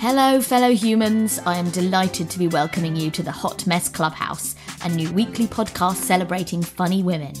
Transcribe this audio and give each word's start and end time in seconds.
Hello, 0.00 0.40
fellow 0.40 0.70
humans. 0.70 1.40
I 1.44 1.58
am 1.58 1.68
delighted 1.68 2.30
to 2.30 2.38
be 2.38 2.48
welcoming 2.48 2.96
you 2.96 3.10
to 3.10 3.22
the 3.22 3.30
Hot 3.30 3.66
Mess 3.66 3.86
Clubhouse, 3.86 4.56
a 4.82 4.88
new 4.88 5.12
weekly 5.12 5.46
podcast 5.46 5.96
celebrating 5.96 6.62
funny 6.62 7.02
women. 7.02 7.34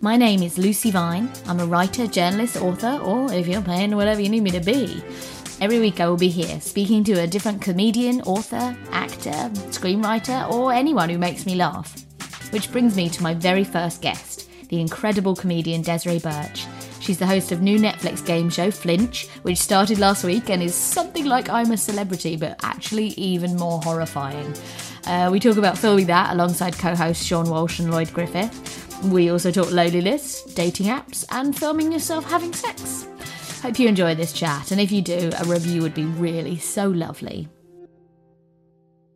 My 0.00 0.16
name 0.16 0.40
is 0.40 0.56
Lucy 0.56 0.92
Vine. 0.92 1.28
I'm 1.48 1.58
a 1.58 1.66
writer, 1.66 2.06
journalist, 2.06 2.58
author, 2.58 3.00
or 3.02 3.32
if 3.32 3.48
you're 3.48 3.60
paying, 3.60 3.96
whatever 3.96 4.20
you 4.20 4.28
need 4.28 4.44
me 4.44 4.52
to 4.52 4.60
be. 4.60 5.02
Every 5.60 5.80
week 5.80 5.98
I 5.98 6.06
will 6.06 6.16
be 6.16 6.28
here 6.28 6.60
speaking 6.60 7.02
to 7.02 7.14
a 7.14 7.26
different 7.26 7.60
comedian, 7.60 8.20
author, 8.20 8.76
actor, 8.92 9.50
screenwriter, 9.72 10.48
or 10.48 10.72
anyone 10.72 11.08
who 11.08 11.18
makes 11.18 11.44
me 11.44 11.56
laugh. 11.56 11.92
Which 12.52 12.70
brings 12.70 12.94
me 12.94 13.08
to 13.08 13.22
my 13.24 13.34
very 13.34 13.64
first 13.64 14.00
guest, 14.00 14.48
the 14.68 14.80
incredible 14.80 15.34
comedian 15.34 15.82
Desiree 15.82 16.20
Burch. 16.20 16.66
She's 17.06 17.20
the 17.20 17.26
host 17.26 17.52
of 17.52 17.62
new 17.62 17.78
Netflix 17.78 18.26
game 18.26 18.50
show 18.50 18.68
Flinch, 18.72 19.28
which 19.42 19.58
started 19.58 20.00
last 20.00 20.24
week 20.24 20.50
and 20.50 20.60
is 20.60 20.74
something 20.74 21.24
like 21.24 21.48
I'm 21.48 21.70
a 21.70 21.76
Celebrity, 21.76 22.36
but 22.36 22.58
actually 22.64 23.10
even 23.10 23.54
more 23.54 23.80
horrifying. 23.80 24.52
Uh, 25.06 25.28
we 25.30 25.38
talk 25.38 25.56
about 25.56 25.78
filming 25.78 26.06
that 26.06 26.32
alongside 26.32 26.76
co 26.76 26.96
hosts 26.96 27.24
Seann 27.24 27.48
Walsh 27.48 27.78
and 27.78 27.92
Lloyd 27.92 28.12
Griffith. 28.12 29.04
We 29.04 29.30
also 29.30 29.52
talk 29.52 29.70
loneliness, 29.70 30.42
dating 30.54 30.86
apps, 30.86 31.24
and 31.30 31.56
filming 31.56 31.92
yourself 31.92 32.28
having 32.28 32.52
sex. 32.52 33.06
Hope 33.62 33.78
you 33.78 33.86
enjoy 33.86 34.16
this 34.16 34.32
chat, 34.32 34.72
and 34.72 34.80
if 34.80 34.90
you 34.90 35.00
do, 35.00 35.30
a 35.38 35.44
review 35.44 35.82
would 35.82 35.94
be 35.94 36.06
really 36.06 36.58
so 36.58 36.88
lovely. 36.88 37.48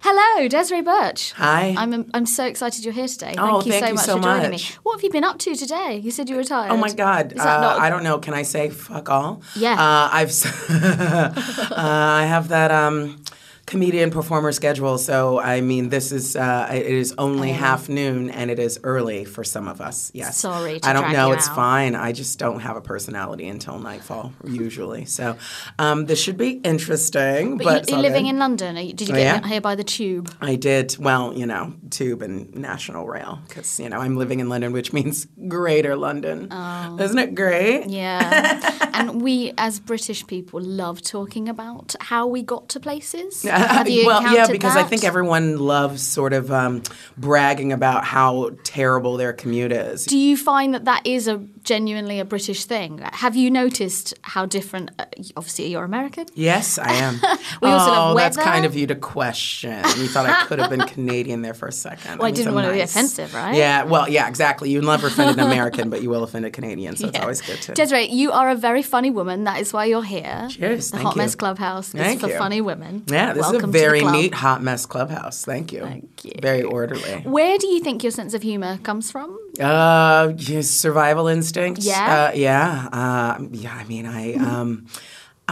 Hello, 0.03 0.49
Desiree 0.49 0.81
Burch. 0.81 1.33
Hi. 1.33 1.75
I'm 1.77 2.11
I'm 2.15 2.25
so 2.27 2.47
excited 2.47 2.85
you're 2.85 2.95
here 2.95 3.07
today. 3.07 3.35
Thank 3.37 3.41
Oh, 3.41 3.63
you 3.63 3.71
thank 3.73 3.85
so 3.85 3.89
you 3.89 3.95
much 3.95 4.05
so 4.07 4.17
for 4.17 4.23
joining 4.23 4.51
much. 4.53 4.71
me. 4.71 4.77
What 4.83 4.95
have 4.97 5.03
you 5.05 5.11
been 5.11 5.25
up 5.25 5.39
to 5.41 5.55
today? 5.55 6.01
You 6.03 6.11
said 6.11 6.29
you 6.29 6.37
were 6.37 6.41
retired. 6.41 6.73
Oh 6.73 6.77
my 6.79 6.91
God! 6.91 7.35
Uh, 7.39 7.45
not 7.45 7.79
I 7.81 7.91
don't 7.91 8.03
know. 8.03 8.19
Can 8.19 8.33
I 8.33 8.43
say 8.43 8.71
fuck 8.71 9.11
all? 9.11 9.43
Yeah. 9.55 9.73
Uh, 9.75 10.09
I've 10.11 10.31
uh, 10.71 11.33
I 11.77 12.25
have 12.27 12.49
that 12.49 12.71
um, 12.71 13.23
comedian 13.71 14.11
performer 14.11 14.53
schedule. 14.53 14.99
So 14.99 15.39
I 15.39 15.61
mean, 15.61 15.89
this 15.89 16.13
is 16.13 16.37
uh, 16.37 16.69
it 16.73 16.87
is 16.87 17.15
only 17.17 17.53
half 17.53 17.89
noon 17.89 18.29
and 18.31 18.51
it 18.51 18.59
is 18.59 18.79
early 18.83 19.25
for 19.25 19.45
some 19.45 19.69
of 19.69 19.81
us. 19.81 20.11
Yes. 20.13 20.37
Sorry 20.37 20.81
to 20.81 20.89
I 20.89 20.93
don't 20.93 21.13
know. 21.13 21.33
It's 21.33 21.49
out. 21.49 21.55
fine. 21.55 21.95
I 21.95 22.13
just 22.13 22.39
don't 22.39 22.61
have 22.61 22.77
a 22.77 22.81
personality 22.81 23.47
until 23.49 23.79
nightfall 23.79 24.33
usually. 24.45 25.05
So 25.07 25.37
um, 25.79 26.07
this 26.07 26.21
should 26.21 26.37
be 26.37 26.51
interesting. 26.73 27.57
But, 27.59 27.65
But, 27.65 27.89
you, 27.89 27.95
you're 27.95 28.03
living 28.03 28.25
good. 28.25 28.31
in 28.35 28.39
London. 28.39 28.77
Are 28.77 28.81
you- 28.83 28.93
Did 28.93 29.09
you 29.09 29.15
Oh, 29.15 29.19
get 29.19 29.43
yeah? 29.43 29.49
here 29.49 29.61
by 29.61 29.75
the 29.77 29.85
tube? 29.85 30.27
I 30.41 30.57
did 30.57 30.97
well, 30.99 31.33
you 31.41 31.47
know, 31.47 31.73
tube 31.91 32.23
and 32.23 32.53
national 32.55 33.07
rail 33.07 33.39
because 33.49 33.79
you 33.81 33.89
know 33.89 33.99
I'm 34.05 34.17
living 34.17 34.41
in 34.41 34.49
London, 34.49 34.73
which 34.73 34.93
means 34.93 35.27
Greater 35.49 35.95
London. 35.97 36.49
Oh. 36.51 36.99
Isn't 37.05 37.19
it 37.19 37.35
great? 37.35 37.89
Yeah. 37.89 38.89
and 38.99 39.23
we, 39.23 39.53
as 39.57 39.79
British 39.81 40.27
people, 40.27 40.61
love 40.61 41.01
talking 41.03 41.49
about 41.49 41.95
how 42.01 42.27
we 42.27 42.43
got 42.43 42.69
to 42.71 42.81
places. 42.81 43.43
Have 43.45 43.60
well, 44.07 44.35
yeah, 44.35 44.47
because 44.51 44.77
I 44.77 44.83
think 44.83 45.05
everyone 45.05 45.59
loves 45.59 46.03
sort 46.03 46.33
of 46.33 46.51
um, 46.51 46.83
bragging 47.17 47.73
about 47.73 48.05
how 48.05 48.51
terrible 48.65 49.17
their 49.17 49.33
commute 49.33 49.73
is. 49.73 50.05
Do 50.05 50.19
you 50.19 50.37
find 50.37 50.75
that 50.75 50.85
that 50.87 51.07
is 51.07 51.29
a 51.29 51.39
genuinely 51.71 52.19
a 52.19 52.25
British 52.25 52.65
thing? 52.65 52.99
Have 53.13 53.37
you 53.37 53.49
noticed 53.49 54.13
how 54.23 54.45
different? 54.45 54.91
Uh, 54.99 55.05
obviously, 55.37 55.69
you're 55.69 55.85
American. 55.85 56.27
yes, 56.35 56.79
I 56.79 56.93
am. 56.95 57.21
We 57.63 57.69
also 57.69 57.91
oh, 57.91 58.09
have 58.09 58.17
that's 58.17 58.37
kind 58.37 58.65
of 58.65 58.75
you 58.75 58.87
to 58.89 58.95
question. 58.95 59.77
You 60.01 60.09
thought 60.09 60.27
I 60.27 60.47
could 60.47 60.59
have 60.59 60.71
been 60.71 60.87
Canadian 60.97 61.43
there 61.43 61.55
for 61.55 61.69
a 61.69 61.73
second. 61.73 62.19
Well, 62.19 62.27
I 62.27 62.31
mean, 62.31 62.35
didn't 62.35 62.53
so 62.53 62.55
want 62.55 62.67
to 62.69 62.73
be 62.73 62.81
offensive, 62.81 63.35
right? 63.35 63.55
Yeah, 63.55 63.85
well, 63.85 64.09
yeah, 64.09 64.29
exactly. 64.29 64.71
You 64.71 64.81
never 64.81 65.09
offend 65.09 65.39
an 65.39 65.47
American, 65.51 65.91
but 65.91 66.03
you 66.03 66.11
will 66.11 66.25
offend 66.25 66.45
a 66.47 66.51
Canadian, 66.51 66.97
so 66.97 67.09
it's 67.09 67.19
always 67.21 67.41
good 67.43 67.61
to. 67.63 67.75
Desiree, 67.75 68.09
you 68.09 68.33
are 68.33 68.49
a 68.51 68.57
very 68.57 68.83
funny 68.83 69.11
woman. 69.11 69.45
That 69.45 69.61
is 69.61 69.73
why 69.73 69.85
you're 69.87 70.03
here. 70.17 70.49
Cheers, 70.51 70.91
The 70.91 70.99
Hot 70.99 71.15
you. 71.15 71.23
Mess 71.23 71.35
Clubhouse 71.35 71.89
is 71.95 72.01
Thank 72.01 72.21
for 72.21 72.29
you. 72.29 72.39
funny 72.39 72.61
women. 72.61 73.05
yeah, 73.07 73.33
this 73.35 73.43
Welcome 73.43 73.71
is 73.71 73.77
a 73.77 73.79
very 73.83 74.01
to 74.01 74.05
the 74.07 74.11
club. 74.11 74.23
neat 74.23 74.35
hot 74.35 74.63
mess 74.63 74.87
clubhouse. 74.87 75.45
Thank 75.45 75.73
you. 75.73 75.83
Thank 75.83 76.25
you. 76.25 76.33
Very 76.43 76.63
orderly. 76.63 77.15
Where 77.37 77.59
do 77.59 77.67
you 77.69 77.81
think 77.81 78.03
your 78.03 78.13
sense 78.13 78.33
of 78.35 78.43
humor 78.43 78.79
comes 78.79 79.11
from? 79.11 79.39
Uh, 79.61 80.37
survival 80.63 81.29
instincts. 81.29 81.85
Yeah? 81.85 82.31
Uh, 82.31 82.33
yeah. 82.35 82.89
Uh, 82.93 83.45
yeah. 83.51 83.75
I 83.75 83.85
mean, 83.85 84.07
I 84.07 84.35
um, 84.35 84.87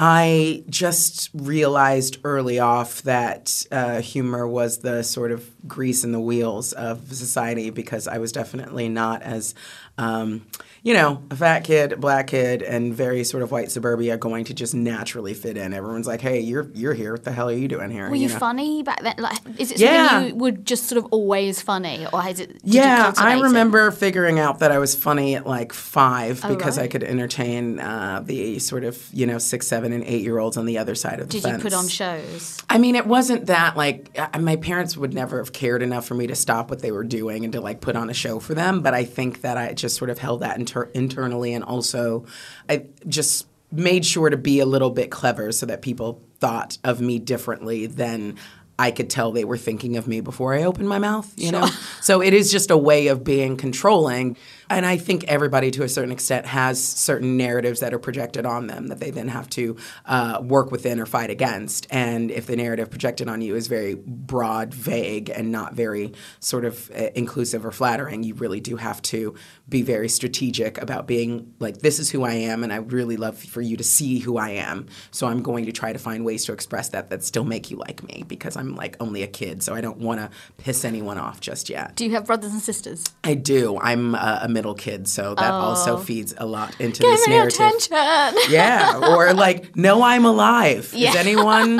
I 0.00 0.62
just 0.70 1.28
realized 1.34 2.18
early 2.22 2.60
off 2.60 3.02
that 3.02 3.66
uh, 3.72 4.00
humor 4.00 4.46
was 4.46 4.78
the 4.78 5.02
sort 5.02 5.32
of 5.32 5.50
grease 5.66 6.04
in 6.04 6.12
the 6.12 6.20
wheels 6.20 6.72
of 6.72 7.12
society 7.12 7.70
because 7.70 8.06
I 8.06 8.18
was 8.18 8.30
definitely 8.30 8.88
not 8.88 9.22
as 9.22 9.56
um, 9.98 10.46
you 10.88 10.94
know, 10.94 11.22
a 11.30 11.36
fat 11.36 11.64
kid, 11.64 12.00
black 12.00 12.28
kid, 12.28 12.62
and 12.62 12.94
very 12.94 13.22
sort 13.22 13.42
of 13.42 13.50
white 13.50 13.70
suburbia 13.70 14.16
going 14.16 14.44
to 14.46 14.54
just 14.54 14.74
naturally 14.74 15.34
fit 15.34 15.58
in. 15.58 15.74
Everyone's 15.74 16.06
like, 16.06 16.22
"Hey, 16.22 16.40
you're 16.40 16.70
you're 16.72 16.94
here. 16.94 17.12
What 17.12 17.24
the 17.24 17.30
hell 17.32 17.50
are 17.50 17.52
you 17.52 17.68
doing 17.68 17.90
here?" 17.90 18.08
Were 18.08 18.16
you, 18.16 18.28
know? 18.28 18.38
funny 18.38 18.82
back 18.82 19.02
then? 19.02 19.14
Like, 19.18 19.36
is 19.58 19.70
it 19.70 19.80
Yeah. 19.80 20.08
something 20.08 20.28
you 20.30 20.34
would 20.36 20.64
just 20.64 20.86
sort 20.86 20.96
of 20.96 21.04
always 21.12 21.60
funny, 21.60 22.06
or 22.10 22.22
has 22.22 22.40
it? 22.40 22.62
Did 22.62 22.72
yeah, 22.72 22.86
you 22.96 23.02
I 23.02 23.04
cultivate 23.12 23.38
it? 23.38 23.42
remember 23.42 23.90
figuring 23.90 24.38
out 24.38 24.60
that 24.60 24.72
I 24.72 24.78
was 24.78 24.94
funny 24.94 25.34
at 25.34 25.46
like 25.46 25.74
five 25.74 26.42
because 26.48 26.78
I 26.78 26.84
Oh, 26.84 26.88
could 26.88 27.04
entertain 27.04 27.80
uh, 27.80 28.22
the 28.24 28.58
sort 28.58 28.84
of 28.84 29.06
you 29.12 29.26
know 29.26 29.36
six, 29.36 29.66
seven, 29.66 29.92
and 29.92 30.02
eight 30.04 30.22
year 30.22 30.38
olds 30.38 30.56
on 30.56 30.64
the 30.64 30.78
other 30.78 30.94
side 30.94 31.20
of 31.20 31.28
the 31.28 31.38
Did 31.38 31.52
you 31.52 31.58
put 31.58 31.74
on 31.74 31.86
shows? 31.88 32.56
I 32.70 32.78
mean, 32.78 32.96
it 32.96 33.06
wasn't 33.06 33.44
that 33.48 33.76
like 33.76 34.16
my 34.40 34.56
parents 34.56 34.96
would 34.96 35.12
never 35.12 35.36
have 35.36 35.52
cared 35.52 35.82
enough 35.82 36.06
for 36.06 36.14
me 36.14 36.26
to 36.28 36.34
stop 36.34 36.70
what 36.70 36.80
they 36.80 36.92
were 36.92 37.04
doing 37.04 37.44
and 37.44 37.52
to 37.52 37.60
like 37.60 37.82
put 37.82 37.94
on 37.94 38.08
a 38.08 38.14
show 38.14 38.38
for 38.40 38.54
them. 38.54 38.80
But 38.80 38.94
I 38.94 39.04
think 39.04 39.42
that 39.42 39.58
I 39.58 39.74
just 39.74 39.96
sort 39.96 40.08
of 40.08 40.16
held 40.18 40.40
that 40.40 40.56
inter- 40.84 40.90
internally, 40.94 41.54
and 41.54 41.64
also 41.64 42.24
I 42.68 42.86
just 43.06 43.46
made 43.70 44.04
sure 44.04 44.30
to 44.30 44.36
be 44.36 44.60
a 44.60 44.66
little 44.66 44.90
bit 44.90 45.10
clever 45.10 45.52
so 45.52 45.66
that 45.66 45.82
people 45.82 46.22
thought 46.40 46.78
of 46.84 47.00
me 47.00 47.18
differently 47.18 47.86
than. 47.86 48.36
I 48.80 48.92
could 48.92 49.10
tell 49.10 49.32
they 49.32 49.44
were 49.44 49.58
thinking 49.58 49.96
of 49.96 50.06
me 50.06 50.20
before 50.20 50.54
I 50.54 50.62
opened 50.62 50.88
my 50.88 51.00
mouth, 51.00 51.32
you 51.36 51.50
know? 51.50 51.66
So 52.00 52.22
it 52.22 52.32
is 52.32 52.52
just 52.52 52.70
a 52.70 52.76
way 52.76 53.08
of 53.08 53.24
being 53.24 53.56
controlling. 53.56 54.36
And 54.70 54.84
I 54.84 54.96
think 54.96 55.24
everybody, 55.24 55.70
to 55.72 55.82
a 55.82 55.88
certain 55.88 56.12
extent, 56.12 56.46
has 56.46 56.82
certain 56.82 57.36
narratives 57.36 57.80
that 57.80 57.94
are 57.94 57.98
projected 57.98 58.44
on 58.44 58.66
them 58.66 58.88
that 58.88 59.00
they 59.00 59.10
then 59.10 59.28
have 59.28 59.48
to 59.50 59.76
uh, 60.04 60.40
work 60.42 60.70
within 60.70 61.00
or 61.00 61.06
fight 61.06 61.30
against. 61.30 61.86
And 61.90 62.30
if 62.30 62.46
the 62.46 62.56
narrative 62.56 62.90
projected 62.90 63.28
on 63.28 63.40
you 63.40 63.56
is 63.56 63.66
very 63.66 63.94
broad, 63.94 64.74
vague, 64.74 65.30
and 65.30 65.50
not 65.50 65.74
very 65.74 66.12
sort 66.40 66.64
of 66.64 66.90
uh, 66.90 67.08
inclusive 67.14 67.64
or 67.64 67.70
flattering, 67.70 68.22
you 68.22 68.34
really 68.34 68.60
do 68.60 68.76
have 68.76 69.00
to 69.02 69.34
be 69.68 69.82
very 69.82 70.08
strategic 70.08 70.78
about 70.78 71.06
being 71.06 71.54
like, 71.58 71.78
this 71.78 71.98
is 71.98 72.10
who 72.10 72.24
I 72.24 72.34
am, 72.34 72.62
and 72.62 72.72
I 72.72 72.76
really 72.76 73.16
love 73.16 73.38
for 73.38 73.60
you 73.60 73.76
to 73.76 73.84
see 73.84 74.18
who 74.18 74.38
I 74.38 74.50
am. 74.50 74.86
So 75.10 75.26
I'm 75.26 75.42
going 75.42 75.66
to 75.66 75.72
try 75.72 75.92
to 75.92 75.98
find 75.98 76.24
ways 76.24 76.44
to 76.46 76.52
express 76.52 76.90
that 76.90 77.10
that 77.10 77.24
still 77.24 77.44
make 77.44 77.70
you 77.70 77.76
like 77.76 78.02
me 78.02 78.24
because 78.26 78.56
I'm 78.56 78.74
like 78.74 78.96
only 79.00 79.22
a 79.22 79.26
kid, 79.26 79.62
so 79.62 79.74
I 79.74 79.80
don't 79.80 79.98
want 79.98 80.20
to 80.20 80.30
piss 80.58 80.84
anyone 80.84 81.18
off 81.18 81.40
just 81.40 81.68
yet. 81.68 81.96
Do 81.96 82.04
you 82.04 82.12
have 82.12 82.26
brothers 82.26 82.52
and 82.52 82.60
sisters? 82.60 83.04
I 83.24 83.34
do. 83.34 83.78
I'm 83.78 84.14
uh, 84.14 84.40
a 84.42 84.48
middle 84.58 84.74
kid, 84.74 85.00
so 85.08 85.34
that 85.42 85.52
also 85.66 85.96
feeds 86.08 86.34
a 86.38 86.46
lot 86.56 86.70
into 86.80 87.00
Give 87.02 87.10
this 87.12 87.28
narrative. 87.28 87.60
attention. 87.60 88.38
Yeah, 88.50 88.98
or 89.14 89.32
like, 89.32 89.76
no, 89.76 90.02
I'm 90.02 90.24
alive. 90.24 90.84
Yeah. 90.94 91.10
Is 91.10 91.16
anyone, 91.16 91.70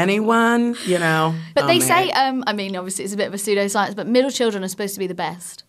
anyone, 0.00 0.76
you 0.86 0.98
know? 0.98 1.34
But 1.54 1.64
Oh, 1.64 1.66
they 1.66 1.78
man. 1.78 1.88
say, 1.88 2.10
um, 2.10 2.44
I 2.46 2.52
mean, 2.52 2.76
obviously 2.76 3.04
it's 3.04 3.14
a 3.14 3.16
bit 3.16 3.28
of 3.28 3.34
a 3.34 3.36
pseudoscience, 3.36 3.94
but 3.96 4.06
middle 4.06 4.30
children 4.30 4.64
are 4.64 4.68
supposed 4.68 4.94
to 4.94 5.00
be 5.00 5.06
the 5.06 5.14
best. 5.28 5.64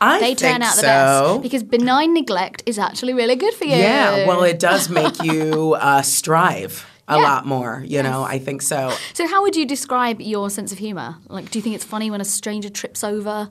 I 0.00 0.20
They 0.20 0.34
turn 0.34 0.62
out 0.62 0.76
the 0.76 0.82
so. 0.82 0.86
best 1.34 1.42
because 1.42 1.62
benign 1.64 2.14
neglect 2.14 2.62
is 2.66 2.78
actually 2.78 3.14
really 3.14 3.36
good 3.36 3.54
for 3.54 3.64
you. 3.64 3.76
Yeah, 3.76 4.26
well, 4.28 4.42
it 4.44 4.58
does 4.60 4.88
make 5.02 5.22
you 5.22 5.74
uh, 5.74 6.02
strive 6.02 6.86
a 7.08 7.16
Yeah. 7.16 7.22
lot 7.22 7.46
more. 7.46 7.82
You 7.86 8.02
know, 8.02 8.22
I 8.22 8.38
think 8.38 8.62
so. 8.62 8.80
So, 9.14 9.26
how 9.26 9.42
would 9.42 9.56
you 9.56 9.66
describe 9.66 10.20
your 10.20 10.50
sense 10.50 10.70
of 10.72 10.78
humor? 10.78 11.16
Like, 11.28 11.50
do 11.50 11.58
you 11.58 11.62
think 11.64 11.74
it's 11.74 11.84
funny 11.84 12.10
when 12.12 12.20
a 12.20 12.24
stranger 12.24 12.70
trips 12.70 13.02
over? 13.02 13.50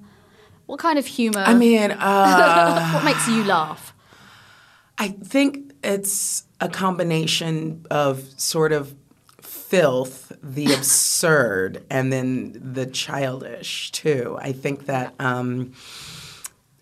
What 0.68 0.80
kind 0.80 1.00
of 1.00 1.06
humor? 1.06 1.40
I 1.40 1.54
mean, 1.54 1.92
uh, 1.92 2.92
what 2.94 3.06
makes 3.06 3.28
you 3.28 3.44
laugh? 3.44 3.94
I 4.98 5.10
think 5.10 5.74
it's 5.84 6.44
a 6.60 6.68
combination 6.68 7.86
of 7.90 8.24
sort 8.40 8.74
of 8.74 8.94
filth, 9.42 10.32
the 10.44 10.74
absurd, 10.74 11.86
and 11.90 12.12
then 12.12 12.74
the 12.74 12.86
childish 12.86 13.92
too. 13.92 14.38
I 14.42 14.52
think 14.52 14.86
that 14.88 15.16
um, 15.20 15.74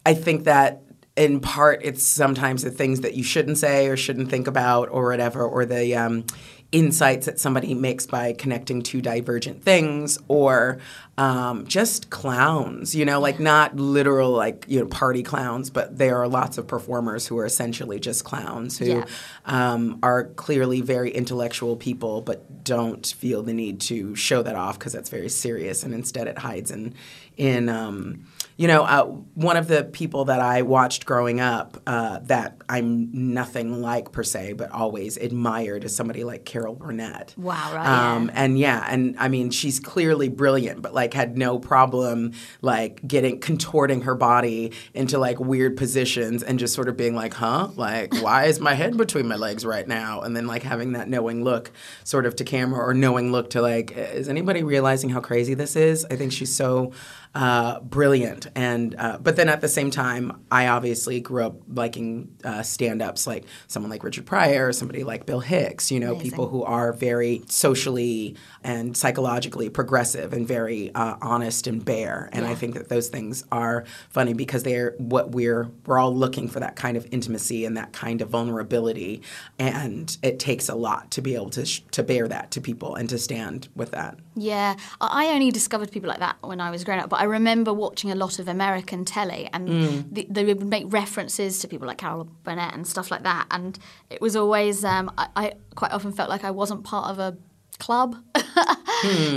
I 0.06 0.16
think 0.16 0.46
that 0.46 0.82
in 1.16 1.40
part, 1.40 1.82
it's 1.84 2.04
sometimes 2.04 2.64
the 2.64 2.72
things 2.72 3.02
that 3.02 3.14
you 3.14 3.24
shouldn't 3.24 3.58
say 3.58 3.88
or 3.88 3.96
shouldn't 3.96 4.30
think 4.30 4.48
about 4.48 4.90
or 4.90 5.10
whatever, 5.10 5.44
or 5.44 5.66
the 5.66 5.96
um, 5.96 6.26
insights 6.76 7.26
that 7.26 7.40
somebody 7.40 7.74
makes 7.74 8.06
by 8.06 8.34
connecting 8.34 8.82
two 8.82 9.02
divergent 9.02 9.64
things 9.64 10.20
or 10.28 10.80
um, 11.18 11.66
just 11.66 12.10
clowns, 12.10 12.94
you 12.94 13.06
know, 13.06 13.22
like 13.22 13.40
not 13.40 13.78
literal 13.78 14.32
like 14.32 14.66
you 14.68 14.80
know 14.82 14.86
party 14.88 15.24
clowns, 15.24 15.70
but 15.70 15.98
there 15.98 16.18
are 16.22 16.28
lots 16.28 16.58
of 16.58 16.68
performers 16.68 17.26
who 17.28 17.38
are 17.38 17.46
essentially 17.46 17.98
just 18.00 18.26
clowns 18.26 18.78
who 18.78 18.86
Yeah. 18.86 19.06
um, 19.46 20.00
are 20.04 20.26
clearly 20.26 20.82
very 20.82 21.12
intellectual 21.12 21.78
people, 21.78 22.22
but 22.22 22.66
don't 22.66 23.06
feel 23.08 23.42
the 23.42 23.54
need 23.54 23.80
to 23.82 24.14
show 24.16 24.44
that 24.44 24.56
off 24.56 24.78
because 24.78 24.92
that's 24.92 25.10
very 25.10 25.30
serious, 25.30 25.84
and 25.84 25.94
instead 25.94 26.28
it 26.28 26.38
hides 26.40 26.72
in 26.72 26.94
in. 27.38 27.70
Um, 27.70 28.26
you 28.58 28.68
know, 28.68 28.84
uh, 28.84 29.04
one 29.34 29.58
of 29.58 29.68
the 29.68 29.84
people 29.84 30.26
that 30.26 30.40
I 30.40 30.62
watched 30.62 31.06
growing 31.06 31.42
up 31.42 31.82
uh, 31.86 32.20
that 32.24 32.58
I'm 32.70 33.34
nothing 33.34 33.82
like 33.82 34.14
per 34.14 34.24
se, 34.24 34.54
but 34.54 34.72
always 34.72 35.18
admired 35.18 35.84
is 35.84 35.94
somebody 35.94 36.24
like 36.24 36.46
Carol 36.46 36.74
Burnett. 36.74 37.34
Wow, 37.38 37.74
right, 37.74 37.86
Um, 37.86 38.32
and 38.34 38.58
yeah, 38.58 38.86
and 38.90 39.16
I 39.20 39.28
mean, 39.28 39.52
she's 39.52 39.80
clearly 39.82 40.30
brilliant, 40.30 40.82
but 40.82 40.94
like 40.94 41.14
had 41.14 41.38
no 41.38 41.60
problem 41.60 42.32
like 42.62 43.06
getting 43.06 43.42
contorting 43.42 44.04
her 44.04 44.16
body 44.16 44.72
into 44.94 45.18
like 45.18 45.40
weird 45.40 45.76
positions 45.76 46.42
and 46.42 46.58
just 46.58 46.74
sort 46.74 46.88
of 46.88 46.96
being 46.96 47.14
like, 47.14 47.34
huh, 47.34 47.70
like 47.76 48.14
why 48.22 48.46
is 48.46 48.62
my 48.62 48.74
head 48.74 48.96
between 48.96 49.28
my 49.28 49.36
legs 49.36 49.66
right 49.66 49.88
now? 49.88 50.22
And 50.22 50.34
then 50.36 50.48
like 50.48 50.64
having 50.64 50.94
that 50.94 51.10
knowing 51.10 51.44
look 51.44 51.72
sort 52.06 52.26
of 52.26 52.38
to 52.38 52.46
camera 52.46 52.80
or 52.80 52.94
knowing 52.94 53.34
look 53.34 53.50
to 53.50 53.62
like, 53.62 53.92
is 53.92 54.30
anybody 54.30 54.64
realizing 54.64 55.10
how 55.10 55.20
crazy 55.20 55.56
this 55.56 55.76
is? 55.76 56.06
I 56.10 56.16
think 56.16 56.32
she's 56.32 56.56
so 56.56 56.94
uh, 57.36 57.82
brilliant. 57.82 58.45
And 58.56 58.96
uh, 58.98 59.18
but 59.22 59.36
then 59.36 59.50
at 59.50 59.62
the 59.62 59.68
same 59.68 59.92
time, 59.92 60.44
I 60.52 60.68
obviously 60.68 61.20
grew 61.20 61.44
up 61.46 61.56
liking 61.68 62.36
uh, 62.44 62.64
stand-ups 62.64 63.28
like 63.28 63.46
someone 63.68 63.90
like 63.90 64.04
Richard 64.04 64.26
Pryor, 64.26 64.68
or 64.68 64.74
somebody 64.74 65.04
like 65.04 65.26
Bill 65.26 65.42
Hicks. 65.42 65.92
You 65.92 66.00
know, 66.00 66.16
people 66.16 66.48
who 66.48 66.64
are 66.64 66.94
very 66.94 67.42
socially 67.50 68.36
and 68.64 68.96
psychologically 68.96 69.70
progressive 69.70 70.32
and 70.34 70.48
very 70.48 70.94
uh, 70.96 71.16
honest 71.22 71.68
and 71.68 71.84
bare. 71.84 72.30
And 72.32 72.46
I 72.46 72.56
think 72.56 72.76
that 72.76 72.90
those 72.90 73.10
things 73.10 73.44
are 73.52 73.86
funny 74.10 74.34
because 74.34 74.64
they're 74.64 74.96
what 74.98 75.32
we're 75.32 75.70
we're 75.86 76.00
all 76.00 76.16
looking 76.16 76.48
for 76.48 76.60
that 76.60 76.76
kind 76.76 76.96
of 76.98 77.08
intimacy 77.12 77.66
and 77.66 77.76
that 77.78 77.92
kind 77.92 78.22
of 78.22 78.30
vulnerability. 78.30 79.22
And 79.60 80.16
it 80.22 80.40
takes 80.40 80.70
a 80.70 80.76
lot 80.76 81.12
to 81.12 81.22
be 81.22 81.36
able 81.36 81.50
to 81.52 81.66
sh- 81.66 81.82
to 81.92 82.04
bear 82.04 82.28
that 82.28 82.52
to 82.52 82.62
people 82.62 82.96
and 82.96 83.10
to 83.10 83.18
stand 83.18 83.68
with 83.76 83.92
that. 83.92 84.18
Yeah, 84.36 84.76
I 85.02 85.26
I 85.26 85.34
only 85.34 85.50
discovered 85.50 85.92
people 85.92 86.10
like 86.10 86.20
that 86.20 86.38
when 86.42 86.62
I 86.62 86.70
was 86.70 86.84
growing 86.84 87.02
up, 87.02 87.10
but 87.10 87.20
I 87.20 87.24
remember 87.24 87.74
watching 87.74 88.12
a 88.12 88.16
lot 88.16 88.35
of 88.40 88.48
American 88.48 89.06
telly, 89.06 89.50
and 89.54 89.68
Mm. 89.70 90.14
the, 90.14 90.28
they 90.30 90.44
would 90.46 90.64
make 90.66 90.86
references 90.92 91.60
to 91.60 91.68
people 91.68 91.88
like 91.88 91.98
Carol 91.98 92.26
Burnett 92.44 92.74
and 92.74 92.86
stuff 92.88 93.12
like 93.12 93.24
that, 93.24 93.48
and 93.52 93.78
it 94.10 94.22
was 94.22 94.36
always 94.36 94.84
um, 94.86 95.12
I, 95.18 95.28
I 95.36 95.54
quite 95.76 95.92
often 95.92 96.12
felt 96.12 96.30
like 96.30 96.44
I 96.44 96.52
wasn't 96.52 96.84
part 96.84 97.10
of 97.12 97.20
a 97.20 97.38
club. 97.80 98.16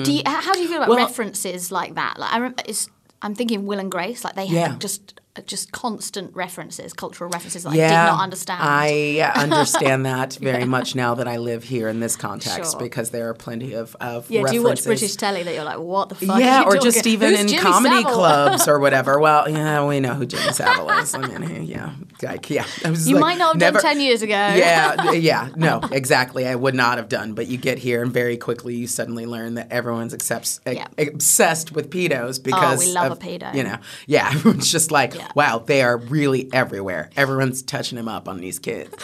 do 0.05 0.12
you, 0.12 0.23
how 0.27 0.53
do 0.53 0.61
you 0.61 0.69
feel 0.69 0.77
about 0.79 0.87
Hmm. 0.89 0.95
Well- 0.97 1.06
references 1.06 1.71
like 1.73 1.95
that? 1.97 2.19
Like 2.19 2.33
I 2.33 2.75
I'm 3.21 3.35
thinking 3.35 3.67
Will 3.67 3.81
and 3.81 3.91
Grace, 3.91 4.23
like 4.25 4.35
they 4.37 4.45
Yeah. 4.47 4.69
had 4.69 4.81
just 4.81 5.21
just 5.46 5.73
constant 5.73 6.35
references, 6.35 6.93
cultural 6.93 7.31
references 7.31 7.62
that 7.64 7.70
I 7.70 7.76
did 7.76 7.90
not 7.90 8.20
understand. 8.20 8.61
I 8.62 9.32
understand 9.37 10.06
that 10.06 10.35
very 10.35 10.64
much 10.64 10.94
now 10.94 11.14
that 11.14 11.29
I 11.29 11.37
live 11.38 11.64
here 11.64 11.88
in 11.88 12.00
this 12.00 12.17
context 12.17 12.73
Sure. 12.73 12.81
because 12.81 13.11
there 13.11 13.29
are 13.29 13.35
plenty 13.35 13.75
of, 13.75 13.94
of 14.00 14.31
yeah, 14.31 14.44
do 14.46 14.55
you 14.55 14.62
watch. 14.62 14.85
British 14.85 15.17
telly 15.17 15.43
that 15.43 15.55
you're 15.55 15.64
like, 15.64 15.79
what 15.79 16.08
the 16.08 16.14
fuck? 16.14 16.40
yeah, 16.40 16.64
or 16.64 16.76
just 16.79 16.99
talking- 16.99 17.12
even 17.12 17.31
Who's 17.31 17.40
in 17.40 17.49
Jimmy 17.49 17.62
comedy 17.62 17.96
Savile? 17.96 18.12
clubs 18.14 18.69
or 18.69 18.79
whatever. 18.79 19.19
Well, 19.29 19.49
yeah, 19.50 19.85
we 19.87 20.00
know 20.00 20.14
who 20.14 20.25
Jimmy 20.26 20.52
Savile 20.52 20.88
is. 21.00 21.14
I 21.14 21.19
mean, 21.19 21.64
yeah, 21.64 21.94
like, 22.23 22.49
yeah. 22.49 22.64
You 22.84 23.14
like, 23.14 23.20
might 23.20 23.38
not 23.38 23.49
have 23.55 23.56
never- 23.61 23.81
done 23.81 23.93
10 23.94 24.00
years 24.00 24.23
ago. 24.23 24.31
Yeah, 24.32 25.11
yeah, 25.12 25.49
no, 25.56 25.81
exactly. 25.93 26.46
I 26.46 26.55
would 26.55 26.75
not 26.75 26.99
have 26.99 27.08
done, 27.08 27.34
but 27.34 27.46
you 27.49 27.58
get 27.58 27.79
here 27.79 28.02
and 28.02 28.12
very 28.12 28.37
quickly 28.37 28.75
you 28.76 28.87
suddenly 28.87 29.26
learn 29.26 29.55
that 29.55 29.70
everyone's 29.70 30.14
accepts, 30.14 30.61
Yeah. 30.67 30.87
obsessed 30.96 31.73
with 31.73 31.91
pedos 31.91 32.38
oh, 32.38 32.43
because 32.44 32.79
we 32.79 32.93
love 32.93 33.12
a 33.12 33.17
pedo. 33.17 33.55
You 33.55 33.64
know, 33.64 33.79
yeah, 34.06 34.31
it's 34.46 34.70
just 34.70 34.91
like 34.91 35.14
Yeah. 35.14 35.28
Wow, 35.35 35.59
they 35.59 35.83
are 35.83 35.97
really 35.97 36.49
everywhere. 36.53 37.11
Everyone's 37.17 37.63
touching 37.63 37.97
them 37.97 38.09
up 38.09 38.29
on 38.29 38.39
these 38.39 38.59
kids. 38.59 38.95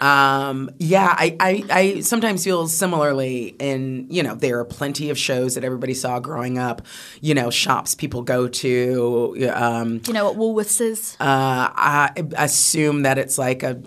Um, 0.00 0.70
yeah, 0.78 1.14
I, 1.16 1.36
I, 1.40 1.64
I 1.70 2.00
sometimes 2.00 2.42
feel 2.44 2.66
similarly 2.68 3.54
in, 3.58 4.06
you 4.08 4.22
know, 4.22 4.34
there 4.34 4.58
are 4.60 4.64
plenty 4.64 5.10
of 5.10 5.18
shows 5.18 5.56
that 5.56 5.64
everybody 5.64 5.92
saw 5.92 6.20
growing 6.20 6.58
up, 6.58 6.82
you 7.20 7.34
know, 7.34 7.50
shops 7.50 7.94
people 7.94 8.22
go 8.22 8.48
to. 8.48 9.50
Um, 9.54 10.00
you 10.06 10.14
know 10.14 10.30
what 10.32 10.36
Woolworths 10.36 10.80
is? 10.80 11.16
uh, 11.20 11.68
I 11.74 12.12
assume 12.36 13.02
that 13.02 13.18
it's 13.18 13.36
like 13.36 13.62
a 13.62 13.82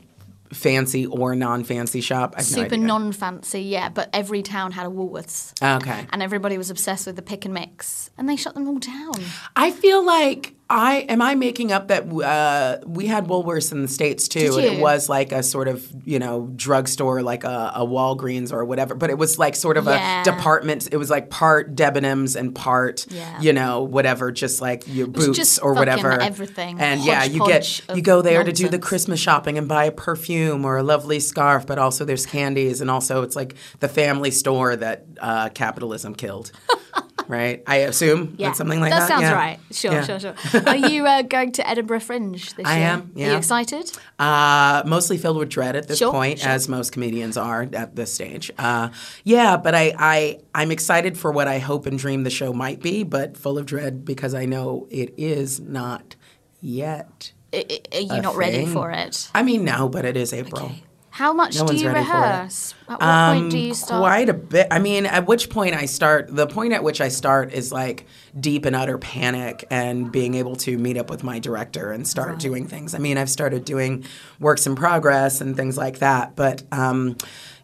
fancy 0.52 1.08
or 1.08 1.36
non-fancy 1.36 2.00
shop. 2.02 2.36
I 2.38 2.42
have 2.44 2.52
no 2.52 2.64
Super 2.64 2.78
non-fancy, 2.78 3.62
yeah. 3.62 3.90
But 3.90 4.10
every 4.14 4.44
town 4.44 4.72
had 4.72 4.86
a 4.86 4.90
Woolworths, 4.90 5.54
Okay. 5.78 6.06
and 6.12 6.22
everybody 6.22 6.60
was 6.60 6.70
obsessed 6.70 7.08
with 7.08 7.16
the 7.16 7.24
pick 7.24 7.46
and 7.46 7.56
mix, 7.56 8.12
and 8.20 8.30
they 8.30 8.36
shut 8.36 8.54
them 8.54 8.68
all 8.68 8.78
down. 8.78 9.14
I 9.56 9.72
feel 9.72 10.06
like 10.06 10.54
I 10.76 11.06
am 11.08 11.22
I 11.22 11.36
making 11.36 11.72
up 11.72 11.90
that 11.90 12.12
uh, 12.12 12.80
we 12.88 13.06
had 13.06 13.28
Woolworths 13.28 13.72
in 13.72 13.84
the 13.84 13.88
states 13.88 14.28
too, 14.28 14.56
and 14.58 14.66
it 14.66 14.80
was 14.82 15.08
like 15.08 15.32
a 15.32 15.44
sort 15.44 15.68
of 15.68 15.88
you 16.04 16.18
know 16.18 16.50
drugstore, 16.56 17.22
like 17.22 17.44
a, 17.44 17.74
a 17.76 17.86
Walgreens 17.86 18.52
or 18.52 18.66
whatever. 18.66 18.96
But 18.96 19.12
it 19.12 19.18
was 19.20 19.38
like 19.38 19.56
sort 19.56 19.78
of 19.78 19.86
Yeah. 19.86 20.22
a 20.22 20.24
department. 20.24 20.90
It 20.92 20.98
was 20.98 21.12
like 21.12 21.30
part 21.30 21.76
Debenhams 21.76 22.36
and 22.36 22.56
part 22.56 23.06
Yeah. 23.12 23.40
you 23.40 23.54
know 23.54 23.84
whatever, 23.84 24.32
just 24.32 24.62
like 24.62 24.84
your 24.88 25.06
boots 25.06 25.60
or 25.60 25.74
whatever. 25.74 26.12
everything. 26.20 26.80
And 26.80 27.02
yeah, 27.02 27.24
you 27.24 27.46
get 27.46 27.82
you 27.96 28.02
go 28.02 28.22
there 28.24 28.44
to 28.44 28.52
do 28.52 28.70
the. 28.70 28.80
Christmas 28.84 29.20
shopping 29.20 29.58
and 29.58 29.68
buy 29.68 29.86
a 29.86 29.92
perfume 29.92 30.66
or 30.66 30.78
a 30.78 30.84
lovely 30.84 31.20
scarf, 31.20 31.66
but 31.68 31.78
also 31.80 32.04
there's 32.04 32.26
candies, 32.26 32.82
and 32.82 32.90
also 32.92 33.22
it's 33.22 33.36
like 33.36 33.56
the 33.80 33.88
family 33.88 34.32
store 34.32 34.76
that 34.76 35.06
uh, 35.22 35.50
capitalism 35.50 36.16
killed. 36.16 36.52
Right, 37.28 37.64
I 37.68 37.78
assume 37.78 38.36
Yeah, 38.38 38.52
something 38.54 38.80
like 38.80 38.92
that. 38.92 39.00
that 39.02 39.08
sounds 39.08 39.22
Yeah. 39.24 39.34
right. 39.34 39.60
Sure, 39.72 39.92
Yeah. 39.94 40.04
sure, 40.04 40.20
sure. 40.20 40.36
Are 40.68 40.76
you 40.76 41.06
uh, 41.06 41.22
going 41.22 41.52
to 41.54 41.68
Edinburgh 41.70 42.02
Fringe 42.02 42.54
this 42.56 42.66
I 42.66 42.78
year? 42.80 42.88
I 42.88 42.90
am, 42.92 43.00
Are 43.16 43.20
you 43.20 43.26
yeah. 43.28 43.38
excited? 43.38 43.92
Uh, 44.20 44.84
mostly 44.86 45.18
filled 45.18 45.38
with 45.38 45.50
dread 45.50 45.76
at 45.76 45.88
this 45.88 46.00
Sure, 46.00 46.12
point, 46.12 46.40
sure. 46.40 46.50
as 46.50 46.68
most 46.68 46.92
comedians 46.92 47.38
are 47.38 47.68
at 47.74 47.96
this 47.96 48.14
stage. 48.14 48.52
Uh, 48.58 48.90
yeah, 49.24 49.58
but 49.58 49.74
I, 49.76 49.94
I, 49.98 50.40
I'm 50.54 50.72
excited 50.72 51.18
for 51.18 51.32
what 51.32 51.48
I 51.48 51.60
hope 51.60 51.86
and 51.86 51.98
dream 51.98 52.24
the 52.24 52.30
show 52.30 52.52
might 52.54 52.82
be, 52.82 53.04
but 53.04 53.38
full 53.38 53.58
of 53.58 53.66
dread 53.66 54.04
because 54.06 54.34
I 54.34 54.46
know 54.46 54.88
it 54.92 55.14
is 55.18 55.60
not 55.60 56.16
yet. 56.62 57.32
I- 57.54 57.66
I- 57.94 57.98
Are 57.98 58.02
you 58.16 58.22
not 58.22 58.36
ready 58.36 58.66
for 58.66 58.90
it? 58.92 59.30
I 59.36 59.44
mean, 59.44 59.64
no, 59.64 59.88
but 59.88 60.06
it 60.06 60.18
is 60.18 60.34
April. 60.34 60.72
How 61.14 61.32
much 61.32 61.60
No 61.60 61.68
do 61.68 61.76
you 61.76 61.90
ready 61.90 62.04
for 62.04 62.12
it. 62.16 62.20
rehearse? 62.20 62.74
At 62.90 63.00
what 63.00 63.36
point 63.36 63.52
do 63.52 63.60
you 63.60 63.76
start? 63.76 63.92
Um, 63.92 64.00
Quite 64.02 64.30
a 64.30 64.34
bit. 64.34 64.68
I 64.72 64.80
mean, 64.80 65.06
at 65.06 65.28
which 65.28 65.52
point 65.52 65.76
I 65.76 65.86
start, 65.86 66.36
the 66.36 66.48
point 66.48 66.74
at 66.74 66.84
which 66.84 67.02
I 67.02 67.10
start 67.10 67.54
is 67.54 67.72
like 67.72 68.08
deep 68.40 68.66
and 68.66 68.76
utter 68.76 68.98
panic 68.98 69.66
and 69.70 70.12
being 70.12 70.34
able 70.34 70.56
to 70.56 70.78
meet 70.78 70.98
up 70.98 71.10
with 71.10 71.24
my 71.24 71.38
director 71.38 71.92
and 71.92 72.08
start 72.08 72.40
doing 72.40 72.68
things. 72.68 72.96
I 72.96 72.98
mean, 72.98 73.18
I've 73.18 73.30
started 73.30 73.64
doing 73.64 74.06
works 74.40 74.66
in 74.66 74.76
progress 74.76 75.40
and 75.40 75.56
things 75.56 75.78
like 75.78 76.00
that. 76.00 76.36
But, 76.36 76.64
um, 76.72 77.16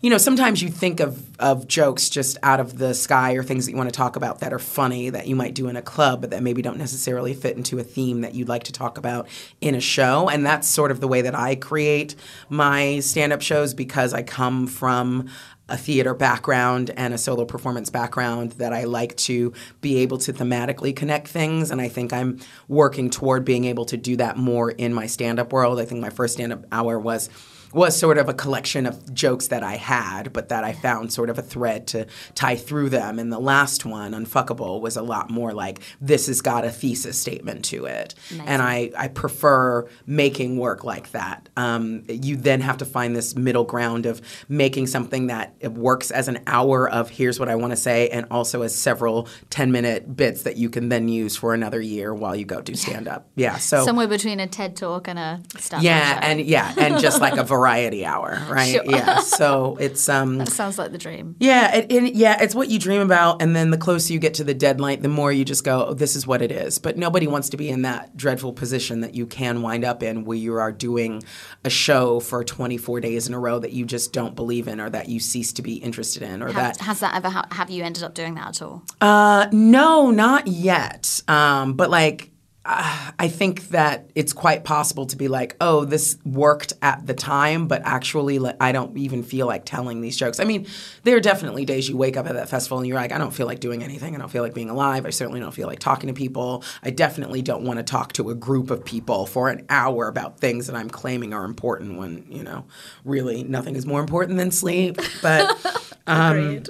you 0.02 0.10
know, 0.10 0.20
sometimes 0.20 0.62
you 0.62 0.70
think 0.70 1.00
of, 1.00 1.38
of 1.40 1.68
jokes 1.68 2.10
just 2.10 2.38
out 2.44 2.60
of 2.60 2.78
the 2.78 2.94
sky 2.94 3.34
or 3.34 3.44
things 3.44 3.66
that 3.66 3.72
you 3.72 3.78
want 3.78 3.90
to 3.90 3.96
talk 3.96 4.16
about 4.16 4.40
that 4.40 4.54
are 4.54 4.60
funny 4.60 5.10
that 5.10 5.28
you 5.28 5.36
might 5.36 5.56
do 5.56 5.68
in 5.68 5.76
a 5.76 5.82
club, 5.82 6.22
but 6.22 6.30
that 6.30 6.44
maybe 6.44 6.62
don't 6.62 6.78
necessarily 6.78 7.34
fit 7.34 7.58
into 7.58 7.80
a 7.80 7.84
theme 7.84 8.22
that 8.22 8.36
you'd 8.36 8.48
like 8.48 8.64
to 8.66 8.72
talk 8.72 8.98
about 8.98 9.28
in 9.62 9.74
a 9.74 9.82
show. 9.82 10.30
And 10.30 10.46
that's 10.46 10.68
sort 10.68 10.92
of 10.92 11.02
the 11.02 11.08
way 11.08 11.24
that 11.24 11.36
I 11.36 11.56
create 11.56 12.16
my 12.48 13.00
stand 13.00 13.34
up 13.34 13.42
shows 13.42 13.74
because 13.74 14.14
I 14.14 14.22
come 14.22 14.68
from 14.68 15.30
a 15.70 15.78
theater 15.78 16.14
background 16.14 16.92
and 16.98 17.14
a 17.14 17.18
solo 17.18 17.46
performance 17.46 17.90
background 17.90 18.54
that 18.54 18.74
I 18.74 18.84
like 18.86 19.16
to 19.18 19.54
be 19.82 19.98
able 19.98 20.18
to 20.20 20.34
thematically 20.34 20.96
connect 20.96 21.28
things. 21.28 21.72
And 21.72 21.80
I 21.80 21.88
think 21.88 22.12
I'm 22.12 22.40
working 22.68 23.10
toward 23.10 23.46
being 23.46 23.66
able 23.66 23.86
to 23.86 23.98
do 23.98 24.16
that 24.18 24.38
more 24.38 24.72
in 24.72 24.94
my 24.94 25.06
stand 25.08 25.40
up 25.40 25.54
world. 25.54 25.80
I 25.80 25.86
think 25.86 26.02
my 26.02 26.10
first 26.10 26.34
stand 26.34 26.52
up 26.52 26.66
hour 26.72 27.00
was 27.00 27.30
was 27.74 27.98
sort 27.98 28.18
of 28.18 28.30
a 28.30 28.34
collection 28.34 28.86
of 28.86 29.14
jokes 29.14 29.48
that 29.48 29.64
I 29.64 29.76
had, 29.76 30.34
but 30.34 30.50
that 30.50 30.64
I 30.64 30.74
found 30.74 31.14
sort 31.14 31.30
of 31.30 31.38
a 31.38 31.42
thread 31.42 31.88
to 31.88 32.08
tie 32.36 32.56
through 32.56 32.90
them. 32.90 33.20
And 33.20 33.32
the 33.32 33.40
last 33.40 33.86
one, 33.86 34.14
Unfuckable, 34.14 34.82
was 34.82 34.96
a 34.98 35.02
lot 35.02 35.30
more 35.30 35.54
like 35.54 35.80
this 36.02 36.28
has 36.28 36.42
got 36.42 36.66
a 36.66 36.72
thesis 36.72 37.20
statement 37.20 37.66
to 37.66 37.86
it. 37.86 38.16
And 38.46 38.62
I, 38.62 38.92
I 38.98 39.08
prefer 39.08 39.88
making 40.06 40.58
work 40.58 40.84
like 40.84 41.12
that. 41.12 41.50
Um, 41.58 42.04
you 42.08 42.36
then 42.36 42.62
have 42.62 42.78
to 42.78 42.86
find 42.86 43.16
this 43.16 43.36
middle 43.36 43.64
ground 43.66 44.06
of 44.06 44.22
making 44.48 44.88
something 44.88 45.28
that 45.28 45.56
it 45.60 45.74
works 45.74 46.12
as 46.12 46.28
an 46.28 46.40
hour 46.48 46.90
of 46.90 47.10
here's 47.10 47.40
what 47.40 47.50
I 47.50 47.56
want 47.56 47.72
to 47.72 47.78
say, 47.78 48.10
and 48.10 48.26
also 48.32 48.62
as 48.62 48.76
several 48.76 49.28
10 49.50 49.72
minute 49.72 50.16
bits 50.16 50.44
that 50.44 50.58
you 50.58 50.70
can 50.70 50.90
then 50.90 51.08
use 51.08 51.36
for 51.36 51.54
another 51.54 51.82
year 51.82 52.14
while 52.14 52.36
you 52.36 52.46
go 52.46 52.62
do 52.62 52.76
stand 52.80 53.08
up. 53.08 53.30
Yeah. 53.36 53.58
So 53.58 53.86
Somewhere 53.86 54.08
between 54.08 54.40
a 54.40 54.48
TED 54.48 54.76
talk 54.76 55.08
and 55.08 55.20
a 55.20 55.42
stand 55.58 55.80
up. 55.80 55.84
yeah, 55.84 56.20
and 56.22 56.42
yeah, 56.42 56.74
and 56.78 57.00
just 57.00 57.22
like 57.22 57.38
a 57.38 57.44
variety 57.60 58.06
hour, 58.06 58.42
right? 58.50 58.72
Sure. 58.74 58.84
Yeah. 58.86 59.20
So 59.20 59.78
it's 59.80 60.08
um 60.10 60.38
That 60.40 60.50
Sounds 60.50 60.78
like 60.78 60.92
the 60.92 60.98
dream. 60.98 61.36
yeah, 61.40 61.76
it, 61.76 61.92
and 61.92 62.08
yeah, 62.16 62.42
it's 62.42 62.56
what 62.56 62.70
you 62.70 62.80
dream 62.80 63.02
about, 63.02 63.42
and 63.42 63.56
then 63.56 63.70
the 63.72 63.78
closer 63.78 64.14
you 64.14 64.20
get 64.20 64.34
to 64.36 64.44
the 64.44 64.54
deadline, 64.54 65.02
the 65.02 65.10
more 65.10 65.32
you 65.32 65.44
just 65.46 65.64
go, 65.64 65.88
oh, 65.88 65.94
"This 65.94 66.16
is 66.16 66.26
what 66.26 66.42
it 66.42 66.52
is." 66.52 66.80
But 66.80 66.98
nobody 66.98 67.28
wants 67.28 67.50
to 67.50 67.58
be 67.58 67.70
in 67.70 67.82
that 67.84 68.16
dreadful 68.16 68.54
position 68.54 69.02
that 69.02 69.14
you 69.16 69.26
can 69.26 69.62
wind 69.62 69.84
up 69.84 70.02
in, 70.04 70.26
where 70.26 70.38
you 70.38 70.56
are 70.56 70.72
doing 70.72 71.22
a 71.64 71.70
show 71.70 72.20
for 72.20 72.44
24 72.44 73.02
days 73.02 73.28
in 73.28 73.34
a 73.34 73.40
row 73.40 73.60
that 73.60 73.74
you 73.74 73.86
just 73.86 74.14
don't 74.14 74.36
believe 74.36 74.68
in, 74.68 74.80
or 74.80 74.90
that 74.90 75.10
you 75.10 75.20
cease 75.20 75.52
to 75.54 75.62
be 75.62 75.76
interested 75.76 76.24
in, 76.24 76.42
or 76.42 76.48
Have, 76.48 76.56
that 76.56 76.78
has 76.86 77.00
that 77.02 77.16
ever 77.16 77.30
ha- 77.30 77.48
have 77.52 77.70
you 77.70 77.84
ended 77.84 78.04
up 78.04 78.14
doing 78.14 78.36
that 78.36 78.48
at 78.50 78.62
all? 78.62 78.84
uh, 79.02 79.48
no, 79.52 80.12
not 80.12 80.48
yet. 80.48 81.22
Um, 81.28 81.74
but 81.74 81.90
like, 81.90 82.29
uh, 82.70 83.12
I 83.18 83.28
think 83.28 83.70
that 83.70 84.12
it's 84.14 84.32
quite 84.32 84.64
possible 84.64 85.08
to 85.08 85.16
be 85.16 85.28
like, 85.28 85.56
oh, 85.60 85.86
this 85.86 86.18
worked 86.24 86.74
at 86.84 87.08
the 87.08 87.16
time, 87.16 87.68
but 87.68 87.82
actually, 87.84 88.38
like, 88.38 88.58
I 88.62 88.72
don't 88.72 88.96
even 88.96 89.24
feel 89.24 89.48
like 89.48 89.66
telling 89.66 90.02
these 90.02 90.16
jokes. 90.16 90.40
I 90.40 90.44
mean, 90.44 90.68
there 91.02 91.18
are 91.18 91.20
definitely 91.20 91.66
days 91.66 91.90
you 91.90 91.98
wake 91.98 92.16
up 92.16 92.28
at 92.28 92.36
that 92.36 92.48
festival 92.48 92.78
and 92.78 92.86
you're 92.86 92.96
like, 92.96 93.12
I 93.12 93.18
don't 93.18 93.34
feel 93.34 93.48
like 93.48 93.60
doing 93.60 93.84
anything. 93.84 94.16
I 94.16 94.20
don't 94.20 94.30
feel 94.30 94.44
like 94.44 94.54
being 94.54 94.70
alive. 94.70 95.08
I 95.08 95.10
certainly 95.10 95.40
don't 95.40 95.52
feel 95.52 95.66
like 95.68 95.80
talking 95.80 96.10
to 96.10 96.14
people. 96.14 96.64
I 96.84 96.92
definitely 96.92 97.42
don't 97.42 97.64
want 97.64 97.80
to 97.80 97.84
talk 97.84 98.14
to 98.14 98.30
a 98.30 98.36
group 98.36 98.70
of 98.70 98.86
people 98.86 99.26
for 99.26 99.50
an 99.50 99.66
hour 99.70 100.08
about 100.08 100.40
things 100.40 100.68
that 100.68 100.76
I'm 100.76 100.92
claiming 100.92 101.34
are 101.34 101.46
important 101.46 101.98
when, 101.98 102.24
you 102.30 102.44
know, 102.44 102.66
really 103.04 103.44
nothing 103.44 103.76
is 103.76 103.88
more 103.88 104.00
important 104.00 104.38
than 104.38 104.52
sleep. 104.52 105.00
But. 105.22 105.58
Um, 106.08 106.64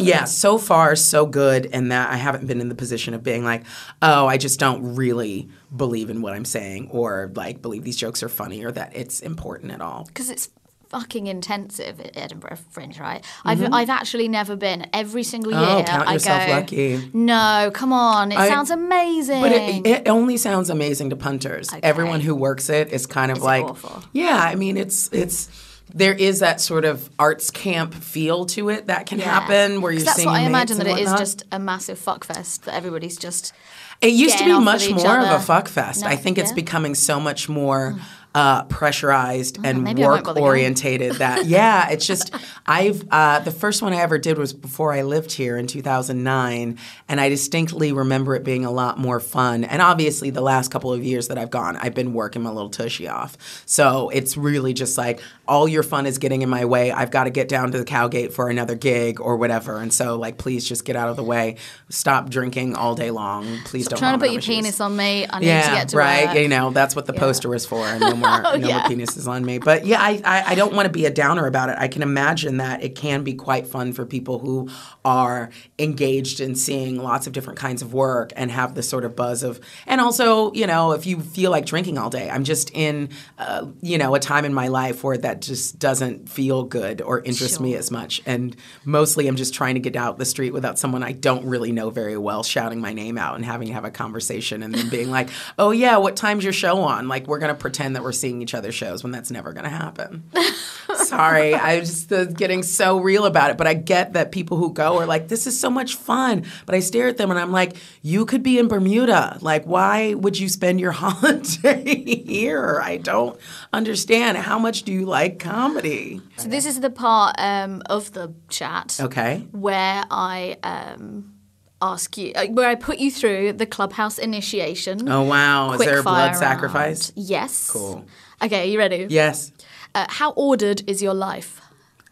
yeah, 0.00 0.24
so 0.24 0.58
far 0.58 0.96
so 0.96 1.26
good 1.26 1.66
in 1.66 1.88
that 1.88 2.10
I 2.10 2.16
haven't 2.16 2.46
been 2.46 2.60
in 2.60 2.68
the 2.68 2.74
position 2.74 3.14
of 3.14 3.22
being 3.22 3.44
like, 3.44 3.64
oh, 4.02 4.26
I 4.26 4.36
just 4.38 4.58
don't 4.60 4.94
really 4.96 5.48
believe 5.76 6.10
in 6.10 6.22
what 6.22 6.32
I'm 6.34 6.44
saying 6.44 6.88
or 6.90 7.30
like 7.34 7.62
believe 7.62 7.84
these 7.84 7.96
jokes 7.96 8.22
are 8.22 8.28
funny 8.28 8.64
or 8.64 8.72
that 8.72 8.96
it's 8.96 9.20
important 9.20 9.72
at 9.72 9.80
all. 9.80 10.04
Because 10.06 10.30
it's 10.30 10.48
fucking 10.88 11.26
intensive 11.26 12.00
at 12.00 12.16
Edinburgh 12.16 12.56
Fringe, 12.70 12.98
right? 12.98 13.22
I've 13.44 13.62
I've 13.74 13.90
actually 13.90 14.26
never 14.26 14.56
been. 14.56 14.86
Every 14.94 15.22
single 15.22 15.52
year, 15.52 15.60
Mm-hmm. 15.60 15.80
Oh, 15.80 15.84
count 15.84 16.08
I 16.08 16.12
yourself 16.14 16.46
go. 16.46 16.52
lucky. 16.54 17.10
No, 17.12 17.70
come 17.74 17.92
on, 17.92 18.32
it 18.32 18.38
I- 18.38 18.48
sounds 18.48 18.70
amazing. 18.70 19.42
But 19.42 19.52
it, 19.52 19.86
it 19.86 20.08
only 20.08 20.38
sounds 20.38 20.70
amazing 20.70 21.10
to 21.10 21.16
punters. 21.16 21.68
Everyone 21.82 22.20
who 22.20 22.34
works 22.34 22.70
it 22.70 22.88
is 22.90 23.06
kind 23.06 23.30
of 23.30 23.42
like, 23.42 23.64
awful? 23.66 24.02
yeah. 24.12 24.38
I 24.40 24.54
mean, 24.54 24.78
it's 24.78 25.10
it's 25.12 25.50
there 25.94 26.12
is 26.12 26.40
that 26.40 26.60
sort 26.60 26.84
of 26.84 27.08
arts 27.18 27.50
camp 27.50 27.94
feel 27.94 28.46
to 28.46 28.68
it 28.68 28.86
that 28.86 29.06
can 29.06 29.18
Yeah. 29.18 29.24
happen 29.24 29.80
where 29.80 29.92
you're 29.92 30.02
that's 30.02 30.16
seeing 30.16 30.28
what 30.28 30.40
I 30.40 30.42
imagine 30.44 30.78
that 30.78 30.86
it 30.86 30.98
is 30.98 31.12
just 31.14 31.44
a 31.50 31.58
massive 31.58 31.98
fuckfest 31.98 32.62
that 32.62 32.74
everybody's 32.74 33.16
just. 33.16 33.52
It 34.00 34.12
used 34.12 34.38
to 34.38 34.44
be 34.44 34.52
much 34.60 34.88
more 34.90 34.98
of 34.98 35.04
a 35.24 35.28
other. 35.28 35.38
fuck 35.44 35.66
fest. 35.66 36.02
No, 36.02 36.08
I 36.08 36.16
think 36.16 36.38
it's 36.38 36.52
becoming 36.52 36.94
so 36.94 37.18
much 37.18 37.48
more 37.48 37.94
mm. 37.98 38.00
Uh, 38.34 38.64
pressurized 38.64 39.58
and 39.64 39.82
maybe 39.82 40.02
work 40.02 40.28
orientated 40.36 41.14
that 41.14 41.46
yeah, 41.46 41.88
it's 41.90 42.06
just 42.06 42.34
I've 42.66 43.06
uh, 43.10 43.40
the 43.40 43.50
first 43.50 43.82
one 43.82 43.92
I 43.92 43.96
ever 43.96 44.18
did 44.18 44.38
was 44.38 44.52
before 44.52 44.92
I 44.92 45.02
lived 45.02 45.32
here 45.32 45.56
in 45.56 45.66
2009, 45.66 46.78
and 47.08 47.20
I 47.20 47.28
distinctly 47.28 47.92
remember 47.92 48.34
it 48.34 48.44
being 48.44 48.64
a 48.64 48.70
lot 48.70 48.98
more 48.98 49.20
fun. 49.20 49.64
And 49.64 49.80
obviously, 49.80 50.30
the 50.30 50.40
last 50.40 50.70
couple 50.70 50.92
of 50.92 51.02
years 51.02 51.28
that 51.28 51.38
I've 51.38 51.50
gone, 51.50 51.76
I've 51.76 51.94
been 51.94 52.12
working 52.12 52.42
my 52.42 52.50
little 52.50 52.70
tushy 52.70 53.08
off. 53.08 53.36
So 53.66 54.10
it's 54.10 54.36
really 54.36 54.74
just 54.74 54.98
like 54.98 55.20
all 55.46 55.66
your 55.66 55.82
fun 55.82 56.06
is 56.06 56.18
getting 56.18 56.42
in 56.42 56.48
my 56.48 56.64
way. 56.64 56.92
I've 56.92 57.10
got 57.10 57.24
to 57.24 57.30
get 57.30 57.48
down 57.48 57.72
to 57.72 57.78
the 57.78 57.84
Cowgate 57.84 58.32
for 58.32 58.48
another 58.50 58.74
gig 58.74 59.20
or 59.20 59.36
whatever. 59.36 59.78
And 59.78 59.92
so 59.92 60.16
like, 60.16 60.36
please 60.36 60.68
just 60.68 60.84
get 60.84 60.96
out 60.96 61.08
of 61.08 61.16
the 61.16 61.24
way. 61.24 61.56
Stop 61.88 62.28
drinking 62.28 62.76
all 62.76 62.94
day 62.94 63.10
long. 63.10 63.58
Please 63.64 63.88
don't. 63.88 63.98
Trying 63.98 64.18
to 64.18 64.24
put 64.24 64.32
your 64.32 64.42
shoes 64.42 64.56
penis 64.56 64.80
on 64.80 64.96
me. 64.96 65.26
I 65.28 65.40
need 65.40 65.46
yeah, 65.46 65.70
to 65.70 65.74
get 65.76 65.88
to 65.90 65.96
right. 65.96 66.26
work. 66.26 66.36
You 66.36 66.48
know, 66.48 66.70
that's 66.70 66.94
what 66.94 67.06
the 67.06 67.14
poster 67.14 67.48
was 67.48 67.64
for. 67.64 67.86
More, 68.18 68.42
no 68.58 68.68
yeah. 68.68 68.78
more 68.78 68.88
penises 68.88 69.28
on 69.28 69.44
me. 69.44 69.58
But 69.58 69.86
yeah, 69.86 70.00
I, 70.00 70.20
I, 70.24 70.42
I 70.48 70.54
don't 70.54 70.74
want 70.74 70.86
to 70.86 70.92
be 70.92 71.06
a 71.06 71.10
downer 71.10 71.46
about 71.46 71.68
it. 71.68 71.76
I 71.78 71.88
can 71.88 72.02
imagine 72.02 72.58
that 72.58 72.82
it 72.82 72.94
can 72.94 73.24
be 73.24 73.34
quite 73.34 73.66
fun 73.66 73.92
for 73.92 74.04
people 74.04 74.38
who 74.38 74.68
are 75.04 75.50
engaged 75.78 76.40
in 76.40 76.54
seeing 76.54 76.96
lots 76.96 77.26
of 77.26 77.32
different 77.32 77.58
kinds 77.58 77.82
of 77.82 77.92
work 77.92 78.32
and 78.36 78.50
have 78.50 78.74
this 78.74 78.88
sort 78.88 79.04
of 79.04 79.16
buzz 79.16 79.42
of. 79.42 79.60
And 79.86 80.00
also, 80.00 80.52
you 80.52 80.66
know, 80.66 80.92
if 80.92 81.06
you 81.06 81.20
feel 81.20 81.50
like 81.50 81.66
drinking 81.66 81.98
all 81.98 82.10
day, 82.10 82.30
I'm 82.30 82.44
just 82.44 82.70
in, 82.74 83.10
uh, 83.38 83.66
you 83.80 83.98
know, 83.98 84.14
a 84.14 84.20
time 84.20 84.44
in 84.44 84.54
my 84.54 84.68
life 84.68 85.04
where 85.04 85.18
that 85.18 85.42
just 85.42 85.78
doesn't 85.78 86.28
feel 86.28 86.64
good 86.64 87.00
or 87.02 87.20
interest 87.20 87.60
me 87.60 87.74
as 87.74 87.90
much. 87.90 88.22
And 88.26 88.56
mostly, 88.84 89.26
I'm 89.26 89.36
just 89.36 89.54
trying 89.54 89.74
to 89.74 89.80
get 89.80 89.96
out 89.96 90.18
the 90.18 90.24
street 90.24 90.52
without 90.52 90.78
someone 90.78 91.02
I 91.02 91.12
don't 91.12 91.44
really 91.46 91.72
know 91.72 91.90
very 91.90 92.16
well 92.16 92.42
shouting 92.42 92.80
my 92.80 92.92
name 92.92 93.18
out 93.18 93.36
and 93.36 93.44
having 93.44 93.68
to 93.68 93.74
have 93.74 93.84
a 93.84 93.90
conversation 93.90 94.62
and 94.62 94.74
then 94.74 94.88
being 94.88 95.10
like, 95.10 95.28
"Oh 95.58 95.70
yeah, 95.70 95.96
what 95.96 96.16
time's 96.16 96.44
your 96.44 96.52
show 96.52 96.80
on?" 96.82 97.08
Like 97.08 97.26
we're 97.26 97.38
gonna 97.38 97.54
pretend 97.54 97.96
that 97.96 98.02
we're 98.02 98.07
seeing 98.12 98.42
each 98.42 98.54
other's 98.54 98.74
shows 98.74 99.02
when 99.02 99.12
that's 99.12 99.30
never 99.30 99.52
gonna 99.52 99.68
happen. 99.68 100.24
Sorry, 100.94 101.54
I'm 101.54 101.80
just 101.80 102.12
uh, 102.12 102.24
getting 102.24 102.62
so 102.62 102.98
real 102.98 103.26
about 103.26 103.50
it. 103.50 103.56
But 103.58 103.66
I 103.66 103.74
get 103.74 104.14
that 104.14 104.32
people 104.32 104.56
who 104.56 104.72
go 104.72 104.98
are 104.98 105.06
like, 105.06 105.28
"This 105.28 105.46
is 105.46 105.58
so 105.58 105.70
much 105.70 105.94
fun," 105.96 106.44
but 106.66 106.74
I 106.74 106.80
stare 106.80 107.08
at 107.08 107.16
them 107.18 107.30
and 107.30 107.38
I'm 107.38 107.52
like, 107.52 107.76
"You 108.02 108.24
could 108.26 108.42
be 108.42 108.58
in 108.58 108.68
Bermuda. 108.68 109.38
Like, 109.40 109.64
why 109.64 110.14
would 110.14 110.38
you 110.38 110.48
spend 110.48 110.80
your 110.80 110.92
holiday 111.02 111.94
here? 112.24 112.80
I 112.82 112.96
don't 112.96 113.38
understand. 113.72 114.38
How 114.38 114.58
much 114.58 114.82
do 114.82 114.92
you 114.92 115.04
like 115.06 115.38
comedy?" 115.38 116.20
So 116.36 116.48
this 116.48 116.66
is 116.66 116.80
the 116.80 116.90
part 116.90 117.34
um, 117.38 117.82
of 117.86 118.12
the 118.12 118.32
chat 118.48 118.98
Okay. 119.00 119.46
where 119.52 120.04
I 120.10 120.56
um, 120.62 121.34
ask 121.80 122.16
you, 122.16 122.32
uh, 122.34 122.46
where 122.46 122.68
I 122.68 122.74
put 122.74 122.98
you 122.98 123.10
through 123.10 123.54
the 123.54 123.66
clubhouse 123.66 124.18
initiation. 124.18 125.08
Oh 125.08 125.22
wow! 125.22 125.72
Is 125.72 125.80
there 125.80 125.98
a 125.98 126.02
blood 126.02 126.30
fire 126.30 126.34
sacrifice? 126.38 127.12
Yes. 127.14 127.70
Cool. 127.70 128.04
Okay, 128.42 128.62
are 128.62 128.66
you 128.66 128.78
ready? 128.78 129.06
Yes. 129.08 129.52
Uh, 129.94 130.06
how 130.08 130.30
ordered 130.32 130.82
is 130.88 131.02
your 131.02 131.14
life? 131.14 131.60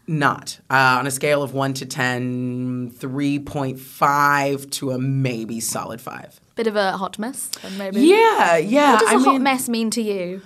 Not. 0.09 0.59
Uh, 0.69 0.97
on 0.99 1.05
a 1.07 1.11
scale 1.11 1.43
of 1.43 1.53
1 1.53 1.73
to 1.75 1.85
10, 1.85 2.91
3.5 2.91 4.71
to 4.71 4.91
a 4.91 4.97
maybe 4.99 5.59
solid 5.59 5.99
5. 5.99 6.39
Bit 6.55 6.67
of 6.67 6.75
a 6.77 6.93
hot 6.97 7.19
mess, 7.19 7.47
then 7.61 7.77
maybe. 7.77 8.01
Yeah, 8.01 8.55
yeah. 8.57 8.93
What 8.93 8.99
does 9.01 9.09
a 9.09 9.15
I 9.15 9.17
hot 9.19 9.33
mean, 9.33 9.43
mess 9.43 9.69
mean 9.69 9.89
to 9.91 10.01
you? 10.01 10.41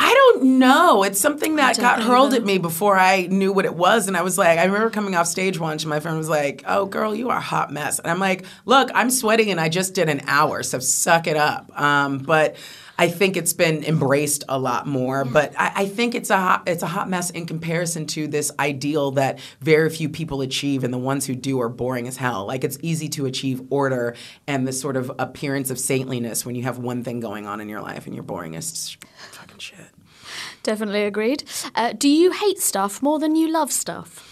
I 0.00 0.14
don't 0.14 0.58
know. 0.60 1.02
It's 1.02 1.20
something 1.20 1.56
that 1.56 1.76
got 1.76 2.00
hurled 2.00 2.28
either. 2.32 2.42
at 2.42 2.46
me 2.46 2.58
before 2.58 2.96
I 2.96 3.22
knew 3.22 3.52
what 3.52 3.64
it 3.64 3.74
was. 3.74 4.06
And 4.06 4.16
I 4.16 4.22
was 4.22 4.38
like, 4.38 4.56
I 4.56 4.64
remember 4.64 4.90
coming 4.90 5.16
off 5.16 5.26
stage 5.26 5.58
once 5.58 5.82
and 5.82 5.90
my 5.90 5.98
friend 5.98 6.16
was 6.16 6.28
like, 6.28 6.62
oh, 6.68 6.86
girl, 6.86 7.12
you 7.16 7.30
are 7.30 7.38
a 7.38 7.40
hot 7.40 7.72
mess. 7.72 7.98
And 7.98 8.08
I'm 8.08 8.20
like, 8.20 8.44
look, 8.64 8.90
I'm 8.94 9.10
sweating 9.10 9.50
and 9.50 9.60
I 9.60 9.68
just 9.68 9.94
did 9.94 10.08
an 10.08 10.22
hour, 10.28 10.62
so 10.62 10.78
suck 10.78 11.26
it 11.26 11.36
up. 11.36 11.76
Um, 11.78 12.18
but 12.18 12.54
I 12.96 13.08
think 13.08 13.36
it's 13.36 13.52
been 13.52 13.84
embraced 13.84 14.42
a 14.48 14.58
lot 14.58 14.86
more. 14.86 15.24
But 15.24 15.54
I, 15.58 15.72
I 15.74 15.86
think 15.86 16.14
it's 16.14 16.30
a 16.30 16.36
hot, 16.36 16.62
it's 16.68 16.82
a 16.82 16.88
hot 16.88 17.08
mess 17.08 17.30
in 17.30 17.46
comparison 17.46 18.06
to 18.08 18.26
this 18.26 18.50
ideal 18.58 19.12
that 19.12 19.38
very 19.60 19.88
few 19.90 20.08
people 20.08 20.40
achieve, 20.40 20.82
and 20.82 20.92
the 20.92 20.98
ones 20.98 21.24
who 21.26 21.34
do 21.34 21.60
are 21.60 21.68
boring 21.68 22.08
as 22.08 22.16
hell. 22.16 22.46
Like 22.46 22.64
it's 22.64 22.78
easy 22.82 23.08
to 23.10 23.26
achieve 23.26 23.62
order 23.70 24.16
and 24.46 24.66
this 24.66 24.80
sort 24.80 24.96
of 24.96 25.12
appearance 25.18 25.70
of 25.70 25.78
saintliness 25.78 26.44
when 26.44 26.56
you 26.56 26.64
have 26.64 26.78
one 26.78 27.04
thing 27.04 27.20
going 27.20 27.46
on 27.46 27.60
in 27.60 27.68
your 27.68 27.80
life 27.80 28.06
and 28.06 28.14
you're 28.14 28.24
boring 28.24 28.56
as 28.56 28.96
shit. 29.60 29.90
Definitely 30.62 31.04
agreed. 31.04 31.44
Uh, 31.74 31.92
do 31.92 32.08
you 32.08 32.32
hate 32.32 32.60
stuff 32.60 33.02
more 33.02 33.18
than 33.18 33.36
you 33.36 33.50
love 33.50 33.72
stuff? 33.72 34.27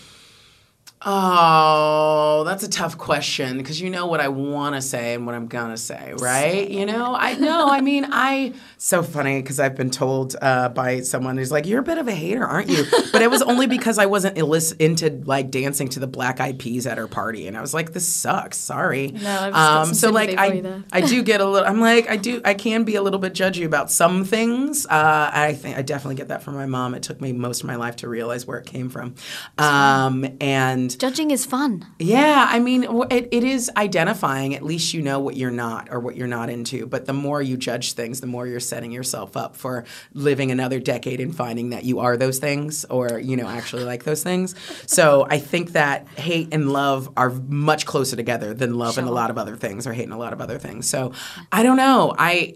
Oh, 1.04 2.42
that's 2.46 2.64
a 2.64 2.70
tough 2.70 2.96
question 2.96 3.58
because 3.58 3.80
you 3.80 3.90
know 3.90 4.06
what 4.06 4.18
I 4.20 4.28
want 4.28 4.76
to 4.76 4.82
say 4.82 5.12
and 5.14 5.26
what 5.26 5.34
I'm 5.34 5.46
gonna 5.46 5.76
say, 5.76 6.14
right? 6.16 6.68
You 6.70 6.86
know, 6.86 7.14
I 7.14 7.34
know. 7.34 7.68
I 7.68 7.82
mean, 7.82 8.06
I 8.10 8.54
so 8.78 9.02
funny 9.02 9.42
because 9.42 9.60
I've 9.60 9.76
been 9.76 9.90
told 9.90 10.36
uh, 10.40 10.70
by 10.70 11.02
someone 11.02 11.36
who's 11.36 11.52
like, 11.52 11.66
"You're 11.66 11.80
a 11.80 11.84
bit 11.84 11.98
of 11.98 12.08
a 12.08 12.14
hater, 12.14 12.44
aren't 12.44 12.70
you?" 12.70 12.84
But 13.12 13.20
it 13.20 13.30
was 13.30 13.42
only 13.42 13.66
because 13.66 13.98
I 13.98 14.06
wasn't 14.06 14.38
illis- 14.38 14.72
into 14.72 15.10
like 15.26 15.50
dancing 15.50 15.88
to 15.90 16.00
the 16.00 16.06
Black 16.06 16.40
Eyed 16.40 16.58
Peas 16.58 16.86
at 16.86 16.96
her 16.96 17.06
party, 17.06 17.46
and 17.46 17.58
I 17.58 17.60
was 17.60 17.74
like, 17.74 17.92
"This 17.92 18.08
sucks." 18.08 18.56
Sorry. 18.56 19.08
No, 19.08 19.18
I've 19.18 19.20
just 19.20 19.52
got 19.52 19.86
some 19.86 19.94
so 19.94 20.10
like 20.10 20.34
I. 20.38 20.82
I 20.92 21.02
do 21.02 21.22
get 21.22 21.42
a 21.42 21.44
little. 21.46 21.68
I'm 21.68 21.80
like, 21.80 22.08
I 22.08 22.16
do. 22.16 22.40
I 22.42 22.54
can 22.54 22.84
be 22.84 22.96
a 22.96 23.02
little 23.02 23.20
bit 23.20 23.34
judgy 23.34 23.66
about 23.66 23.90
some 23.90 24.24
things. 24.24 24.86
Uh, 24.86 25.30
I 25.32 25.52
think 25.52 25.76
I 25.76 25.82
definitely 25.82 26.16
get 26.16 26.28
that 26.28 26.42
from 26.42 26.54
my 26.54 26.66
mom. 26.66 26.94
It 26.94 27.02
took 27.02 27.20
me 27.20 27.32
most 27.32 27.60
of 27.60 27.66
my 27.66 27.76
life 27.76 27.96
to 27.96 28.08
realize 28.08 28.46
where 28.46 28.58
it 28.58 28.66
came 28.66 28.88
from, 28.88 29.14
um, 29.58 30.26
and. 30.40 30.85
Judging 30.94 31.30
is 31.30 31.44
fun. 31.44 31.86
Yeah, 31.98 32.46
I 32.48 32.60
mean, 32.60 32.84
it, 33.10 33.28
it 33.32 33.42
is 33.42 33.70
identifying. 33.76 34.54
At 34.54 34.62
least 34.62 34.94
you 34.94 35.02
know 35.02 35.18
what 35.18 35.36
you're 35.36 35.50
not 35.50 35.88
or 35.90 35.98
what 35.98 36.16
you're 36.16 36.28
not 36.28 36.50
into. 36.50 36.86
But 36.86 37.06
the 37.06 37.12
more 37.12 37.42
you 37.42 37.56
judge 37.56 37.94
things, 37.94 38.20
the 38.20 38.26
more 38.26 38.46
you're 38.46 38.60
setting 38.60 38.92
yourself 38.92 39.36
up 39.36 39.56
for 39.56 39.84
living 40.12 40.50
another 40.50 40.78
decade 40.78 41.20
and 41.20 41.34
finding 41.34 41.70
that 41.70 41.84
you 41.84 42.00
are 42.00 42.16
those 42.16 42.38
things 42.38 42.84
or, 42.84 43.18
you 43.18 43.36
know, 43.36 43.48
actually 43.48 43.84
like 43.84 44.04
those 44.04 44.22
things. 44.22 44.54
So 44.86 45.26
I 45.28 45.38
think 45.38 45.72
that 45.72 46.06
hate 46.10 46.48
and 46.52 46.72
love 46.72 47.10
are 47.16 47.30
much 47.30 47.86
closer 47.86 48.14
together 48.14 48.54
than 48.54 48.78
love 48.78 48.98
and 48.98 49.08
a 49.08 49.12
lot 49.12 49.30
of 49.30 49.38
other 49.38 49.56
things 49.56 49.86
or 49.86 49.92
hate 49.92 50.04
and 50.04 50.12
a 50.12 50.18
lot 50.18 50.32
of 50.32 50.40
other 50.40 50.58
things. 50.58 50.88
So 50.88 51.12
I 51.50 51.62
don't 51.62 51.76
know. 51.76 52.14
I. 52.16 52.54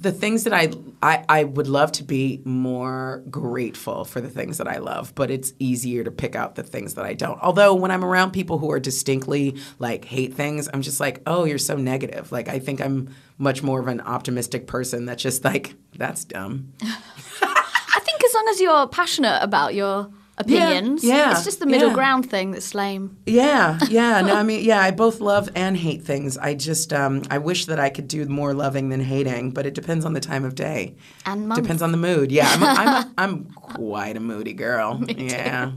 the 0.00 0.12
things 0.12 0.44
that 0.44 0.54
I, 0.54 0.70
I 1.02 1.24
I 1.28 1.44
would 1.44 1.68
love 1.68 1.92
to 1.92 2.04
be 2.04 2.40
more 2.44 3.22
grateful 3.30 4.04
for 4.04 4.20
the 4.20 4.30
things 4.30 4.58
that 4.58 4.66
I 4.66 4.78
love, 4.78 5.14
but 5.14 5.30
it's 5.30 5.52
easier 5.58 6.02
to 6.04 6.10
pick 6.10 6.34
out 6.34 6.54
the 6.54 6.62
things 6.62 6.94
that 6.94 7.04
I 7.04 7.12
don't. 7.12 7.38
Although 7.42 7.74
when 7.74 7.90
I'm 7.90 8.04
around 8.04 8.30
people 8.30 8.58
who 8.58 8.70
are 8.70 8.80
distinctly 8.80 9.56
like 9.78 10.06
hate 10.06 10.34
things, 10.34 10.68
I'm 10.72 10.82
just 10.82 11.00
like, 11.00 11.20
oh, 11.26 11.44
you're 11.44 11.58
so 11.58 11.76
negative. 11.76 12.32
Like 12.32 12.48
I 12.48 12.58
think 12.58 12.80
I'm 12.80 13.14
much 13.36 13.62
more 13.62 13.78
of 13.78 13.88
an 13.88 14.00
optimistic 14.00 14.66
person 14.66 15.04
that's 15.04 15.22
just 15.22 15.44
like 15.44 15.74
that's 15.96 16.24
dumb. 16.24 16.72
I 16.82 18.00
think 18.02 18.24
as 18.24 18.34
long 18.34 18.48
as 18.48 18.60
you're 18.60 18.86
passionate 18.88 19.38
about 19.42 19.74
your 19.74 20.10
opinions, 20.40 21.04
yeah, 21.04 21.32
it's 21.32 21.44
just 21.44 21.60
the 21.60 21.66
middle 21.66 21.88
yeah. 21.88 21.94
ground 21.94 22.30
thing 22.30 22.50
that's 22.50 22.74
lame. 22.74 23.16
Yeah, 23.26 23.78
yeah. 23.88 24.20
No, 24.20 24.34
I 24.34 24.42
mean, 24.48 24.64
yeah. 24.64 24.80
I 24.80 24.90
both 24.90 25.20
love 25.20 25.48
and 25.54 25.76
hate 25.76 26.02
things. 26.02 26.36
I 26.38 26.54
just, 26.54 26.92
um, 26.92 27.22
I 27.30 27.38
wish 27.38 27.66
that 27.66 27.78
I 27.78 27.90
could 27.90 28.08
do 28.08 28.24
more 28.26 28.54
loving 28.54 28.88
than 28.88 29.00
hating, 29.00 29.52
but 29.52 29.66
it 29.66 29.74
depends 29.74 30.04
on 30.04 30.12
the 30.12 30.20
time 30.20 30.44
of 30.44 30.54
day. 30.54 30.94
And 31.26 31.48
month. 31.48 31.62
Depends 31.62 31.82
on 31.82 31.92
the 31.92 31.98
mood. 31.98 32.32
Yeah, 32.32 32.48
I'm, 32.48 32.62
a, 32.62 32.66
I'm, 32.66 32.88
a, 32.88 33.12
I'm 33.18 33.44
quite 33.52 34.16
a 34.16 34.20
moody 34.20 34.52
girl. 34.52 35.02
yeah. 35.08 35.72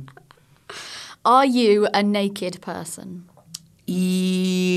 Are 1.25 1.46
you 1.46 1.88
a 1.93 2.03
naked 2.03 2.62
person? 2.62 3.29
E- 3.88 4.73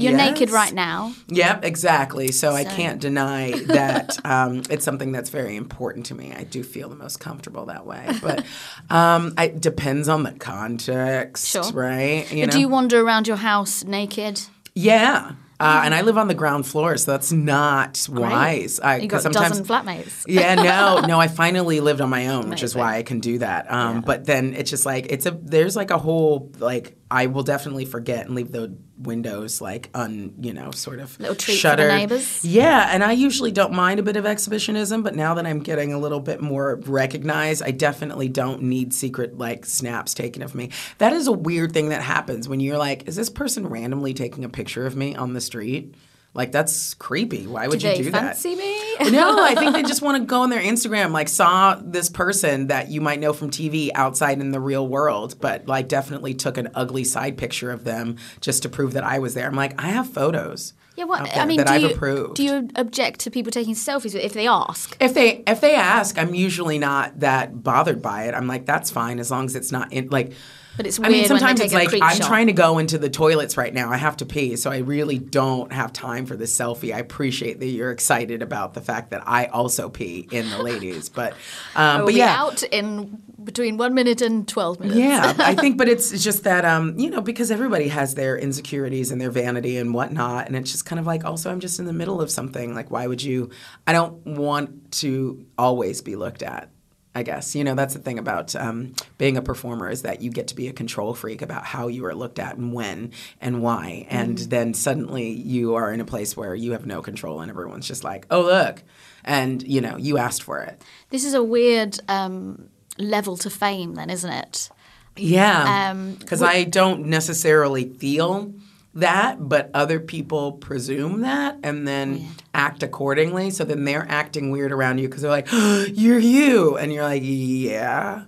you're 0.00 0.16
naked 0.16 0.50
right 0.50 0.72
now. 0.72 1.12
Yep, 1.28 1.64
exactly. 1.64 2.32
So, 2.32 2.52
I 2.52 2.64
can't 2.64 3.00
deny 3.00 3.52
that 3.66 4.18
um, 4.24 4.62
it's 4.70 4.84
something 4.84 5.12
that's 5.12 5.30
very 5.30 5.56
important 5.56 6.06
to 6.06 6.14
me. 6.14 6.32
I 6.36 6.44
do 6.44 6.62
feel 6.62 6.88
the 6.88 6.96
most 6.96 7.20
comfortable 7.20 7.66
that 7.66 7.86
way, 7.86 8.06
but 8.22 8.44
um, 8.90 9.34
it 9.38 9.60
depends 9.60 10.08
on 10.08 10.22
the 10.22 10.32
context, 10.32 11.46
Sure. 11.48 11.70
right? 11.72 12.30
You 12.32 12.46
Do 12.46 12.58
you 12.60 12.68
wander 12.68 13.00
around 13.00 13.26
your 13.28 13.36
house 13.36 13.84
naked? 13.84 14.40
Yeah. 14.74 15.32
Uh, 15.58 15.82
and 15.84 15.94
I 15.94 16.00
live 16.00 16.16
on 16.16 16.26
the 16.26 16.34
ground 16.34 16.66
floor, 16.66 16.96
so 16.96 17.10
that's 17.12 17.32
not 17.32 18.06
wise. 18.10 18.80
I, 18.80 18.96
You 18.96 19.08
got 19.08 19.18
a 19.18 19.22
sometimes, 19.24 19.58
dozen 19.60 19.66
flatmates. 19.66 20.24
yeah, 20.26 20.54
no, 21.02 21.02
no. 21.06 21.20
I 21.20 21.28
finally 21.28 21.80
lived 21.80 22.00
on 22.00 22.08
my 22.08 22.28
own, 22.28 22.48
which 22.48 22.62
is 22.62 22.74
why 22.74 22.96
I 22.96 23.02
can 23.02 23.20
do 23.20 23.38
that. 23.40 23.70
Um, 23.70 24.00
But 24.00 24.24
then 24.24 24.54
it's 24.54 24.70
just 24.70 24.86
like 24.86 25.06
it's 25.10 25.26
a 25.26 25.32
there's 25.32 25.76
like 25.76 25.90
a 25.90 25.98
whole 25.98 26.50
like 26.60 26.96
I 27.10 27.26
will 27.26 27.42
definitely 27.42 27.84
forget 27.84 28.26
and 28.26 28.34
leave 28.34 28.52
the 28.52 28.76
windows 28.98 29.60
like 29.60 29.88
un 29.94 30.34
you 30.40 30.52
know 30.52 30.70
sort 30.70 31.00
of 31.00 31.16
treat 31.16 31.28
for 31.28 31.34
the 31.34 31.52
shuttered. 31.52 31.88
neighbors. 31.88 32.44
Yeah, 32.44 32.88
and 32.90 33.02
I 33.02 33.12
usually 33.12 33.50
don't 33.50 33.72
mind 33.72 33.98
a 33.98 34.02
bit 34.02 34.16
of 34.16 34.26
exhibitionism, 34.26 35.02
but 35.02 35.16
now 35.16 35.34
that 35.34 35.46
I'm 35.46 35.60
getting 35.60 35.92
a 35.92 35.98
little 35.98 36.20
bit 36.20 36.40
more 36.40 36.76
recognized, 36.86 37.62
I 37.62 37.72
definitely 37.72 38.28
don't 38.28 38.62
need 38.62 38.94
secret 38.94 39.38
like 39.38 39.66
snaps 39.66 40.14
taken 40.14 40.42
of 40.42 40.54
me. 40.54 40.70
That 40.98 41.12
is 41.12 41.26
a 41.26 41.32
weird 41.32 41.72
thing 41.72 41.88
that 41.88 42.02
happens 42.02 42.48
when 42.48 42.60
you're 42.60 42.78
like, 42.78 43.08
is 43.08 43.16
this 43.16 43.30
person 43.30 43.66
randomly 43.66 44.14
taking 44.14 44.44
a 44.44 44.48
picture 44.48 44.86
of 44.86 44.94
me 44.94 45.16
on 45.16 45.32
the 45.32 45.40
street? 45.40 45.94
Like 46.32 46.52
that's 46.52 46.94
creepy. 46.94 47.46
Why 47.46 47.66
would 47.66 47.80
Do 47.80 47.88
you 47.88 48.04
do 48.04 48.10
fancy 48.10 48.54
that? 48.54 49.02
me? 49.02 49.10
no, 49.10 49.42
I 49.42 49.54
think 49.56 49.74
they 49.74 49.82
just 49.94 50.00
want 50.00 50.22
to 50.22 50.24
go 50.24 50.42
on 50.42 50.50
their 50.50 50.62
Instagram, 50.62 51.10
like 51.10 51.28
saw 51.28 51.74
this 51.82 52.08
person 52.08 52.68
that 52.68 52.88
you 52.88 53.00
might 53.00 53.18
know 53.18 53.32
from 53.32 53.50
TV 53.50 53.90
outside 53.94 54.40
in 54.40 54.52
the 54.52 54.60
real 54.60 54.86
world, 54.86 55.36
but 55.40 55.66
like 55.66 55.88
definitely 55.88 56.34
took 56.34 56.56
an 56.56 56.68
ugly 56.74 57.02
side 57.02 57.36
picture 57.36 57.72
of 57.72 57.82
them 57.82 58.16
just 58.40 58.62
to 58.62 58.68
prove 58.68 58.92
that 58.92 59.02
I 59.02 59.18
was 59.18 59.34
there. 59.34 59.46
I'm 59.48 59.56
like, 59.56 59.82
I 59.82 59.88
have 59.88 60.08
photos. 60.08 60.72
Yeah, 60.96 61.04
what 61.04 61.36
I 61.36 61.46
mean, 61.46 61.58
that 61.58 61.66
do 61.66 61.72
I've 61.72 61.82
you, 61.82 61.90
approved. 61.90 62.34
do 62.36 62.44
you 62.44 62.68
object 62.76 63.20
to 63.20 63.30
people 63.30 63.50
taking 63.50 63.74
selfies 63.74 64.14
if 64.14 64.32
they 64.32 64.46
ask? 64.46 64.96
If 65.00 65.14
they 65.14 65.42
if 65.46 65.60
they 65.60 65.74
ask, 65.74 66.18
I'm 66.18 66.34
usually 66.34 66.78
not 66.78 67.20
that 67.20 67.62
bothered 67.62 68.02
by 68.02 68.24
it. 68.24 68.34
I'm 68.34 68.46
like, 68.46 68.66
that's 68.66 68.90
fine 68.90 69.18
as 69.18 69.30
long 69.30 69.46
as 69.46 69.56
it's 69.56 69.72
not 69.72 69.92
in 69.92 70.10
like. 70.10 70.32
But 70.80 70.86
it's 70.86 70.98
I 70.98 71.02
mean, 71.02 71.12
weird 71.12 71.30
when 71.30 71.40
they 71.40 71.46
sometimes 71.46 71.60
it's 71.60 71.74
like 71.74 71.92
I'm 71.92 72.16
shot. 72.16 72.26
trying 72.26 72.46
to 72.46 72.54
go 72.54 72.78
into 72.78 72.96
the 72.96 73.10
toilets 73.10 73.58
right 73.58 73.74
now. 73.74 73.90
I 73.90 73.98
have 73.98 74.16
to 74.16 74.24
pee, 74.24 74.56
so 74.56 74.70
I 74.70 74.78
really 74.78 75.18
don't 75.18 75.70
have 75.74 75.92
time 75.92 76.24
for 76.24 76.36
this 76.36 76.58
selfie. 76.58 76.94
I 76.94 77.00
appreciate 77.00 77.60
that 77.60 77.66
you're 77.66 77.90
excited 77.90 78.40
about 78.40 78.72
the 78.72 78.80
fact 78.80 79.10
that 79.10 79.22
I 79.26 79.44
also 79.44 79.90
pee 79.90 80.26
in 80.30 80.48
the 80.48 80.62
ladies, 80.62 81.10
but 81.10 81.34
um, 81.76 82.00
but 82.00 82.06
be 82.06 82.14
yeah, 82.14 82.34
out 82.34 82.62
in 82.62 83.20
between 83.44 83.76
one 83.76 83.92
minute 83.92 84.22
and 84.22 84.48
twelve 84.48 84.80
minutes. 84.80 84.98
yeah, 84.98 85.34
I 85.36 85.54
think, 85.54 85.76
but 85.76 85.86
it's 85.86 86.12
it's 86.14 86.24
just 86.24 86.44
that 86.44 86.64
um, 86.64 86.98
you 86.98 87.10
know, 87.10 87.20
because 87.20 87.50
everybody 87.50 87.88
has 87.88 88.14
their 88.14 88.38
insecurities 88.38 89.10
and 89.10 89.20
their 89.20 89.30
vanity 89.30 89.76
and 89.76 89.92
whatnot, 89.92 90.46
and 90.46 90.56
it's 90.56 90.72
just 90.72 90.86
kind 90.86 90.98
of 90.98 91.06
like, 91.06 91.26
also, 91.26 91.50
I'm 91.50 91.60
just 91.60 91.78
in 91.78 91.84
the 91.84 91.92
middle 91.92 92.22
of 92.22 92.30
something. 92.30 92.74
Like, 92.74 92.90
why 92.90 93.06
would 93.06 93.22
you? 93.22 93.50
I 93.86 93.92
don't 93.92 94.26
want 94.26 94.92
to 94.92 95.44
always 95.58 96.00
be 96.00 96.16
looked 96.16 96.42
at. 96.42 96.70
I 97.14 97.24
guess 97.24 97.56
you 97.56 97.64
know 97.64 97.74
that's 97.74 97.94
the 97.94 98.00
thing 98.00 98.18
about 98.18 98.54
um, 98.54 98.94
being 99.18 99.36
a 99.36 99.42
performer 99.42 99.90
is 99.90 100.02
that 100.02 100.22
you 100.22 100.30
get 100.30 100.48
to 100.48 100.54
be 100.54 100.68
a 100.68 100.72
control 100.72 101.12
freak 101.14 101.42
about 101.42 101.64
how 101.64 101.88
you 101.88 102.04
are 102.06 102.14
looked 102.14 102.38
at 102.38 102.56
and 102.56 102.72
when 102.72 103.12
and 103.40 103.62
why, 103.62 104.06
and 104.10 104.38
then 104.38 104.74
suddenly 104.74 105.30
you 105.30 105.74
are 105.74 105.92
in 105.92 106.00
a 106.00 106.04
place 106.04 106.36
where 106.36 106.54
you 106.54 106.72
have 106.72 106.86
no 106.86 107.02
control 107.02 107.40
and 107.40 107.50
everyone's 107.50 107.88
just 107.88 108.04
like, 108.04 108.26
oh 108.30 108.42
look, 108.42 108.82
and 109.24 109.62
you 109.62 109.80
know 109.80 109.96
you 109.96 110.18
asked 110.18 110.42
for 110.42 110.60
it. 110.60 110.80
This 111.08 111.24
is 111.24 111.34
a 111.34 111.42
weird 111.42 111.98
um, 112.08 112.68
level 112.96 113.36
to 113.38 113.50
fame, 113.50 113.94
then, 113.96 114.08
isn't 114.10 114.30
it? 114.32 114.70
Yeah. 115.16 115.90
Um, 115.90 116.14
Because 116.14 116.42
I 116.42 116.64
don't 116.64 117.06
necessarily 117.06 117.88
feel 117.88 118.54
that, 118.94 119.48
but 119.48 119.70
other 119.72 120.00
people 120.00 120.52
presume 120.52 121.20
that 121.20 121.58
and 121.62 121.86
then 121.86 122.20
oh, 122.22 122.32
act 122.54 122.82
accordingly. 122.82 123.50
So 123.50 123.64
then 123.64 123.84
they're 123.84 124.06
acting 124.08 124.50
weird 124.50 124.72
around 124.72 124.98
you 124.98 125.08
because 125.08 125.22
they're 125.22 125.30
like, 125.30 125.48
you're 125.52 126.18
you. 126.18 126.76
And 126.76 126.92
you're 126.92 127.04
like, 127.04 127.22
yeah. 127.24 128.24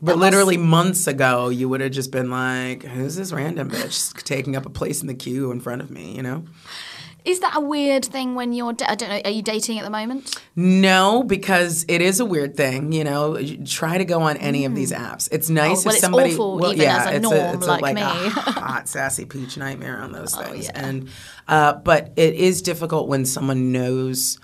But 0.00 0.18
literally 0.18 0.58
months 0.58 1.06
ago, 1.06 1.48
you 1.48 1.68
would 1.68 1.80
have 1.80 1.92
just 1.92 2.10
been 2.10 2.30
like, 2.30 2.82
who's 2.82 3.16
this 3.16 3.32
random 3.32 3.70
bitch 3.70 4.22
taking 4.22 4.54
up 4.54 4.66
a 4.66 4.70
place 4.70 5.00
in 5.00 5.06
the 5.06 5.14
queue 5.14 5.50
in 5.50 5.60
front 5.60 5.80
of 5.80 5.90
me, 5.90 6.14
you 6.14 6.22
know? 6.22 6.44
Is 7.24 7.40
that 7.40 7.56
a 7.56 7.60
weird 7.60 8.04
thing 8.04 8.34
when 8.34 8.52
you're? 8.52 8.74
Da- 8.74 8.86
I 8.90 8.94
don't 8.96 9.08
know. 9.08 9.20
Are 9.24 9.30
you 9.30 9.40
dating 9.40 9.78
at 9.78 9.84
the 9.84 9.90
moment? 9.90 10.38
No, 10.56 11.22
because 11.22 11.86
it 11.88 12.02
is 12.02 12.20
a 12.20 12.24
weird 12.24 12.54
thing. 12.56 12.92
You 12.92 13.02
know, 13.04 13.38
You 13.38 13.64
try 13.64 13.96
to 13.96 14.04
go 14.04 14.20
on 14.22 14.36
any 14.36 14.66
of 14.66 14.74
these 14.74 14.92
apps. 14.92 15.28
It's 15.32 15.48
nice 15.48 15.84
Mm. 15.84 15.86
Oh, 15.86 15.86
well, 15.86 15.88
if 15.88 15.92
it's 15.94 16.00
somebody. 16.00 16.32
awful 16.34 16.58
well, 16.58 16.72
even 16.72 16.82
yeah, 16.84 16.98
as 16.98 17.06
a 17.06 17.14
it's 17.16 17.22
norm 17.22 17.54
it's 17.56 17.66
like 17.66 17.80
like 17.82 17.94
me. 17.94 18.02
a 18.02 18.04
hot 18.06 18.88
sassy 18.88 19.24
peach 19.24 19.56
nightmare 19.56 19.98
on 20.02 20.12
those 20.12 20.34
things. 20.36 20.66
yeah. 20.66 20.72
And 20.86 21.08
uh, 21.48 21.72
but 21.74 22.12
it 22.16 22.34
is 22.34 22.60
difficult 22.62 23.08
when 23.08 23.24
someone 23.24 23.72
knows. 23.72 24.38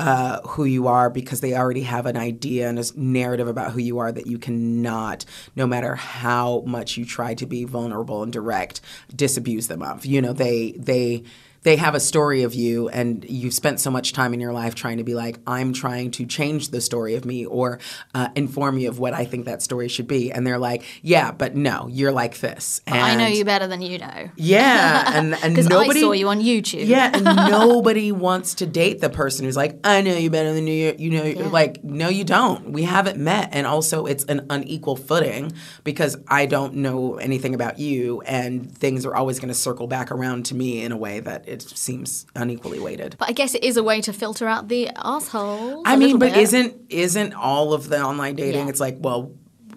Uh, 0.00 0.40
who 0.50 0.64
you 0.64 0.86
are 0.86 1.10
because 1.10 1.40
they 1.40 1.54
already 1.56 1.80
have 1.82 2.06
an 2.06 2.16
idea 2.16 2.68
and 2.68 2.78
a 2.78 2.84
narrative 2.94 3.48
about 3.48 3.72
who 3.72 3.80
you 3.80 3.98
are 3.98 4.12
that 4.12 4.28
you 4.28 4.38
cannot, 4.38 5.24
no 5.56 5.66
matter 5.66 5.96
how 5.96 6.62
much 6.68 6.96
you 6.96 7.04
try 7.04 7.34
to 7.34 7.46
be 7.46 7.64
vulnerable 7.64 8.22
and 8.22 8.32
direct, 8.32 8.80
disabuse 9.12 9.66
them 9.66 9.82
of. 9.82 10.06
You 10.06 10.22
know, 10.22 10.32
they 10.32 10.70
they 10.78 11.24
they 11.62 11.76
have 11.76 11.94
a 11.94 12.00
story 12.00 12.42
of 12.42 12.54
you 12.54 12.88
and 12.88 13.24
you've 13.28 13.52
spent 13.54 13.80
so 13.80 13.90
much 13.90 14.12
time 14.12 14.32
in 14.34 14.40
your 14.40 14.52
life 14.52 14.74
trying 14.74 14.96
to 14.98 15.04
be 15.04 15.14
like 15.14 15.38
i'm 15.46 15.72
trying 15.72 16.10
to 16.10 16.24
change 16.26 16.68
the 16.68 16.80
story 16.80 17.14
of 17.14 17.24
me 17.24 17.44
or 17.44 17.78
uh, 18.14 18.28
inform 18.36 18.78
you 18.78 18.88
of 18.88 18.98
what 18.98 19.12
i 19.14 19.24
think 19.24 19.44
that 19.46 19.62
story 19.62 19.88
should 19.88 20.06
be 20.06 20.30
and 20.32 20.46
they're 20.46 20.58
like 20.58 20.84
yeah 21.02 21.32
but 21.32 21.54
no 21.56 21.88
you're 21.90 22.12
like 22.12 22.38
this 22.40 22.80
and 22.86 22.96
I 22.98 23.14
know 23.16 23.26
you 23.26 23.44
better 23.44 23.66
than 23.66 23.82
you 23.82 23.98
know. 23.98 24.30
yeah 24.36 25.12
and 25.18 25.34
and 25.34 25.54
Because 25.54 25.66
I 25.66 25.70
nobody 25.70 26.00
saw 26.00 26.12
you 26.12 26.28
on 26.28 26.40
YouTube. 26.40 26.86
yeah 26.86 27.10
and 27.14 27.24
nobody 27.50 28.12
wants 28.12 28.54
to 28.56 28.66
date 28.66 29.00
the 29.00 29.10
person 29.10 29.44
who's 29.44 29.56
like 29.56 29.78
i 29.84 30.00
know 30.00 30.14
you 30.16 30.30
better 30.30 30.52
than 30.52 30.66
you 30.66 30.94
you 30.98 31.10
know 31.10 31.48
like 31.48 31.82
no 31.82 32.08
you 32.08 32.24
don't 32.24 32.70
we 32.70 32.82
haven't 32.84 33.18
met 33.18 33.48
and 33.52 33.66
also 33.66 34.06
it's 34.06 34.24
an 34.24 34.46
unequal 34.50 34.96
footing 34.96 35.52
because 35.84 36.16
i 36.28 36.46
don't 36.46 36.74
know 36.74 37.16
anything 37.16 37.54
about 37.54 37.78
you 37.78 38.20
and 38.22 38.70
things 38.76 39.04
are 39.06 39.14
always 39.14 39.38
going 39.40 39.48
to 39.48 39.54
circle 39.54 39.86
back 39.86 40.10
around 40.10 40.46
to 40.46 40.54
me 40.54 40.82
in 40.82 40.92
a 40.92 40.96
way 40.96 41.20
that 41.20 41.47
it 41.48 41.62
seems 41.62 42.26
unequally 42.34 42.78
weighted 42.78 43.16
But 43.18 43.28
I 43.30 43.32
guess 43.32 43.54
it 43.54 43.64
is 43.64 43.76
a 43.76 43.82
way 43.82 44.00
to 44.02 44.12
filter 44.12 44.46
out 44.46 44.68
the 44.68 44.88
assholes. 44.90 45.82
I 45.86 45.96
mean, 45.96 46.18
but 46.18 46.32
bit. 46.34 46.42
isn't 46.42 46.74
isn't 46.90 47.32
all 47.34 47.72
of 47.72 47.88
the 47.88 48.00
online 48.00 48.36
dating? 48.36 48.64
Yeah. 48.64 48.70
It's 48.70 48.80
like, 48.80 48.96
well, 49.00 49.32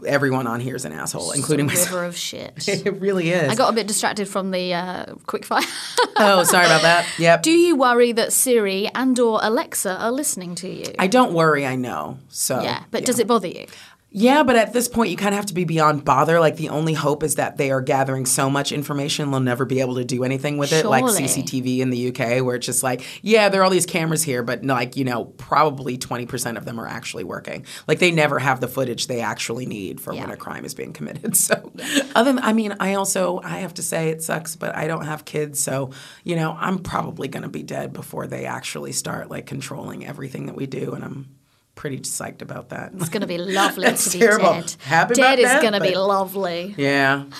everyone 0.05 0.47
on 0.47 0.59
here 0.59 0.75
is 0.75 0.83
an 0.85 0.93
asshole, 0.93 1.31
including 1.31 1.67
It's 1.67 1.73
a 1.75 1.77
myself. 1.77 1.93
river 1.95 2.05
of 2.05 2.17
shit. 2.29 2.67
It 2.67 2.99
really 2.99 3.29
is. 3.29 3.51
I 3.51 3.55
got 3.55 3.69
a 3.69 3.73
bit 3.75 3.87
distracted 3.87 4.27
from 4.27 4.51
the 4.51 4.73
uh, 4.73 5.05
quickfire. 5.27 5.63
oh, 6.17 6.43
sorry 6.43 6.65
about 6.65 6.81
that. 6.81 7.07
Yep. 7.19 7.43
Do 7.43 7.51
you 7.51 7.75
worry 7.75 8.11
that 8.13 8.33
Siri 8.33 8.89
and 8.95 9.19
or 9.19 9.39
Alexa 9.43 9.95
are 10.01 10.11
listening 10.11 10.55
to 10.55 10.67
you? 10.69 10.91
I 10.97 11.07
don't 11.07 11.33
worry. 11.33 11.65
I 11.67 11.75
know. 11.75 12.17
So 12.29 12.61
yeah, 12.61 12.83
but 12.89 13.05
does 13.05 13.19
it 13.19 13.27
bother 13.27 13.47
you? 13.47 13.67
Yeah, 14.13 14.43
but 14.43 14.57
at 14.57 14.73
this 14.73 14.89
point, 14.89 15.09
you 15.09 15.15
kind 15.15 15.29
of 15.33 15.37
have 15.37 15.45
to 15.45 15.53
be 15.53 15.63
beyond 15.63 16.03
bother. 16.03 16.41
Like 16.41 16.57
the 16.57 16.67
only 16.67 16.93
hope 16.93 17.23
is 17.23 17.35
that 17.35 17.55
they 17.55 17.71
are 17.71 17.79
gathering 17.79 18.25
so 18.25 18.49
much 18.49 18.73
information 18.73 19.31
they'll 19.31 19.39
never 19.39 19.63
be 19.63 19.79
able 19.79 19.95
to 19.95 20.03
do 20.03 20.25
anything 20.25 20.57
with 20.57 20.73
it, 20.73 20.85
like 20.85 21.05
CCTV 21.05 21.79
in 21.79 21.91
the 21.91 22.09
UK, 22.09 22.43
where 22.43 22.57
it's 22.57 22.65
just 22.65 22.83
like, 22.83 23.05
yeah, 23.21 23.47
there 23.47 23.61
are 23.61 23.63
all 23.63 23.69
these 23.69 23.85
cameras 23.85 24.21
here, 24.21 24.43
but 24.43 24.65
like 24.65 24.97
you 24.97 25.05
know, 25.05 25.25
probably 25.25 25.97
twenty 25.97 26.25
percent 26.25 26.57
of 26.57 26.65
them 26.65 26.77
are 26.77 26.87
actually 26.87 27.23
working. 27.23 27.65
Like 27.87 27.99
they 27.99 28.11
never 28.11 28.37
have 28.37 28.59
the 28.59 28.67
footage 28.67 29.07
they 29.07 29.21
actually 29.21 29.65
need 29.65 30.01
for 30.01 30.13
when 30.13 30.29
a 30.29 30.35
crime 30.35 30.65
is 30.65 30.73
being 30.73 30.93
committed. 30.93 31.35
So, 31.41 31.71
other 32.13 32.33
than, 32.33 32.43
I 32.43 32.53
mean, 32.53 32.75
I 32.79 32.93
also 32.95 33.39
I 33.43 33.59
have 33.59 33.73
to 33.75 33.83
say 33.83 34.09
it 34.09 34.21
sucks, 34.21 34.55
but 34.55 34.75
I 34.75 34.87
don't 34.87 35.05
have 35.05 35.25
kids, 35.25 35.61
so 35.61 35.91
you 36.23 36.35
know, 36.35 36.55
I'm 36.59 36.79
probably 36.79 37.29
gonna 37.29 37.49
be 37.49 37.63
dead 37.63 37.93
before 37.93 38.27
they 38.27 38.45
actually 38.45 38.91
start 38.91 39.29
like 39.31 39.45
controlling 39.45 40.05
everything 40.05 40.45
that 40.47 40.55
we 40.55 40.67
do, 40.67 40.91
and 40.93 41.03
I'm 41.03 41.29
pretty 41.75 41.99
psyched 41.99 42.41
about 42.41 42.69
that. 42.69 42.91
It's 42.95 43.09
going 43.09 43.21
to 43.21 43.27
be 43.27 43.37
lovely 43.37 43.85
That's 43.85 44.05
to 44.11 44.17
be 44.17 44.25
terrible. 44.25 44.53
dead. 44.53 44.75
Happy 44.79 45.13
dead 45.15 45.39
about 45.39 45.55
is 45.55 45.61
going 45.61 45.73
to 45.73 45.79
be 45.81 45.95
lovely. 45.95 46.75
Yeah. 46.77 47.25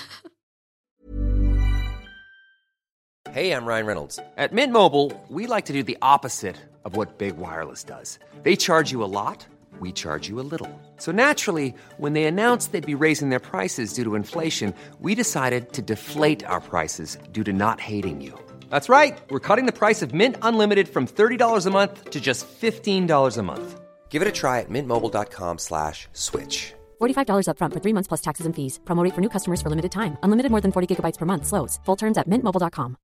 Hey, 3.30 3.52
I'm 3.52 3.64
Ryan 3.64 3.86
Reynolds. 3.86 4.18
At 4.36 4.52
Mint 4.52 4.74
Mobile, 4.74 5.10
we 5.30 5.46
like 5.46 5.64
to 5.64 5.72
do 5.72 5.82
the 5.82 5.96
opposite 6.02 6.56
of 6.84 6.96
what 6.96 7.16
Big 7.16 7.38
Wireless 7.38 7.82
does. 7.82 8.18
They 8.42 8.56
charge 8.56 8.92
you 8.92 9.02
a 9.02 9.06
lot, 9.08 9.46
we 9.80 9.90
charge 9.90 10.28
you 10.28 10.38
a 10.38 10.44
little. 10.44 10.68
So 10.98 11.12
naturally, 11.12 11.74
when 11.96 12.12
they 12.12 12.24
announced 12.24 12.72
they'd 12.72 12.84
be 12.84 12.94
raising 13.06 13.30
their 13.30 13.40
prices 13.40 13.94
due 13.94 14.04
to 14.04 14.16
inflation, 14.16 14.74
we 15.00 15.14
decided 15.14 15.72
to 15.72 15.80
deflate 15.80 16.44
our 16.44 16.60
prices 16.60 17.16
due 17.32 17.44
to 17.44 17.54
not 17.54 17.80
hating 17.80 18.20
you. 18.20 18.38
That's 18.68 18.90
right. 18.90 19.18
We're 19.30 19.40
cutting 19.48 19.64
the 19.64 19.72
price 19.72 20.02
of 20.02 20.12
Mint 20.12 20.36
Unlimited 20.42 20.86
from 20.88 21.06
$30 21.06 21.64
a 21.66 21.70
month 21.70 22.10
to 22.10 22.20
just 22.20 22.44
$15 22.60 23.38
a 23.38 23.42
month. 23.42 23.80
Give 24.12 24.20
it 24.20 24.28
a 24.28 24.32
try 24.32 24.60
at 24.60 24.68
mintmobile.com 24.68 25.58
slash 25.58 26.06
switch. 26.12 26.74
$45 27.00 27.48
upfront 27.48 27.72
for 27.72 27.80
three 27.80 27.94
months 27.94 28.08
plus 28.08 28.20
taxes 28.20 28.46
and 28.46 28.54
fees. 28.54 28.78
Promo 28.84 29.02
rate 29.04 29.14
for 29.14 29.22
new 29.22 29.30
customers 29.30 29.62
for 29.62 29.70
limited 29.70 29.90
time. 29.90 30.16
Unlimited 30.22 30.50
more 30.50 30.60
than 30.60 30.70
40 30.72 30.86
gigabytes 30.94 31.18
per 31.18 31.24
month. 31.26 31.46
Slows. 31.46 31.80
Full 31.86 31.96
terms 31.96 32.18
at 32.18 32.28
mintmobile.com. 32.28 32.96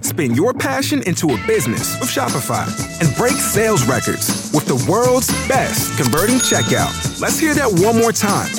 Spin 0.00 0.34
your 0.34 0.54
passion 0.54 1.02
into 1.02 1.34
a 1.34 1.46
business 1.46 1.98
with 2.00 2.08
Shopify 2.08 2.66
and 3.00 3.14
break 3.16 3.34
sales 3.34 3.84
records 3.84 4.50
with 4.54 4.66
the 4.66 4.78
world's 4.90 5.28
best 5.48 5.96
converting 5.98 6.36
checkout. 6.36 6.94
Let's 7.20 7.38
hear 7.38 7.54
that 7.54 7.70
one 7.84 7.98
more 7.98 8.12
time. 8.12 8.50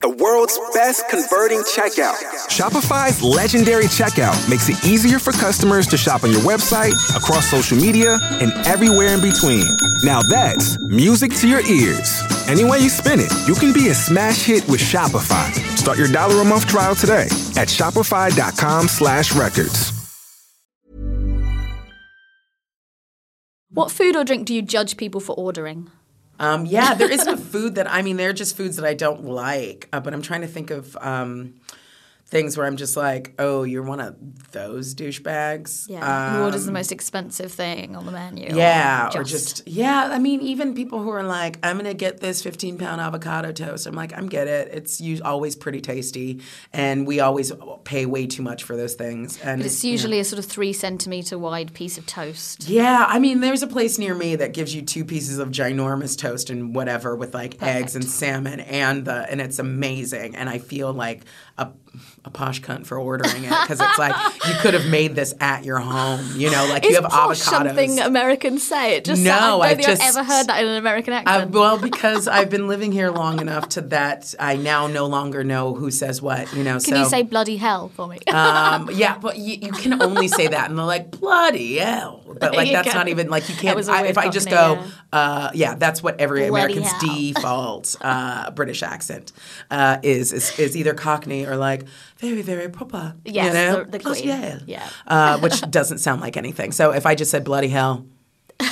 The 0.00 0.10
world's 0.10 0.56
best 0.74 1.08
converting 1.08 1.58
checkout. 1.62 2.14
Shopify's 2.46 3.20
legendary 3.20 3.86
checkout 3.86 4.48
makes 4.48 4.68
it 4.68 4.84
easier 4.86 5.18
for 5.18 5.32
customers 5.32 5.88
to 5.88 5.96
shop 5.96 6.22
on 6.22 6.30
your 6.30 6.42
website, 6.42 6.94
across 7.16 7.50
social 7.50 7.76
media, 7.76 8.20
and 8.40 8.52
everywhere 8.64 9.08
in 9.08 9.20
between. 9.20 9.66
Now 10.04 10.22
that's 10.22 10.78
music 10.86 11.34
to 11.38 11.48
your 11.48 11.66
ears. 11.66 12.22
Any 12.46 12.64
way 12.64 12.78
you 12.78 12.90
spin 12.90 13.18
it, 13.18 13.32
you 13.48 13.56
can 13.56 13.72
be 13.72 13.88
a 13.88 13.94
smash 13.94 14.44
hit 14.44 14.68
with 14.68 14.80
Shopify. 14.80 15.52
Start 15.76 15.98
your 15.98 16.06
dollar 16.12 16.42
a 16.42 16.44
month 16.44 16.68
trial 16.68 16.94
today 16.94 17.26
at 17.58 17.66
shopify.com 17.66 18.86
slash 18.86 19.34
records. 19.34 19.92
What 23.70 23.90
food 23.90 24.14
or 24.14 24.22
drink 24.22 24.46
do 24.46 24.54
you 24.54 24.62
judge 24.62 24.96
people 24.96 25.20
for 25.20 25.34
ordering? 25.34 25.90
Um, 26.38 26.66
yeah, 26.66 26.94
there 26.94 27.10
isn't 27.10 27.28
a 27.28 27.36
food 27.36 27.74
that 27.76 27.90
I 27.90 28.02
mean. 28.02 28.16
They're 28.16 28.32
just 28.32 28.56
foods 28.56 28.76
that 28.76 28.84
I 28.86 28.94
don't 28.94 29.24
like, 29.24 29.88
uh, 29.92 30.00
but 30.00 30.14
I'm 30.14 30.22
trying 30.22 30.42
to 30.42 30.46
think 30.46 30.70
of 30.70 30.96
um, 31.00 31.54
things 32.30 32.58
where 32.58 32.66
I'm 32.66 32.76
just 32.76 32.94
like, 32.96 33.32
oh, 33.38 33.62
you're 33.62 33.82
one 33.82 34.00
of 34.00 34.14
those 34.52 34.94
douchebags. 34.94 35.88
Yeah. 35.88 36.36
Who 36.36 36.42
orders 36.44 36.64
the 36.64 36.70
Um, 36.70 36.74
most 36.74 36.92
expensive 36.92 37.50
thing 37.52 37.96
on 37.96 38.04
the 38.06 38.12
menu? 38.12 38.54
Yeah, 38.54 39.10
or 39.14 39.24
just 39.24 39.66
yeah. 39.66 40.10
I 40.12 40.18
mean, 40.18 40.40
even 40.42 40.74
people 40.74 41.02
who 41.02 41.08
are 41.10 41.22
like, 41.22 41.58
I'm 41.62 41.76
gonna 41.78 41.94
get 41.94 42.20
this 42.20 42.42
15 42.42 42.76
pound 42.78 43.00
avocado 43.00 43.52
toast. 43.52 43.86
I'm 43.86 43.94
like, 43.94 44.12
I'm 44.16 44.28
get 44.28 44.46
it. 44.46 44.68
It's 44.72 45.00
us- 45.00 45.20
always 45.22 45.56
pretty 45.56 45.80
tasty, 45.80 46.40
and 46.72 47.06
we 47.06 47.20
always 47.20 47.50
pay 47.84 48.04
way 48.06 48.26
too 48.26 48.42
much 48.42 48.62
for 48.64 48.76
those 48.76 48.94
things. 48.94 49.38
And 49.42 49.60
But 49.60 49.66
it's 49.66 49.82
usually 49.84 50.20
a 50.20 50.24
sort 50.24 50.38
of 50.38 50.44
three 50.44 50.72
centimeter 50.74 51.38
wide 51.38 51.72
piece 51.72 51.96
of 51.98 52.04
toast. 52.06 52.68
Yeah, 52.68 53.06
I 53.08 53.18
mean, 53.18 53.40
there's 53.40 53.62
a 53.62 53.66
place 53.66 53.98
near 53.98 54.14
me 54.14 54.36
that 54.36 54.52
gives 54.52 54.74
you 54.74 54.82
two 54.82 55.04
pieces 55.04 55.38
of 55.38 55.48
ginormous 55.48 56.16
toast 56.16 56.50
and 56.50 56.74
whatever 56.74 57.16
with 57.16 57.32
like 57.34 57.62
eggs 57.62 57.94
and 57.96 58.04
salmon, 58.04 58.60
and 58.60 59.04
the 59.06 59.30
and 59.30 59.40
it's 59.40 59.58
amazing. 59.58 60.36
And 60.36 60.48
I 60.50 60.58
feel 60.58 60.92
like 60.92 61.22
a, 61.56 61.68
a 62.24 62.30
posh 62.30 62.60
cunt 62.60 62.86
for 62.86 62.98
ordering 62.98 63.44
it 63.44 63.50
because 63.50 63.80
it's 63.80 63.98
like 63.98 64.14
you 64.46 64.54
could 64.60 64.74
have 64.74 64.86
made 64.88 65.14
this 65.14 65.34
at 65.40 65.64
your 65.64 65.78
home. 65.78 66.20
You 66.36 66.50
know, 66.50 66.66
like 66.68 66.84
Is 66.84 66.90
you 66.96 67.00
have 67.00 67.10
posh 67.10 67.40
avocados. 67.40 67.42
something 67.68 67.98
Americans 68.00 68.66
say? 68.66 68.96
It 68.96 69.04
just 69.04 69.22
No, 69.22 69.60
I 69.60 69.68
I 69.68 69.74
just- 69.74 70.02
I've 70.02 70.16
ever 70.16 70.24
heard 70.24 70.46
that 70.48 70.60
in 70.62 70.68
an 70.68 70.76
American 70.76 71.14
accent. 71.14 71.50
well, 71.52 71.78
because 71.78 72.28
I've 72.28 72.50
been 72.50 72.68
living 72.68 72.92
here 72.92 73.10
long 73.10 73.40
enough 73.40 73.68
to 73.70 73.80
that 73.82 74.34
I 74.38 74.56
now 74.56 74.86
no 74.88 75.06
longer 75.06 75.44
know 75.44 75.74
who 75.74 75.90
says 75.90 76.20
what. 76.20 76.52
You 76.52 76.64
know, 76.64 76.72
Can 76.72 76.80
so 76.80 76.96
you 76.96 77.04
say 77.06 77.22
bloody 77.22 77.56
hell 77.56 77.88
for 77.94 78.06
me? 78.06 78.18
um, 78.32 78.90
yeah, 78.92 79.16
but 79.18 79.38
you, 79.38 79.56
you 79.60 79.72
can 79.72 80.00
only 80.02 80.28
say 80.28 80.48
that, 80.48 80.68
and 80.70 80.78
they're 80.78 80.84
like 80.84 81.10
bloody 81.12 81.78
hell. 81.78 82.22
But 82.40 82.54
like 82.54 82.70
that's 82.70 82.88
can. 82.88 82.96
not 82.96 83.08
even 83.08 83.28
like 83.30 83.48
you 83.48 83.54
can't. 83.54 83.88
I, 83.88 84.06
if 84.06 84.18
I 84.18 84.28
just 84.28 84.48
go, 84.50 84.82
uh, 85.12 85.50
yeah, 85.54 85.74
that's 85.74 86.02
what 86.02 86.20
every 86.20 86.48
Bloody 86.48 86.74
American's 86.74 86.92
hell. 87.02 87.16
default 87.16 87.96
uh, 88.00 88.50
British 88.52 88.82
accent 88.82 89.32
uh, 89.70 89.98
is, 90.02 90.32
is 90.32 90.56
is 90.58 90.76
either 90.76 90.94
Cockney 90.94 91.46
or 91.46 91.56
like 91.56 91.86
very 92.18 92.42
very 92.42 92.68
proper. 92.68 93.14
Yes, 93.24 93.46
you 93.46 93.52
know? 93.52 93.84
the- 93.84 93.90
the 93.90 93.98
Bloody 93.98 94.20
queen. 94.22 94.32
hell. 94.40 94.58
Yeah. 94.66 94.88
uh, 95.06 95.38
which 95.40 95.60
doesn't 95.70 95.98
sound 95.98 96.20
like 96.20 96.36
anything. 96.36 96.72
So 96.72 96.92
if 96.92 97.06
I 97.06 97.14
just 97.14 97.30
said 97.30 97.44
bloody 97.44 97.68
hell. 97.68 98.06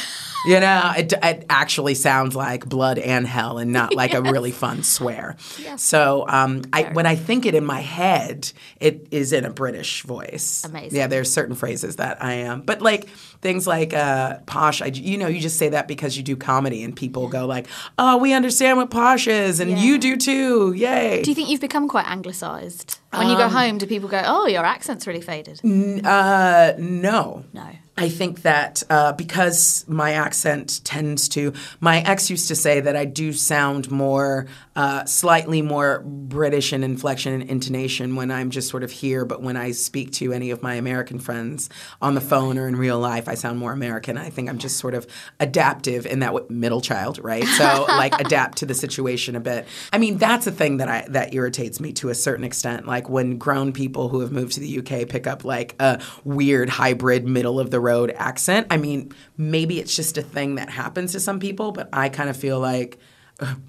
You 0.44 0.60
know, 0.60 0.92
it, 0.96 1.12
it 1.12 1.44
actually 1.50 1.94
sounds 1.94 2.36
like 2.36 2.68
blood 2.68 3.00
and 3.00 3.26
hell, 3.26 3.58
and 3.58 3.72
not 3.72 3.94
like 3.96 4.14
a 4.14 4.22
really 4.22 4.52
fun 4.52 4.84
swear. 4.84 5.34
So, 5.76 6.24
um, 6.28 6.62
I, 6.72 6.84
when 6.92 7.04
I 7.04 7.16
think 7.16 7.46
it 7.46 7.56
in 7.56 7.64
my 7.64 7.80
head, 7.80 8.52
it 8.78 9.08
is 9.10 9.32
in 9.32 9.44
a 9.44 9.50
British 9.50 10.02
voice. 10.02 10.62
Amazing. 10.64 10.96
Yeah, 10.96 11.08
there's 11.08 11.32
certain 11.32 11.56
phrases 11.56 11.96
that 11.96 12.22
I 12.22 12.34
am, 12.34 12.60
but 12.60 12.80
like 12.80 13.08
things 13.40 13.66
like 13.66 13.92
uh, 13.92 14.38
posh. 14.46 14.82
I, 14.82 14.86
you 14.86 15.18
know, 15.18 15.26
you 15.26 15.40
just 15.40 15.58
say 15.58 15.70
that 15.70 15.88
because 15.88 16.16
you 16.16 16.22
do 16.22 16.36
comedy, 16.36 16.84
and 16.84 16.94
people 16.94 17.26
go 17.26 17.44
like, 17.44 17.66
"Oh, 17.98 18.18
we 18.18 18.32
understand 18.32 18.76
what 18.78 18.88
posh 18.90 19.26
is, 19.26 19.58
and 19.58 19.76
you 19.76 19.98
do 19.98 20.16
too! 20.16 20.74
Yay!" 20.76 21.22
do 21.24 21.30
you 21.32 21.34
think 21.34 21.48
you've 21.50 21.60
become 21.60 21.88
quite 21.88 22.06
anglicised? 22.06 23.00
When 23.16 23.28
you 23.28 23.36
go 23.36 23.48
home, 23.48 23.78
do 23.78 23.86
people 23.86 24.08
go, 24.08 24.22
"Oh, 24.24 24.46
your 24.46 24.64
accent's 24.64 25.06
really 25.06 25.20
faded"? 25.20 25.60
Uh, 26.04 26.74
no. 26.78 27.44
No. 27.52 27.70
I 27.98 28.10
think 28.10 28.42
that 28.42 28.82
uh, 28.90 29.12
because 29.12 29.84
my 29.88 30.12
accent 30.12 30.82
tends 30.84 31.28
to, 31.30 31.54
my 31.80 32.00
ex 32.00 32.28
used 32.28 32.48
to 32.48 32.54
say 32.54 32.80
that 32.80 32.94
I 32.94 33.06
do 33.06 33.32
sound 33.32 33.90
more, 33.90 34.46
uh, 34.74 35.06
slightly 35.06 35.62
more 35.62 36.00
British 36.00 36.74
in 36.74 36.84
inflection 36.84 37.32
and 37.32 37.48
intonation 37.48 38.14
when 38.14 38.30
I'm 38.30 38.50
just 38.50 38.68
sort 38.68 38.82
of 38.82 38.90
here, 38.90 39.24
but 39.24 39.40
when 39.40 39.56
I 39.56 39.70
speak 39.70 40.12
to 40.14 40.34
any 40.34 40.50
of 40.50 40.62
my 40.62 40.74
American 40.74 41.18
friends 41.18 41.70
on 42.02 42.14
the 42.14 42.20
phone 42.20 42.58
or 42.58 42.68
in 42.68 42.76
real 42.76 42.98
life, 42.98 43.28
I 43.28 43.34
sound 43.34 43.58
more 43.58 43.72
American. 43.72 44.18
I 44.18 44.28
think 44.28 44.50
I'm 44.50 44.58
just 44.58 44.76
sort 44.76 44.92
of 44.92 45.06
adaptive 45.40 46.04
in 46.04 46.18
that 46.18 46.34
way, 46.34 46.42
middle 46.50 46.82
child, 46.82 47.18
right? 47.18 47.44
So 47.44 47.86
like 47.88 48.12
adapt 48.20 48.58
to 48.58 48.66
the 48.66 48.74
situation 48.74 49.36
a 49.36 49.40
bit. 49.40 49.66
I 49.90 49.96
mean, 49.96 50.18
that's 50.18 50.46
a 50.46 50.52
thing 50.52 50.76
that 50.78 50.88
I 50.88 51.06
that 51.08 51.32
irritates 51.32 51.80
me 51.80 51.94
to 51.94 52.10
a 52.10 52.14
certain 52.14 52.44
extent. 52.44 52.86
Like 52.86 53.05
when 53.08 53.38
grown 53.38 53.72
people 53.72 54.08
who 54.08 54.20
have 54.20 54.32
moved 54.32 54.52
to 54.52 54.60
the 54.60 54.78
UK 54.78 55.08
pick 55.08 55.26
up 55.26 55.44
like 55.44 55.74
a 55.80 56.02
weird 56.24 56.68
hybrid 56.68 57.26
middle 57.26 57.58
of 57.60 57.70
the 57.70 57.80
road 57.80 58.10
accent. 58.16 58.66
I 58.70 58.76
mean, 58.76 59.12
maybe 59.36 59.80
it's 59.80 59.94
just 59.94 60.18
a 60.18 60.22
thing 60.22 60.56
that 60.56 60.70
happens 60.70 61.12
to 61.12 61.20
some 61.20 61.40
people, 61.40 61.72
but 61.72 61.88
I 61.92 62.08
kind 62.08 62.30
of 62.30 62.36
feel 62.36 62.60
like 62.60 62.98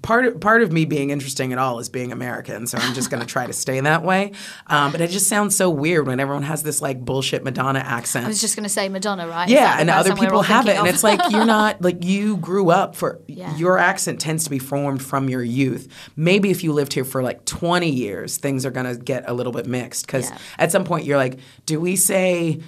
part 0.02 0.24
of, 0.24 0.40
part 0.40 0.62
of 0.62 0.72
me 0.72 0.84
being 0.86 1.10
interesting 1.10 1.52
at 1.52 1.58
all 1.58 1.78
is 1.78 1.88
being 1.88 2.10
American, 2.10 2.66
so 2.66 2.78
I'm 2.78 2.94
just 2.94 3.10
going 3.10 3.20
to 3.20 3.26
try 3.26 3.46
to 3.46 3.52
stay 3.52 3.78
that 3.80 4.02
way. 4.02 4.32
Um, 4.66 4.92
but 4.92 5.00
it 5.00 5.10
just 5.10 5.28
sounds 5.28 5.54
so 5.54 5.68
weird 5.68 6.06
when 6.06 6.20
everyone 6.20 6.44
has 6.44 6.62
this 6.62 6.80
like 6.80 7.04
bullshit 7.04 7.44
Madonna 7.44 7.80
accent. 7.80 8.24
I 8.24 8.28
was 8.28 8.40
just 8.40 8.56
going 8.56 8.64
to 8.64 8.68
say 8.70 8.88
Madonna, 8.88 9.28
right? 9.28 9.48
Yeah, 9.48 9.76
and 9.78 9.90
other 9.90 10.14
people 10.16 10.42
have 10.42 10.64
it, 10.64 10.68
thinking 10.70 10.86
and 10.86 10.94
it's 10.94 11.04
like 11.04 11.20
you're 11.30 11.44
not 11.44 11.82
like 11.82 12.02
you 12.04 12.38
grew 12.38 12.70
up 12.70 12.96
for 12.96 13.20
Yeah. 13.26 13.54
your 13.56 13.78
accent 13.78 14.20
tends 14.20 14.44
to 14.44 14.50
be 14.50 14.58
formed 14.58 15.02
from 15.02 15.28
your 15.28 15.42
youth. 15.42 15.88
Maybe 16.16 16.50
if 16.50 16.64
you 16.64 16.72
lived 16.72 16.92
here 16.94 17.04
for 17.04 17.22
like 17.22 17.44
20 17.44 17.90
years, 17.90 18.38
things 18.38 18.64
are 18.64 18.70
gonna 18.70 18.96
get 18.96 19.24
a 19.28 19.34
little 19.34 19.52
bit 19.52 19.66
mixed 19.66 20.06
because 20.06 20.30
Yeah. 20.30 20.38
at 20.58 20.72
some 20.72 20.84
point 20.84 21.04
you're 21.04 21.18
like, 21.18 21.38
do 21.66 21.78
we 21.80 21.96
say 21.96 22.60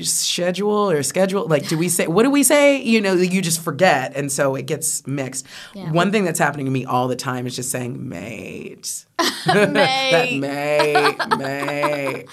schedule 0.00 0.90
or 0.90 1.02
schedule? 1.02 1.46
Like, 1.46 1.68
do 1.68 1.78
we 1.78 1.88
say 1.88 2.06
what 2.06 2.22
do 2.22 2.30
we 2.30 2.42
say? 2.42 2.80
You 2.82 3.00
know, 3.00 3.14
you 3.14 3.40
just 3.40 3.62
forget, 3.62 4.14
and 4.16 4.30
so 4.30 4.54
it 4.54 4.66
gets 4.66 5.06
mixed. 5.06 5.46
Yeah. 5.74 5.90
One 5.90 6.12
thing 6.12 6.24
that's 6.24 6.38
happening 6.38 6.66
to 6.66 6.72
me 6.72 6.84
all 6.84 7.08
the 7.08 7.16
time 7.16 7.46
is 7.46 7.56
just 7.56 7.70
saying 7.70 8.08
mate. 8.08 9.04
Mate. 9.46 10.40
mate, 10.40 11.16
mate. 11.38 12.26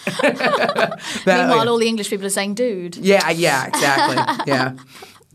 Meanwhile, 1.26 1.69
all 1.69 1.78
the 1.78 1.88
English 1.88 2.10
people 2.10 2.26
are 2.26 2.30
saying 2.30 2.56
"dude." 2.56 2.97
yeah, 2.97 3.30
yeah, 3.30 3.67
exactly. 3.67 4.45
Yeah. 4.54 4.73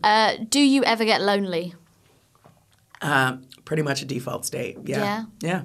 Uh, 0.03 0.35
do 0.49 0.59
you 0.59 0.83
ever 0.83 1.05
get 1.05 1.21
lonely? 1.21 1.73
Um, 3.01 3.43
pretty 3.65 3.81
much 3.83 4.01
a 4.01 4.05
default 4.05 4.45
state. 4.45 4.77
Yeah. 4.85 4.97
Yeah? 4.99 5.23
Yeah. 5.41 5.61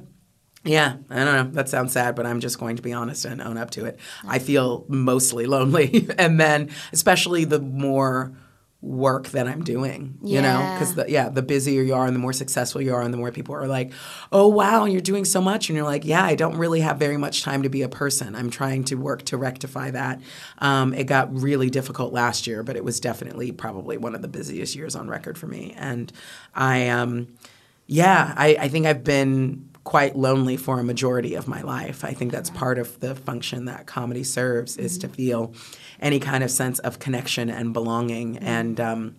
Yeah. 0.64 0.96
I 1.10 1.24
don't 1.24 1.34
know. 1.34 1.50
That 1.52 1.68
sounds 1.68 1.92
sad, 1.92 2.14
but 2.14 2.26
I'm 2.26 2.40
just 2.40 2.58
going 2.58 2.76
to 2.76 2.82
be 2.82 2.92
honest 2.92 3.24
and 3.24 3.40
own 3.40 3.58
up 3.58 3.70
to 3.72 3.84
it. 3.84 3.98
I 4.26 4.38
feel 4.38 4.84
mostly 4.88 5.46
lonely. 5.46 6.08
and 6.18 6.40
then, 6.40 6.70
especially 6.92 7.44
the 7.44 7.60
more 7.60 8.32
work 8.84 9.28
that 9.28 9.48
I'm 9.48 9.64
doing, 9.64 10.18
you 10.22 10.42
know, 10.42 10.58
because 10.74 10.94
the, 10.94 11.06
yeah, 11.08 11.30
the 11.30 11.40
busier 11.40 11.82
you 11.82 11.94
are 11.94 12.06
and 12.06 12.14
the 12.14 12.20
more 12.20 12.34
successful 12.34 12.82
you 12.82 12.94
are 12.94 13.00
and 13.00 13.14
the 13.14 13.18
more 13.18 13.32
people 13.32 13.54
are 13.54 13.66
like, 13.66 13.92
oh, 14.30 14.46
wow, 14.46 14.84
you're 14.84 15.00
doing 15.00 15.24
so 15.24 15.40
much. 15.40 15.70
And 15.70 15.76
you're 15.76 15.86
like, 15.86 16.04
yeah, 16.04 16.22
I 16.22 16.34
don't 16.34 16.58
really 16.58 16.80
have 16.80 16.98
very 16.98 17.16
much 17.16 17.42
time 17.42 17.62
to 17.62 17.70
be 17.70 17.80
a 17.80 17.88
person. 17.88 18.34
I'm 18.34 18.50
trying 18.50 18.84
to 18.84 18.96
work 18.96 19.22
to 19.26 19.38
rectify 19.38 19.90
that. 19.92 20.20
Um, 20.58 20.92
it 20.92 21.04
got 21.04 21.34
really 21.34 21.70
difficult 21.70 22.12
last 22.12 22.46
year, 22.46 22.62
but 22.62 22.76
it 22.76 22.84
was 22.84 23.00
definitely 23.00 23.52
probably 23.52 23.96
one 23.96 24.14
of 24.14 24.20
the 24.20 24.28
busiest 24.28 24.76
years 24.76 24.94
on 24.94 25.08
record 25.08 25.38
for 25.38 25.46
me. 25.46 25.74
And 25.78 26.12
I, 26.54 26.88
um, 26.88 27.28
yeah, 27.86 28.34
I, 28.36 28.56
I 28.60 28.68
think 28.68 28.84
I've 28.84 29.02
been 29.02 29.70
quite 29.84 30.16
lonely 30.16 30.56
for 30.56 30.80
a 30.80 30.84
majority 30.84 31.34
of 31.34 31.46
my 31.46 31.60
life. 31.60 32.04
I 32.04 32.12
think 32.14 32.32
that's 32.32 32.50
part 32.50 32.78
of 32.78 32.98
the 33.00 33.14
function 33.14 33.66
that 33.66 33.86
comedy 33.86 34.24
serves 34.24 34.76
is 34.78 34.96
to 34.98 35.08
feel 35.08 35.52
any 36.00 36.18
kind 36.18 36.42
of 36.42 36.50
sense 36.50 36.78
of 36.78 36.98
connection 36.98 37.50
and 37.50 37.72
belonging. 37.74 38.38
And 38.38 38.80
um, 38.80 39.16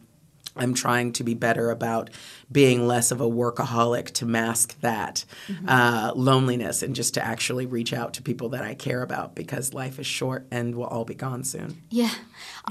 I'm 0.55 0.73
trying 0.73 1.13
to 1.13 1.23
be 1.23 1.33
better 1.35 1.69
about 1.69 2.09
being 2.51 2.87
less 2.87 3.11
of 3.11 3.21
a 3.21 3.29
workaholic 3.29 4.11
to 4.13 4.25
mask 4.25 4.79
that 4.81 5.23
uh, 5.67 6.13
loneliness 6.15 6.81
and 6.81 6.95
just 6.95 7.13
to 7.13 7.23
actually 7.23 7.65
reach 7.67 7.93
out 7.93 8.13
to 8.13 8.21
people 8.23 8.49
that 8.49 8.63
I 8.63 8.73
care 8.73 9.03
about 9.03 9.35
because 9.35 9.73
life 9.73 9.99
is 9.99 10.07
short 10.07 10.47
and 10.49 10.73
we'll 10.75 10.87
all 10.87 11.05
be 11.05 11.13
gone 11.15 11.43
soon. 11.43 11.83
Yeah. 11.91 12.11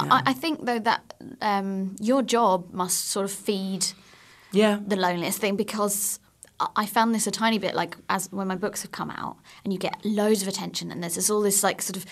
I, 0.00 0.22
I 0.26 0.32
think 0.32 0.64
though 0.66 0.80
that 0.80 1.14
um, 1.40 1.94
your 2.00 2.22
job 2.22 2.72
must 2.72 3.08
sort 3.08 3.24
of 3.24 3.32
feed 3.32 3.86
Yeah. 4.50 4.80
the 4.84 4.96
loneliness 4.96 5.36
thing 5.38 5.54
because 5.56 6.18
I- 6.60 6.68
I 6.76 6.86
found 6.86 7.14
this 7.14 7.26
a 7.26 7.30
tiny 7.30 7.58
bit 7.58 7.74
like 7.74 7.96
as 8.08 8.30
when 8.32 8.46
my 8.48 8.56
books 8.56 8.82
have 8.82 8.92
come 8.92 9.10
out 9.10 9.36
and 9.64 9.72
you 9.72 9.78
get 9.78 10.04
loads 10.04 10.42
of 10.42 10.48
attention 10.48 10.90
and 10.90 11.02
there's 11.02 11.14
this, 11.16 11.30
all 11.30 11.40
this 11.40 11.62
like 11.62 11.82
sort 11.82 11.96
of 11.96 12.06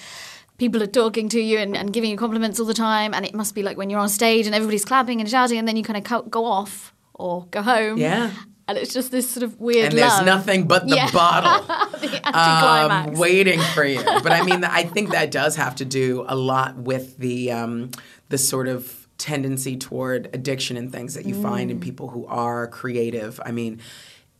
people 0.59 0.83
are 0.83 0.87
talking 0.87 1.29
to 1.31 1.41
you 1.41 1.59
and, 1.59 1.77
and 1.77 1.93
giving 1.93 2.11
you 2.11 2.17
compliments 2.17 2.61
all 2.61 2.67
the 2.67 2.75
time 2.75 3.15
and 3.15 3.25
it 3.25 3.35
must 3.35 3.55
be 3.55 3.63
like 3.63 3.77
when 3.77 3.89
you're 3.91 4.01
on 4.01 4.09
stage 4.09 4.47
and 4.47 4.55
everybody's 4.55 4.85
clapping 4.85 5.21
and 5.21 5.29
shouting 5.29 5.59
and 5.59 5.67
then 5.67 5.77
you 5.77 5.83
kind 5.85 6.07
of 6.07 6.31
go 6.31 6.45
off 6.45 6.93
or 7.15 7.47
go 7.51 7.63
home 7.63 7.99
Yeah. 7.99 8.31
and 8.69 8.79
it's 8.79 8.93
just 8.93 9.11
this 9.11 9.29
sort 9.31 9.43
of 9.45 9.61
weird 9.61 9.87
and 9.91 9.99
there's 9.99 10.13
love. 10.13 10.27
nothing 10.27 10.67
but 10.69 10.89
the 10.89 10.97
Yeah. 10.97 11.11
bottle. 11.11 11.67
the 12.01 12.39
um, 12.39 13.15
waiting 13.15 13.61
for 13.75 13.85
you. 13.85 14.03
But 14.05 14.33
I 14.33 14.43
mean, 14.43 14.65
I 14.65 14.85
think 14.85 15.11
that 15.11 15.31
does 15.31 15.57
have 15.57 15.77
to 15.77 15.85
do 15.85 16.25
a 16.29 16.37
lot 16.37 16.77
with 16.77 17.17
the 17.19 17.53
um, 17.53 17.91
the 18.29 18.39
sort 18.39 18.67
of 18.69 19.07
tendency 19.19 19.77
toward 19.77 20.29
addiction 20.35 20.77
and 20.77 20.91
things 20.91 21.15
that 21.15 21.27
you 21.27 21.35
find 21.41 21.71
in 21.71 21.79
people 21.81 22.09
who 22.09 22.27
are 22.27 22.67
creative. 22.69 23.41
I 23.45 23.53
mean. 23.53 23.81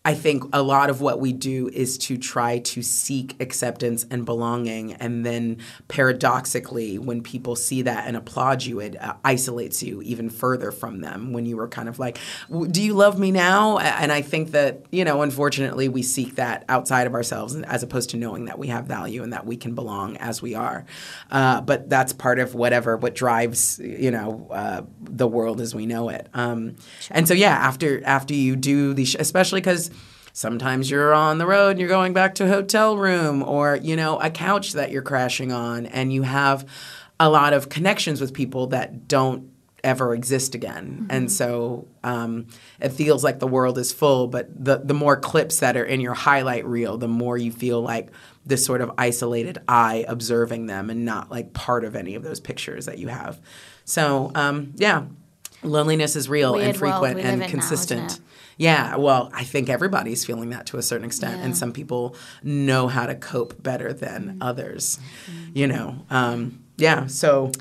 I 0.05 0.15
think 0.15 0.43
a 0.53 0.63
lot 0.63 0.91
of 0.91 1.01
what 1.01 1.21
we 1.21 1.33
do 1.33 1.69
is 1.69 1.97
to 1.99 2.19
try 2.19 2.59
to 2.59 2.83
seek 2.83 3.41
acceptance 3.41 4.05
and 4.11 4.25
belonging. 4.25 4.95
And 4.95 5.25
then 5.25 5.59
paradoxically, 5.87 6.99
when 6.99 7.23
people 7.23 7.55
see 7.55 7.83
that 7.83 8.09
and 8.09 8.17
applaud 8.17 8.65
you, 8.65 8.81
it 8.81 9.01
uh, 9.01 9.15
isolates 9.25 9.81
you 9.81 10.03
even 10.03 10.29
further 10.29 10.73
from 10.73 11.03
them 11.03 11.33
when 11.33 11.47
you 11.47 11.57
were 11.57 11.69
kind 11.69 11.89
of 11.89 12.01
like, 12.01 12.19
"W- 12.51 12.71
Do 12.71 12.83
you 12.83 12.95
love 12.95 13.17
me 13.19 13.31
now? 13.31 13.79
And 13.79 14.11
I 14.11 14.23
think 14.23 14.51
that, 14.51 14.85
you 14.91 15.05
know, 15.05 15.23
unfortunately, 15.23 15.89
we 15.89 16.03
seek 16.03 16.35
that 16.35 16.65
outside 16.69 17.07
of 17.07 17.15
ourselves 17.15 17.55
as 17.55 17.85
opposed 17.85 18.11
to 18.11 18.17
knowing 18.17 18.47
that 18.47 18.59
we 18.59 18.67
have 18.69 18.87
value 18.87 19.23
and 19.23 19.33
that 19.33 19.47
we 19.47 19.57
can 19.57 19.75
belong 19.77 20.17
as 20.17 20.43
we 20.43 20.57
are. 20.57 20.85
Uh, 21.31 21.61
but 21.61 21.89
that's 21.89 22.13
part 22.13 22.41
of 22.41 22.57
whatever, 22.57 22.97
what 22.97 23.15
drives, 23.15 23.79
you 23.79 24.11
know, 24.11 24.49
uh, 24.51 24.83
the 25.01 25.29
world 25.29 25.61
as 25.61 25.77
we 25.77 25.87
know 25.87 26.09
it. 26.09 26.29
Um, 26.35 26.75
And 27.11 27.29
so, 27.29 27.35
yeah, 27.35 27.55
after, 27.55 28.05
after 28.05 28.35
you 28.35 28.57
do 28.57 28.95
these, 28.95 29.15
especially 29.15 29.61
because 29.61 29.92
sometimes 30.33 30.91
you're 30.91 31.13
on 31.13 31.39
the 31.39 31.47
road 31.47 31.71
and 31.71 31.81
you're 31.81 31.89
going 31.89 32.13
back 32.13 32.35
to 32.37 32.45
a 32.45 32.49
hotel 32.49 32.97
room 32.97 33.43
or 33.43 33.77
you 33.77 33.97
know 33.97 34.19
a 34.21 34.31
couch 34.31 34.73
that 34.73 34.91
you're 34.91 35.03
crashing 35.03 35.53
on 35.53 35.87
and 35.87 36.13
you 36.13 36.23
have 36.23 36.67
a 37.21 37.29
lot 37.29 37.53
of 37.53 37.69
connections 37.69 38.21
with 38.21 38.33
people 38.35 38.69
that 38.69 39.07
don't 39.07 39.51
ever 39.85 40.15
exist 40.15 40.55
again. 40.55 41.09
And 41.11 41.31
so 41.31 41.89
um, 42.05 42.47
it 42.81 42.91
feels 42.91 43.25
like 43.25 43.41
the 43.41 43.49
world 43.49 43.79
is 43.79 43.93
full 43.93 44.29
but 44.29 44.49
the, 44.65 44.79
the 44.79 44.95
more 44.95 45.17
clips 45.17 45.59
that 45.59 45.77
are 45.77 45.85
in 45.85 46.01
your 46.01 46.15
highlight 46.15 46.65
reel 46.65 46.99
the 46.99 47.09
more 47.09 47.37
you 47.37 47.51
feel 47.51 47.83
like 47.83 48.11
this 48.47 48.65
sort 48.65 48.81
of 48.81 48.93
isolated 48.97 49.59
eye 49.67 50.05
observing 50.07 50.67
them 50.67 50.89
and 50.89 51.05
not 51.05 51.31
like 51.31 51.53
part 51.53 51.85
of 51.85 51.97
any 51.97 52.15
of 52.15 52.23
those 52.23 52.39
pictures 52.39 52.87
that 52.87 52.99
you 52.99 53.09
have. 53.09 53.41
So 53.85 54.31
um, 54.35 54.73
yeah 54.77 55.05
loneliness 55.65 56.17
is 56.17 56.29
real 56.29 56.55
and 56.55 56.65
Weird 56.65 56.77
frequent 56.77 57.21
and 57.21 57.41
now, 57.41 57.49
consistent 57.49 58.13
it? 58.15 58.21
Yeah, 58.59 58.97
well, 58.97 59.31
I 59.35 59.45
think 59.45 59.69
everybody's 59.69 60.25
feeling 60.25 60.51
that 60.51 60.67
to 60.67 60.77
a 60.79 60.83
certain 60.83 61.05
extent, 61.07 61.41
and 61.43 61.57
some 61.57 61.73
people 61.73 62.15
know 62.43 62.89
how 62.89 63.07
to 63.07 63.15
cope 63.15 63.63
better 63.63 63.93
than 63.93 64.23
Mm-hmm. 64.23 64.43
others. 64.43 64.99
You 65.55 65.67
know, 65.67 66.05
um, 66.11 66.61
yeah. 66.77 67.07
So, 67.07 67.53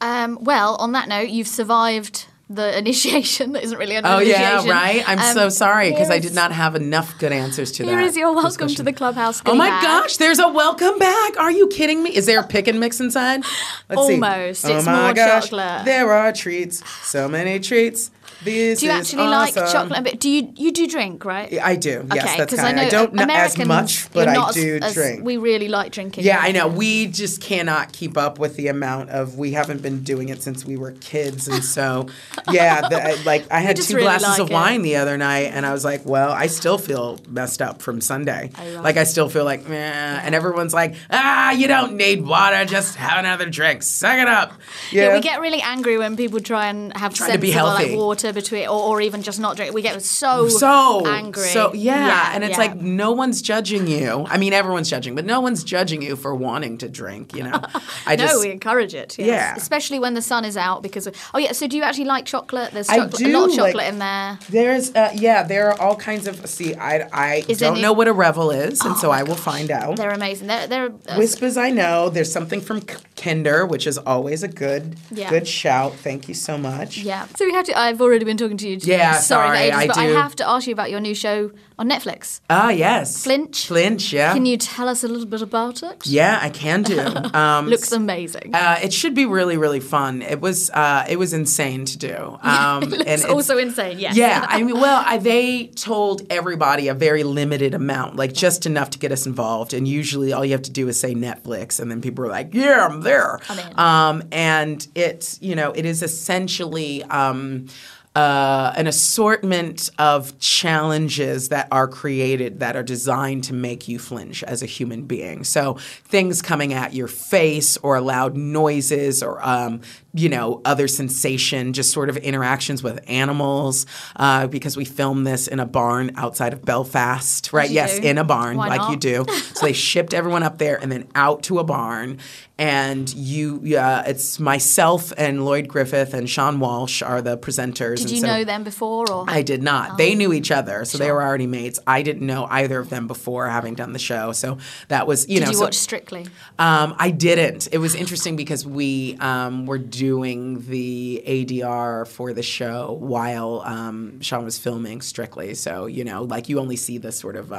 Um, 0.00 0.38
well, 0.40 0.76
on 0.76 0.92
that 0.92 1.08
note, 1.08 1.28
you've 1.28 1.48
survived 1.48 2.26
the 2.50 2.76
initiation 2.82 3.52
that 3.52 3.64
isn't 3.64 3.78
really 3.78 3.96
an 3.96 4.04
oh 4.04 4.18
initiation. 4.18 4.66
yeah, 4.66 4.70
right. 4.72 5.02
I'm 5.08 5.18
Um, 5.18 5.34
so 5.34 5.48
sorry 5.48 5.90
because 5.90 6.10
I 6.10 6.18
did 6.18 6.34
not 6.34 6.52
have 6.52 6.74
enough 6.74 7.18
good 7.18 7.32
answers 7.32 7.72
to 7.72 7.84
that. 7.84 7.88
Here 7.90 8.00
is 8.00 8.16
your 8.16 8.34
welcome 8.34 8.68
to 8.68 8.82
the 8.82 8.92
clubhouse. 8.92 9.40
Oh 9.46 9.54
my 9.54 9.70
gosh, 9.70 10.18
there's 10.18 10.38
a 10.38 10.48
welcome 10.48 10.98
back. 10.98 11.38
Are 11.38 11.50
you 11.50 11.68
kidding 11.68 12.02
me? 12.02 12.14
Is 12.14 12.26
there 12.26 12.40
a 12.40 12.46
pick 12.46 12.68
and 12.68 12.78
mix 12.80 13.00
inside? 13.00 13.44
Let's 13.88 13.98
Almost. 13.98 14.60
See. 14.60 14.72
It's 14.74 14.86
oh 14.86 14.90
my 14.90 15.02
more 15.04 15.14
gosh. 15.14 15.44
chocolate. 15.44 15.84
There 15.86 16.12
are 16.12 16.32
treats. 16.32 16.82
So 17.08 17.28
many 17.28 17.60
treats. 17.60 18.10
This 18.44 18.80
Do 18.80 18.86
you 18.86 18.92
actually 18.92 19.26
like 19.26 19.54
chocolate? 19.54 19.98
a 19.98 20.02
bit? 20.02 20.20
Do 20.20 20.30
you 20.30 20.52
you 20.56 20.72
do 20.72 20.86
drink, 20.86 21.24
right? 21.24 21.52
I 21.60 21.76
do. 21.76 22.06
Yes, 22.14 22.24
okay, 22.24 22.36
that's 22.38 22.54
kind. 22.54 22.78
I 22.78 22.86
I, 22.86 22.88
don't 22.88 23.14
know 23.14 23.26
as 23.28 23.56
much, 23.58 24.12
but 24.12 24.28
I 24.28 24.48
as- 24.48 24.54
do 24.54 24.78
as 24.82 24.94
drink. 24.94 25.24
We 25.24 25.36
really 25.36 25.68
like 25.68 25.92
drinking. 25.92 26.24
Yeah, 26.24 26.38
I 26.40 26.52
know. 26.52 26.68
We 26.68 27.06
just 27.06 27.40
cannot 27.40 27.92
keep 27.92 28.16
up 28.16 28.38
with 28.38 28.56
the 28.56 28.68
amount 28.68 29.10
of. 29.10 29.38
We 29.38 29.52
haven't 29.52 29.82
been 29.82 30.02
doing 30.02 30.28
it 30.28 30.42
since 30.42 30.64
we 30.64 30.76
were 30.76 30.92
kids, 30.92 31.48
and 31.48 31.64
so 31.64 32.08
yeah, 32.50 32.82
the, 32.82 33.22
like 33.24 33.50
I 33.50 33.60
had 33.60 33.76
two 33.76 33.94
really 33.94 34.06
glasses 34.06 34.28
like 34.28 34.40
of 34.40 34.50
it. 34.50 34.54
wine 34.54 34.82
the 34.82 34.96
other 34.96 35.16
night, 35.16 35.52
and 35.52 35.64
I 35.64 35.72
was 35.72 35.84
like, 35.84 36.04
well, 36.04 36.30
I 36.32 36.46
still 36.46 36.78
feel 36.78 37.18
messed 37.28 37.62
up 37.62 37.80
from 37.82 38.00
Sunday. 38.00 38.50
Like 38.80 38.96
I 38.96 39.04
still 39.04 39.28
feel 39.28 39.44
like, 39.44 39.68
meh. 39.68 40.20
and 40.22 40.34
everyone's 40.34 40.74
like, 40.74 40.94
ah, 41.10 41.52
you 41.52 41.68
don't 41.68 41.96
need 41.96 42.24
water, 42.24 42.64
just 42.64 42.96
have 42.96 43.18
another 43.18 43.48
drink, 43.48 43.82
suck 43.82 44.18
it 44.18 44.28
up. 44.28 44.52
Yeah. 44.90 45.14
we 45.14 45.20
get 45.20 45.40
really 45.40 45.60
angry 45.60 45.98
when 45.98 46.16
people 46.16 46.40
try 46.40 46.66
and 46.66 46.96
have 46.96 47.14
Trying 47.14 47.32
to 47.32 47.38
be 47.38 47.52
sensible 47.52 48.06
like 48.08 48.18
between, 48.34 48.66
or, 48.66 48.80
or 48.82 49.00
even 49.00 49.22
just 49.22 49.40
not 49.40 49.56
drink. 49.56 49.74
We 49.74 49.82
get 49.82 50.02
so 50.02 50.48
so 50.48 51.06
angry. 51.06 51.48
So 51.48 51.72
yeah, 51.72 52.32
and 52.34 52.44
it's 52.44 52.52
yeah. 52.52 52.58
like 52.58 52.76
no 52.76 53.12
one's 53.12 53.42
judging 53.42 53.86
you. 53.86 54.26
I 54.28 54.36
mean, 54.36 54.52
everyone's 54.52 54.90
judging, 54.90 55.14
but 55.14 55.24
no 55.24 55.40
one's 55.40 55.64
judging 55.64 56.02
you 56.02 56.16
for 56.16 56.34
wanting 56.34 56.78
to 56.78 56.88
drink. 56.88 57.34
You 57.34 57.44
know, 57.44 57.60
I 58.06 58.16
no, 58.16 58.24
just 58.24 58.40
we 58.40 58.50
encourage 58.50 58.94
it. 58.94 59.16
Yes. 59.18 59.26
Yeah. 59.26 59.54
especially 59.56 59.98
when 59.98 60.14
the 60.14 60.22
sun 60.22 60.44
is 60.44 60.56
out. 60.56 60.82
Because 60.82 61.08
oh 61.32 61.38
yeah, 61.38 61.52
so 61.52 61.66
do 61.66 61.76
you 61.76 61.82
actually 61.82 62.04
like 62.06 62.26
chocolate? 62.26 62.72
There's 62.72 62.88
I 62.88 62.96
chocolate, 62.96 63.22
a 63.22 63.38
lot 63.38 63.50
of 63.50 63.56
chocolate 63.56 63.76
like- 63.76 63.88
in 63.88 63.98
there. 63.98 64.38
There's, 64.50 64.94
uh, 64.94 65.10
yeah, 65.14 65.42
there 65.42 65.70
are 65.70 65.80
all 65.80 65.96
kinds 65.96 66.26
of. 66.26 66.44
See, 66.46 66.74
I, 66.74 67.08
I 67.12 67.44
Is 67.48 67.58
don't 67.58 67.80
know 67.80 67.92
what 67.92 68.08
a 68.08 68.12
revel 68.12 68.50
is, 68.50 68.80
and 68.84 68.94
Oh 68.94 68.98
so 68.98 69.10
I 69.10 69.22
will 69.22 69.34
find 69.34 69.70
out. 69.70 69.96
They're 69.96 70.10
amazing. 70.10 70.48
They're 70.48 70.66
they're 70.66 70.86
uh, 70.86 71.18
Wispas, 71.18 71.56
I 71.56 71.70
know. 71.70 72.08
There's 72.08 72.30
something 72.30 72.60
from 72.60 72.80
Kinder, 73.24 73.64
which 73.64 73.86
is 73.86 73.96
always 73.98 74.42
a 74.42 74.48
good, 74.48 74.96
Yeah. 75.10 75.30
good 75.30 75.48
shout. 75.48 75.94
Thank 75.94 76.28
you 76.28 76.34
so 76.34 76.58
much. 76.58 76.98
yeah. 76.98 77.26
So 77.36 77.44
we 77.46 77.52
have 77.52 77.64
to. 77.66 77.78
I've 77.78 78.00
already 78.02 78.24
been 78.24 78.36
talking 78.36 78.58
to 78.58 78.68
you. 78.68 78.78
Today. 78.78 78.98
Yeah, 78.98 79.14
sorry, 79.18 79.46
sorry, 79.46 79.58
ages, 79.68 79.78
I 79.78 79.86
but 79.86 79.94
do. 79.94 80.00
I 80.00 80.04
have 80.22 80.36
to 80.36 80.48
ask 80.48 80.66
you 80.66 80.72
about 80.74 80.90
your 80.90 81.00
new 81.00 81.14
show 81.14 81.50
on 81.78 81.88
Netflix. 81.88 82.40
Ah, 82.48 82.70
yes. 82.70 83.24
Flinch? 83.24 83.66
Flinch, 83.66 84.12
yeah. 84.12 84.32
Can 84.32 84.46
you 84.46 84.56
tell 84.56 84.88
us 84.88 85.02
a 85.02 85.08
little 85.08 85.26
bit 85.26 85.42
about 85.42 85.82
it? 85.82 86.06
Yeah, 86.06 86.38
I 86.40 86.50
can 86.50 86.82
do. 86.82 87.00
Um, 87.34 87.66
Looks 87.68 87.90
amazing. 87.90 88.54
Uh, 88.54 88.78
it 88.82 88.92
should 88.92 89.14
be 89.14 89.26
really, 89.26 89.56
really 89.56 89.80
fun. 89.80 90.22
It 90.22 90.40
was, 90.40 90.70
uh, 90.70 91.04
it 91.08 91.18
was 91.18 91.32
insane 91.32 91.84
to 91.86 91.98
do. 91.98 92.38
Um, 92.44 92.80
Looks 92.84 93.02
it's- 93.02 93.24
also 93.24 93.58
insane. 93.58 93.98
Yes. 93.98 94.16
Yeah, 94.16 94.46
I 94.48 94.62
mean, 94.62 94.78
well, 94.80 95.02
I, 95.04 95.18
they 95.18 95.66
told 95.68 96.22
everybody 96.30 96.88
a 96.88 96.94
very 96.94 97.24
limited 97.24 97.74
amount, 97.74 98.16
like 98.16 98.32
just 98.32 98.66
enough 98.66 98.90
to 98.90 98.98
get 98.98 99.10
us 99.10 99.26
involved. 99.26 99.74
And 99.74 99.88
usually, 99.88 100.32
all 100.32 100.44
you 100.44 100.52
have 100.52 100.62
to 100.62 100.70
do 100.70 100.86
is 100.88 100.98
say 101.00 101.14
Netflix, 101.14 101.80
and 101.80 101.90
then 101.90 102.00
people 102.00 102.24
are 102.24 102.28
like, 102.28 102.54
"Yeah, 102.54 102.86
I'm 102.88 103.00
there." 103.00 103.40
I'm 103.48 103.58
in. 103.58 103.78
Um, 103.78 104.28
and 104.32 104.86
it's 104.94 105.40
you 105.42 105.54
know, 105.56 105.72
it 105.72 105.84
is 105.84 106.02
essentially. 106.02 107.02
Um, 107.04 107.66
uh, 108.14 108.72
an 108.76 108.86
assortment 108.86 109.90
of 109.98 110.38
challenges 110.38 111.48
that 111.48 111.66
are 111.72 111.88
created 111.88 112.60
that 112.60 112.76
are 112.76 112.82
designed 112.82 113.42
to 113.42 113.52
make 113.52 113.88
you 113.88 113.98
flinch 113.98 114.44
as 114.44 114.62
a 114.62 114.66
human 114.66 115.02
being. 115.02 115.42
So 115.42 115.74
things 116.04 116.40
coming 116.40 116.72
at 116.72 116.94
your 116.94 117.08
face, 117.08 117.76
or 117.78 118.00
loud 118.00 118.36
noises, 118.36 119.20
or 119.20 119.44
um, 119.44 119.80
you 120.12 120.28
know 120.28 120.60
other 120.64 120.86
sensation, 120.86 121.72
just 121.72 121.92
sort 121.92 122.08
of 122.08 122.16
interactions 122.18 122.84
with 122.84 123.02
animals. 123.08 123.84
Uh, 124.14 124.46
because 124.46 124.76
we 124.76 124.84
filmed 124.84 125.26
this 125.26 125.48
in 125.48 125.58
a 125.58 125.66
barn 125.66 126.12
outside 126.14 126.52
of 126.52 126.64
Belfast, 126.64 127.52
right? 127.52 127.70
Yes, 127.70 127.98
do. 127.98 128.06
in 128.06 128.18
a 128.18 128.24
barn, 128.24 128.56
Why 128.56 128.68
like 128.68 128.78
not? 128.78 128.90
you 128.92 128.96
do. 128.96 129.26
so 129.54 129.66
they 129.66 129.72
shipped 129.72 130.14
everyone 130.14 130.44
up 130.44 130.58
there 130.58 130.80
and 130.80 130.92
then 130.92 131.08
out 131.16 131.42
to 131.44 131.58
a 131.58 131.64
barn. 131.64 132.18
And 132.56 133.12
you, 133.12 133.76
uh, 133.76 134.04
it's 134.06 134.38
myself 134.38 135.12
and 135.18 135.44
Lloyd 135.44 135.66
Griffith 135.66 136.14
and 136.14 136.28
Seann 136.28 136.60
Walsh 136.60 137.02
are 137.02 137.20
the 137.20 137.36
presenters. 137.36 138.03
Did 138.08 138.14
you 138.16 138.20
so- 138.20 138.26
know 138.26 138.44
them 138.44 138.64
before, 138.64 139.10
or 139.10 139.24
I 139.28 139.42
did 139.42 139.62
not. 139.62 139.98
They 139.98 140.12
Oh. 140.12 140.16
knew 140.16 140.32
each 140.32 140.50
other, 140.50 140.84
so 140.84 140.98
they 140.98 141.10
were 141.10 141.22
already 141.22 141.46
mates. 141.46 141.78
I 141.86 142.02
didn't 142.02 142.26
know 142.26 142.46
either 142.50 142.78
of 142.78 142.90
them 142.90 143.06
before 143.06 143.48
having 143.48 143.74
done 143.74 143.92
the 143.92 143.98
show, 143.98 144.32
so 144.32 144.58
that 144.88 145.06
was 145.06 145.28
you 145.28 145.36
did 145.36 145.40
know. 145.40 145.46
Did 145.46 145.52
you 145.52 145.58
so- 145.58 145.64
watch 145.64 145.74
Strictly? 145.78 146.26
um, 146.58 146.94
I 146.98 147.10
didn't. 147.10 147.68
It 147.72 147.78
was 147.78 147.94
interesting 147.94 148.36
because 148.36 148.66
we 148.66 149.16
um, 149.20 149.66
were 149.66 149.78
doing 149.78 150.64
the 150.68 151.22
ADR 151.26 152.06
for 152.06 152.32
the 152.32 152.42
show 152.42 152.96
while 153.00 153.62
um, 153.64 154.18
Seann 154.20 154.44
was 154.44 154.58
filming 154.58 155.00
Strictly. 155.00 155.54
So 155.54 155.86
you 155.86 156.04
know, 156.04 156.22
like 156.24 156.48
you 156.48 156.58
only 156.60 156.76
see 156.76 156.98
the 156.98 157.12
sort 157.12 157.36
of. 157.36 157.52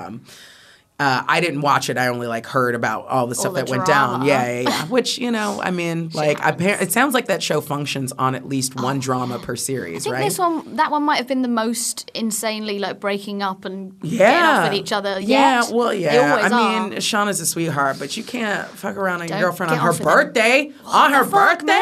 Uh, 0.97 1.23
I 1.27 1.41
didn't 1.41 1.59
watch 1.59 1.89
it. 1.89 1.97
I 1.97 2.07
only 2.07 2.25
like 2.25 2.45
heard 2.45 2.73
about 2.73 3.07
all 3.07 3.27
the 3.27 3.35
stuff 3.35 3.53
the 3.53 3.63
that 3.63 3.69
went 3.69 3.85
down. 3.85 4.19
drama. 4.21 4.25
Yeah, 4.27 4.49
yeah, 4.61 4.69
yeah. 4.69 4.85
Which 4.87 5.17
you 5.17 5.29
know, 5.29 5.59
I 5.61 5.71
mean, 5.71 6.09
like, 6.13 6.37
appar- 6.39 6.81
it 6.81 6.93
sounds 6.93 7.13
like 7.13 7.25
that 7.25 7.43
show 7.43 7.59
functions 7.59 8.13
on 8.13 8.33
at 8.33 8.47
least 8.47 8.75
one 8.79 8.99
drama 8.99 9.39
per 9.39 9.51
Oh, 9.51 9.55
I 9.55 9.57
series, 9.57 10.03
think 10.05 10.13
right? 10.15 10.23
this 10.23 10.39
one, 10.39 10.77
that 10.77 10.91
one, 10.91 11.03
might 11.03 11.17
have 11.17 11.27
been 11.27 11.41
the 11.41 11.49
most 11.49 12.09
insanely 12.13 12.79
like 12.79 13.01
breaking 13.01 13.43
up 13.43 13.65
and 13.65 13.99
getting 13.99 14.19
yeah. 14.19 14.49
off 14.59 14.69
with 14.71 14.79
each 14.79 14.93
other. 14.93 15.19
Yeah, 15.19 15.63
yet. 15.63 15.73
well, 15.75 15.89
They 15.89 15.99
yeah. 16.03 16.31
always 16.37 16.51
I 16.53 16.61
are. 16.77 16.87
mean, 16.89 16.97
Seann 16.99 17.27
is 17.27 17.41
a 17.41 17.45
sweetheart, 17.45 17.97
but 17.99 18.15
you 18.15 18.23
can't 18.23 18.65
fuck 18.69 18.95
around 18.95 19.21
on 19.21 19.27
your 19.27 19.39
girlfriend 19.41 19.73
on 19.73 19.79
her 19.79 19.89
off 19.89 19.99
with 19.99 20.07
him. 20.07 20.13
birthday. 20.13 20.71
On 20.85 21.11
her 21.11 21.25
birthday. 21.25 21.73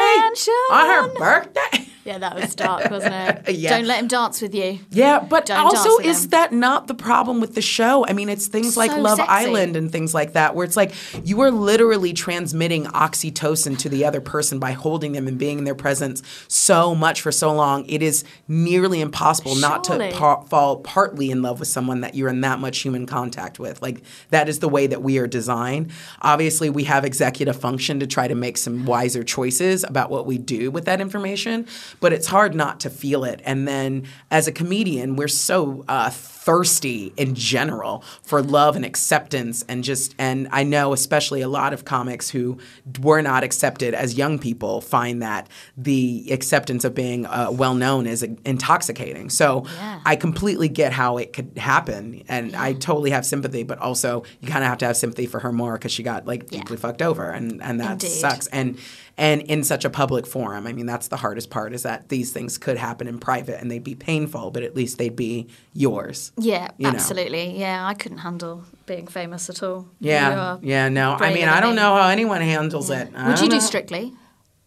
On 0.72 0.86
her 0.86 1.08
birthday. 1.14 1.86
Yeah, 2.04 2.18
that 2.18 2.34
was 2.36 2.54
dark, 2.54 2.90
wasn't 2.90 3.14
it? 3.14 3.54
Yeah. 3.64 3.70
Don't 3.78 3.86
let 3.86 4.00
him 4.00 4.08
dance 4.08 4.42
with 4.42 4.54
you. 4.54 4.80
Yeah, 4.90 5.20
but 5.20 5.46
Don't 5.46 5.58
also 5.58 5.98
is 5.98 6.24
him. 6.24 6.30
that 6.30 6.52
not 6.52 6.86
the 6.86 6.94
problem 6.94 7.40
with 7.40 7.54
the 7.54 7.62
show? 7.62 8.04
I 8.06 8.12
mean, 8.12 8.28
it's 8.28 8.46
things 8.46 8.76
like 8.76 8.90
So 8.90 9.00
Love 9.00 9.16
sexy. 9.18 9.30
Island 9.30 9.76
and 9.76 9.90
things 9.90 10.12
like 10.12 10.32
that, 10.34 10.54
where 10.54 10.64
it's 10.64 10.76
like 10.76 10.92
you 11.24 11.40
are 11.40 11.50
literally 11.50 12.12
transmitting 12.12 12.84
oxytocin 12.86 13.78
to 13.78 13.88
the 13.88 14.04
other 14.04 14.20
person 14.20 14.58
by 14.58 14.72
holding 14.72 15.12
them 15.12 15.28
and 15.28 15.38
being 15.38 15.58
in 15.58 15.64
their 15.64 15.74
presence 15.74 16.22
so 16.48 16.94
much 16.94 17.20
for 17.22 17.32
so 17.32 17.52
long. 17.52 17.84
It 17.86 18.02
is 18.02 18.24
nearly 18.48 19.00
impossible 19.00 19.54
not 19.54 19.84
to 19.84 19.92
Surely. 19.92 20.10
fall 20.48 20.76
partly 20.78 21.30
in 21.30 21.42
love 21.42 21.58
with 21.60 21.68
someone 21.68 22.00
that 22.02 22.14
you're 22.14 22.28
in 22.28 22.40
that 22.42 22.58
much 22.58 22.78
human 22.80 23.06
contact 23.06 23.58
with. 23.58 23.80
Like 23.80 24.02
that 24.30 24.48
is 24.48 24.58
the 24.58 24.68
way 24.68 24.86
that 24.88 25.02
we 25.02 25.18
are 25.18 25.26
designed. 25.26 25.90
Obviously, 26.22 26.68
we 26.70 26.84
have 26.84 27.04
executive 27.04 27.56
function 27.58 28.00
to 28.00 28.06
try 28.06 28.28
to 28.28 28.34
make 28.34 28.58
some 28.58 28.84
wiser 28.84 29.22
choices 29.22 29.84
about 29.84 30.10
what 30.10 30.26
we 30.26 30.38
do 30.38 30.70
with 30.70 30.84
that 30.86 31.00
information, 31.00 31.66
but 32.00 32.12
it's 32.12 32.26
hard 32.26 32.54
not 32.54 32.80
to 32.80 32.90
feel 32.90 33.24
it. 33.24 33.40
And 33.44 33.66
then 33.66 34.04
as 34.30 34.46
a 34.48 34.52
comedian, 34.52 35.16
we're 35.16 35.28
so 35.28 35.84
uh, 35.88 36.10
thirsty 36.10 37.12
in 37.16 37.34
general 37.34 38.04
for 38.22 38.42
love 38.42 38.76
and 38.76 38.84
acceptance 38.84 39.64
and 39.68 39.82
just 39.82 40.14
and 40.18 40.46
I 40.52 40.62
know 40.62 40.92
especially 40.92 41.40
a 41.40 41.48
lot 41.48 41.72
of 41.72 41.84
comics 41.86 42.28
who 42.28 42.58
were 43.00 43.22
not 43.22 43.42
accepted 43.44 43.94
as 43.94 44.18
young 44.18 44.38
people 44.38 44.82
find 44.82 45.22
that 45.22 45.48
the 45.76 46.28
acceptance 46.30 46.84
of 46.84 46.94
being 46.94 47.24
uh, 47.24 47.48
well 47.50 47.74
known 47.74 48.06
is 48.06 48.22
intoxicating. 48.44 49.30
So 49.30 49.64
Yeah. 49.74 50.00
I 50.04 50.16
completely 50.16 50.68
get 50.68 50.92
how 50.92 51.16
it 51.16 51.32
could 51.32 51.56
happen 51.56 52.22
and 52.28 52.54
I 52.54 52.74
totally 52.74 53.10
have 53.10 53.24
sympathy 53.24 53.62
but 53.62 53.78
also 53.78 54.24
you 54.40 54.48
kind 54.48 54.62
of 54.64 54.68
have 54.68 54.78
to 54.78 54.86
have 54.86 54.96
sympathy 54.98 55.26
for 55.26 55.40
her 55.40 55.52
more 55.52 55.78
cuz 55.78 55.92
she 55.92 56.02
got 56.02 56.26
like 56.26 56.48
deeply 56.50 56.76
fucked 56.76 57.00
over 57.02 57.30
and 57.30 57.62
and 57.62 57.80
that 57.80 57.92
Indeed. 57.92 58.08
sucks 58.08 58.46
and 58.48 58.76
and 59.16 59.42
in 59.42 59.62
such 59.62 59.84
a 59.84 59.90
public 59.90 60.26
forum. 60.26 60.66
I 60.66 60.72
mean, 60.72 60.86
that's 60.86 61.08
the 61.08 61.16
hardest 61.16 61.50
part 61.50 61.72
is 61.72 61.84
that 61.84 62.08
these 62.08 62.32
things 62.32 62.58
could 62.58 62.76
happen 62.76 63.06
in 63.06 63.18
private 63.18 63.60
and 63.60 63.70
they'd 63.70 63.84
be 63.84 63.94
painful, 63.94 64.50
but 64.50 64.62
at 64.62 64.74
least 64.74 64.98
they'd 64.98 65.14
be 65.14 65.48
yours. 65.72 66.32
Yeah, 66.36 66.70
you 66.78 66.84
know. 66.84 66.94
absolutely. 66.94 67.58
Yeah, 67.58 67.86
I 67.86 67.94
couldn't 67.94 68.18
handle 68.18 68.64
being 68.86 69.06
famous 69.06 69.48
at 69.48 69.62
all. 69.62 69.86
Yeah, 70.00 70.58
yeah, 70.62 70.88
no. 70.88 71.14
I 71.14 71.32
mean, 71.32 71.48
I 71.48 71.60
don't 71.60 71.76
me. 71.76 71.82
know 71.82 71.94
how 71.94 72.08
anyone 72.08 72.40
handles 72.40 72.90
it. 72.90 73.10
I 73.14 73.28
Would 73.28 73.40
you 73.40 73.48
don't 73.48 73.60
do. 73.60 73.64
Strictly? 73.64 74.12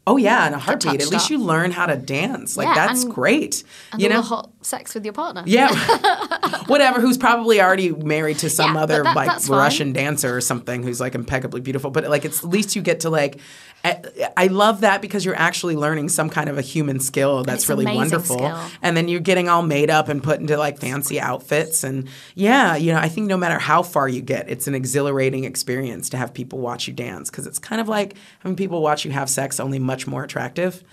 Oh 0.09 0.15
yeah, 0.17 0.47
in 0.47 0.53
a 0.53 0.57
heartbeat. 0.57 1.01
At 1.01 1.09
least 1.11 1.25
up. 1.25 1.29
you 1.31 1.37
learn 1.39 1.71
how 1.71 1.85
to 1.85 1.97
dance. 1.97 2.55
Like 2.55 2.67
Yeah, 2.69 2.87
that's 2.87 3.03
and- 3.03 3.13
great. 3.13 3.63
And 3.91 4.01
you 4.01 4.07
know, 4.07 4.21
hot 4.21 4.49
sex 4.61 4.95
with 4.95 5.03
your 5.03 5.13
partner? 5.13 5.43
Yeah. 5.45 5.67
Whatever, 6.67 7.01
who's 7.01 7.17
probably 7.17 7.61
already 7.61 7.91
married 7.91 8.39
to 8.39 8.49
some 8.49 8.75
Yeah, 8.75 8.81
other 8.83 9.03
that- 9.03 9.15
like 9.15 9.27
that's 9.27 9.47
fine. 9.47 9.57
Russian 9.57 9.93
dancer 9.93 10.35
or 10.35 10.41
something 10.41 10.81
who's 10.83 10.99
like 10.99 11.13
impeccably 11.15 11.61
beautiful. 11.61 11.91
But 11.91 12.05
like 12.09 12.25
it's 12.25 12.43
at 12.43 12.49
least 12.49 12.75
you 12.75 12.81
get 12.81 13.01
to 13.01 13.09
like 13.09 13.39
I- 13.83 14.01
I 14.35 14.47
love 14.47 14.81
that 14.81 15.01
because 15.01 15.23
you're 15.23 15.35
actually 15.35 15.75
learning 15.75 16.09
some 16.09 16.29
kind 16.29 16.49
of 16.49 16.57
a 16.57 16.61
human 16.61 16.99
skill 16.99 17.43
that's 17.43 17.69
really 17.69 17.85
wonderful. 17.85 18.37
skill. 18.37 18.59
And 18.81 18.97
then 18.97 19.07
you're 19.07 19.19
getting 19.19 19.49
all 19.49 19.61
made 19.61 19.89
up 19.89 20.09
and 20.09 20.21
put 20.23 20.39
into 20.39 20.57
like 20.57 20.79
fancy 20.79 21.19
outfits 21.19 21.83
and 21.83 22.07
yeah, 22.33 22.75
you 22.75 22.91
know, 22.93 22.99
I 22.99 23.07
think 23.09 23.27
no 23.27 23.37
matter 23.37 23.59
how 23.59 23.83
far 23.83 24.07
you 24.09 24.21
get, 24.21 24.49
it's 24.49 24.67
an 24.67 24.75
exhilarating 24.75 25.43
experience 25.43 26.09
to 26.09 26.17
have 26.17 26.33
people 26.33 26.59
watch 26.59 26.87
you 26.87 26.93
dance 26.93 27.29
because 27.29 27.45
it's 27.45 27.59
kind 27.59 27.79
of 27.81 27.87
like 27.87 28.15
having 28.39 28.55
people 28.55 28.81
watch 28.81 29.05
you 29.05 29.11
have 29.11 29.29
sex 29.29 29.59
only 29.59 29.79
much 29.79 29.96
more 30.05 30.23
attractive. 30.23 30.83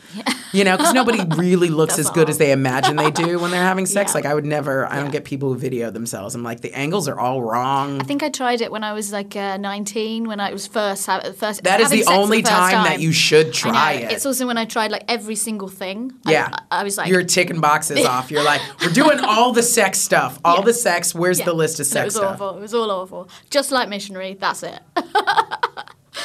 You 0.53 0.63
know, 0.65 0.77
because 0.77 0.95
nobody 0.95 1.21
really 1.37 1.69
looks 1.69 1.99
as 1.99 2.09
good 2.11 2.31
as 2.31 2.39
they 2.39 2.53
imagine 2.53 2.95
they 2.97 3.11
do 3.11 3.41
when 3.41 3.51
they're 3.51 3.61
having 3.63 3.87
sex. 3.87 4.13
Yeah. 4.13 4.15
Like 4.19 4.25
I 4.27 4.35
would 4.35 4.47
never. 4.47 4.87
I 4.91 5.01
don't 5.01 5.11
get 5.11 5.25
people 5.25 5.53
who 5.53 5.59
video 5.59 5.91
themselves. 5.91 6.35
I'm 6.37 6.45
like 6.45 6.61
the 6.61 6.73
angles 6.73 7.09
are 7.09 7.19
all 7.19 7.43
wrong. 7.43 8.01
I 8.01 8.05
think 8.05 8.23
I 8.23 8.29
tried 8.31 8.61
it 8.61 8.71
when 8.71 8.85
I 8.85 8.93
was 8.93 9.13
like 9.13 9.35
uh, 9.37 9.57
19, 9.57 10.25
when 10.29 10.39
I 10.41 10.53
was 10.53 10.67
first 10.69 11.05
first. 11.37 11.65
That 11.65 11.81
is 11.81 11.91
the 11.91 12.05
only 12.07 12.41
the 12.41 12.49
first 12.49 12.57
time 12.73 12.85
that 12.85 13.01
you 13.01 13.11
should 13.13 13.53
try 13.53 13.95
it. 13.95 14.13
It's 14.13 14.25
also 14.25 14.47
when 14.47 14.57
I 14.57 14.65
tried 14.65 14.93
like 14.93 15.05
every 15.09 15.35
single 15.35 15.69
thing. 15.69 16.13
Yeah, 16.27 16.49
I, 16.71 16.81
I 16.81 16.85
was 16.85 16.97
like, 16.97 17.09
you're 17.09 17.25
ticking 17.25 17.61
boxes 17.61 18.05
off. 18.07 18.31
You're 18.31 18.45
like, 18.45 18.61
we're 18.81 18.93
doing 18.93 19.19
all 19.21 19.53
the 19.53 19.63
sex 19.63 19.99
stuff, 19.99 20.39
all 20.45 20.59
Yeah. 20.59 20.65
the 20.67 20.75
sex. 20.75 21.15
Where's 21.15 21.41
Yeah. 21.41 21.47
the 21.47 21.55
list 21.55 21.81
of 21.81 21.85
And 21.87 21.93
sex 21.93 22.03
It 22.03 22.07
was 22.07 22.15
stuff? 22.17 22.41
awful. 22.41 22.59
It 22.59 22.61
was 22.61 22.75
all 22.75 22.91
awful. 22.91 23.29
Just 23.51 23.73
like 23.73 23.89
missionary. 23.89 24.35
That's 24.39 24.63
it. 24.63 24.79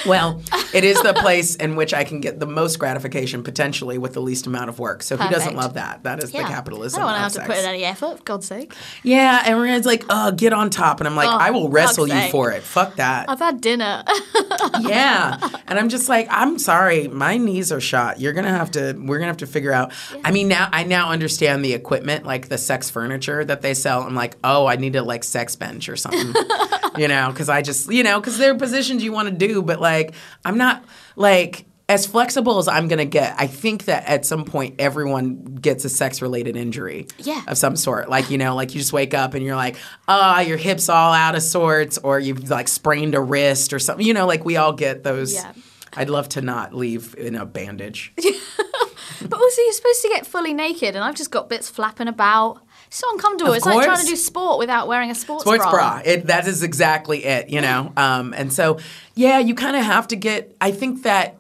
Well, 0.06 0.42
it 0.74 0.84
is 0.84 1.02
the 1.02 1.14
place 1.14 1.56
in 1.56 1.76
which 1.76 1.94
I 1.94 2.04
can 2.04 2.20
get 2.22 2.40
the 2.40 2.46
most 2.46 2.78
gratification 2.80 3.44
potentially 3.44 3.98
with 3.98 4.14
the 4.14 4.22
least 4.22 4.48
amount 4.48 4.70
of 4.70 4.80
work. 4.80 5.04
So 5.04 5.18
who 5.18 5.30
doesn't 5.30 5.56
love 5.56 5.74
that? 5.74 6.04
That 6.04 6.24
is 6.24 6.34
Yeah. 6.34 6.44
the 6.44 6.48
capitalism. 6.48 7.00
I 7.02 7.02
don't 7.02 7.06
want 7.12 7.34
to 7.34 7.40
have 7.40 7.48
to 7.48 7.54
put 7.54 7.62
in 7.64 7.70
any 7.70 7.84
effort. 7.84 8.18
For 8.20 8.24
God's 8.24 8.48
sake. 8.48 8.74
Yeah, 9.04 9.40
and 9.46 9.56
everyone's 9.56 9.86
like, 9.86 10.04
"Oh, 10.10 10.32
get 10.32 10.54
on 10.54 10.70
top," 10.70 11.00
and 11.02 11.08
I'm 11.08 11.16
like, 11.16 11.28
Oh, 11.28 11.38
"I 11.38 11.52
will 11.52 11.70
wrestle 11.70 12.08
you 12.08 12.14
sake. 12.14 12.32
for 12.32 12.52
it." 12.52 12.64
Fuck 12.64 12.96
that. 12.98 13.30
I've 13.30 13.40
had 13.40 13.62
dinner. 13.62 14.04
yeah, 14.82 15.38
and 15.68 15.80
I'm 15.80 15.90
just 15.90 16.10
like, 16.10 16.28
I'm 16.30 16.60
sorry, 16.60 17.08
my 17.08 17.38
knees 17.38 17.72
are 17.72 17.82
shot. 17.82 18.20
You're 18.20 18.34
gonna 18.34 18.50
have 18.56 18.72
to. 18.72 18.94
We're 18.98 19.18
gonna 19.18 19.28
have 19.28 19.38
to 19.38 19.48
figure 19.48 19.72
out. 19.72 19.92
I 20.24 20.32
mean, 20.32 20.48
now 20.48 20.70
I 20.72 20.84
now 20.84 21.10
understand 21.10 21.64
the 21.64 21.74
equipment, 21.74 22.26
like 22.26 22.50
the 22.50 22.58
sex 22.58 22.90
furniture 22.90 23.44
that 23.46 23.62
they 23.62 23.74
sell. 23.74 24.02
I'm 24.04 24.16
like, 24.16 24.38
oh, 24.44 24.66
I 24.66 24.76
need 24.76 24.96
a 24.96 25.04
like 25.04 25.24
sex 25.24 25.56
bench 25.56 25.90
or 25.90 25.96
something, 25.96 26.34
you 26.98 27.08
know, 27.08 27.30
because 27.32 27.50
I 27.50 27.62
just, 27.62 27.92
you 27.92 28.04
know, 28.04 28.20
because 28.20 28.38
there 28.38 28.52
are 28.54 28.58
positions 28.58 29.04
you 29.04 29.12
want 29.12 29.30
to 29.30 29.34
do, 29.48 29.62
but 29.62 29.80
like, 29.82 30.14
I'm 30.46 30.58
not 30.58 30.84
like. 31.16 31.66
As 31.92 32.06
flexible 32.06 32.60
as 32.60 32.68
I'm 32.68 32.88
gonna 32.88 33.04
get, 33.04 33.34
I 33.40 33.48
think 33.48 33.86
that 33.86 34.06
at 34.06 34.24
some 34.24 34.46
point 34.46 34.76
everyone 34.78 35.44
gets 35.56 35.86
a 35.86 35.90
sex-related 35.90 36.56
injury 36.56 37.08
Yeah. 37.18 37.42
of 37.48 37.58
some 37.58 37.76
sort. 37.76 38.10
Like 38.10 38.30
you 38.30 38.38
know, 38.38 38.54
like 38.54 38.76
you 38.76 38.80
just 38.80 38.94
wake 38.94 39.16
up 39.16 39.34
and 39.34 39.44
you're 39.44 39.56
like, 39.56 39.76
ah, 40.08 40.40
your 40.42 40.58
hips 40.58 40.88
all 40.88 41.12
out 41.14 41.34
of 41.34 41.42
sorts, 41.42 41.98
or 41.98 42.20
you've 42.20 42.48
like 42.48 42.68
sprained 42.68 43.16
a 43.16 43.20
wrist 43.20 43.74
or 43.74 43.80
something. 43.80 44.06
You 44.06 44.14
know, 44.14 44.28
like 44.28 44.46
we 44.46 44.56
all 44.56 44.72
get 44.72 45.02
those. 45.04 45.34
Yeah. 45.34 45.52
I'd 45.98 46.12
love 46.12 46.30
to 46.30 46.42
not 46.44 46.76
leave 46.76 47.16
in 47.18 47.34
a 47.34 47.44
bandage. 47.44 48.14
but 48.18 49.34
also, 49.34 49.62
you're 49.64 49.74
supposed 49.74 50.02
to 50.04 50.10
get 50.10 50.28
fully 50.28 50.54
naked, 50.54 50.96
and 50.96 51.04
I've 51.04 51.16
just 51.16 51.32
got 51.32 51.50
bits 51.50 51.70
flapping 51.72 52.08
about. 52.08 52.62
So 52.90 53.08
uncomfortable. 53.12 53.52
Of 53.52 53.58
it's 53.58 53.66
like 53.66 53.84
trying 53.84 54.00
to 54.00 54.06
do 54.06 54.16
sport 54.16 54.60
without 54.60 54.88
wearing 54.88 55.12
a 55.12 55.16
sports, 55.16 55.44
Sports 55.44 55.66
bra. 55.66 56.02
It, 56.04 56.28
that 56.28 56.48
is 56.48 56.64
exactly 56.64 57.24
it, 57.26 57.50
you 57.50 57.62
know? 57.62 57.94
Um, 58.00 58.34
and 58.34 58.52
so, 58.52 58.80
yeah, 59.16 59.40
you 59.40 59.54
kind 59.56 59.76
of 59.76 59.84
have 59.84 60.08
to 60.08 60.16
get, 60.16 60.56
I 60.62 60.72
think 60.72 61.04
that 61.04 61.39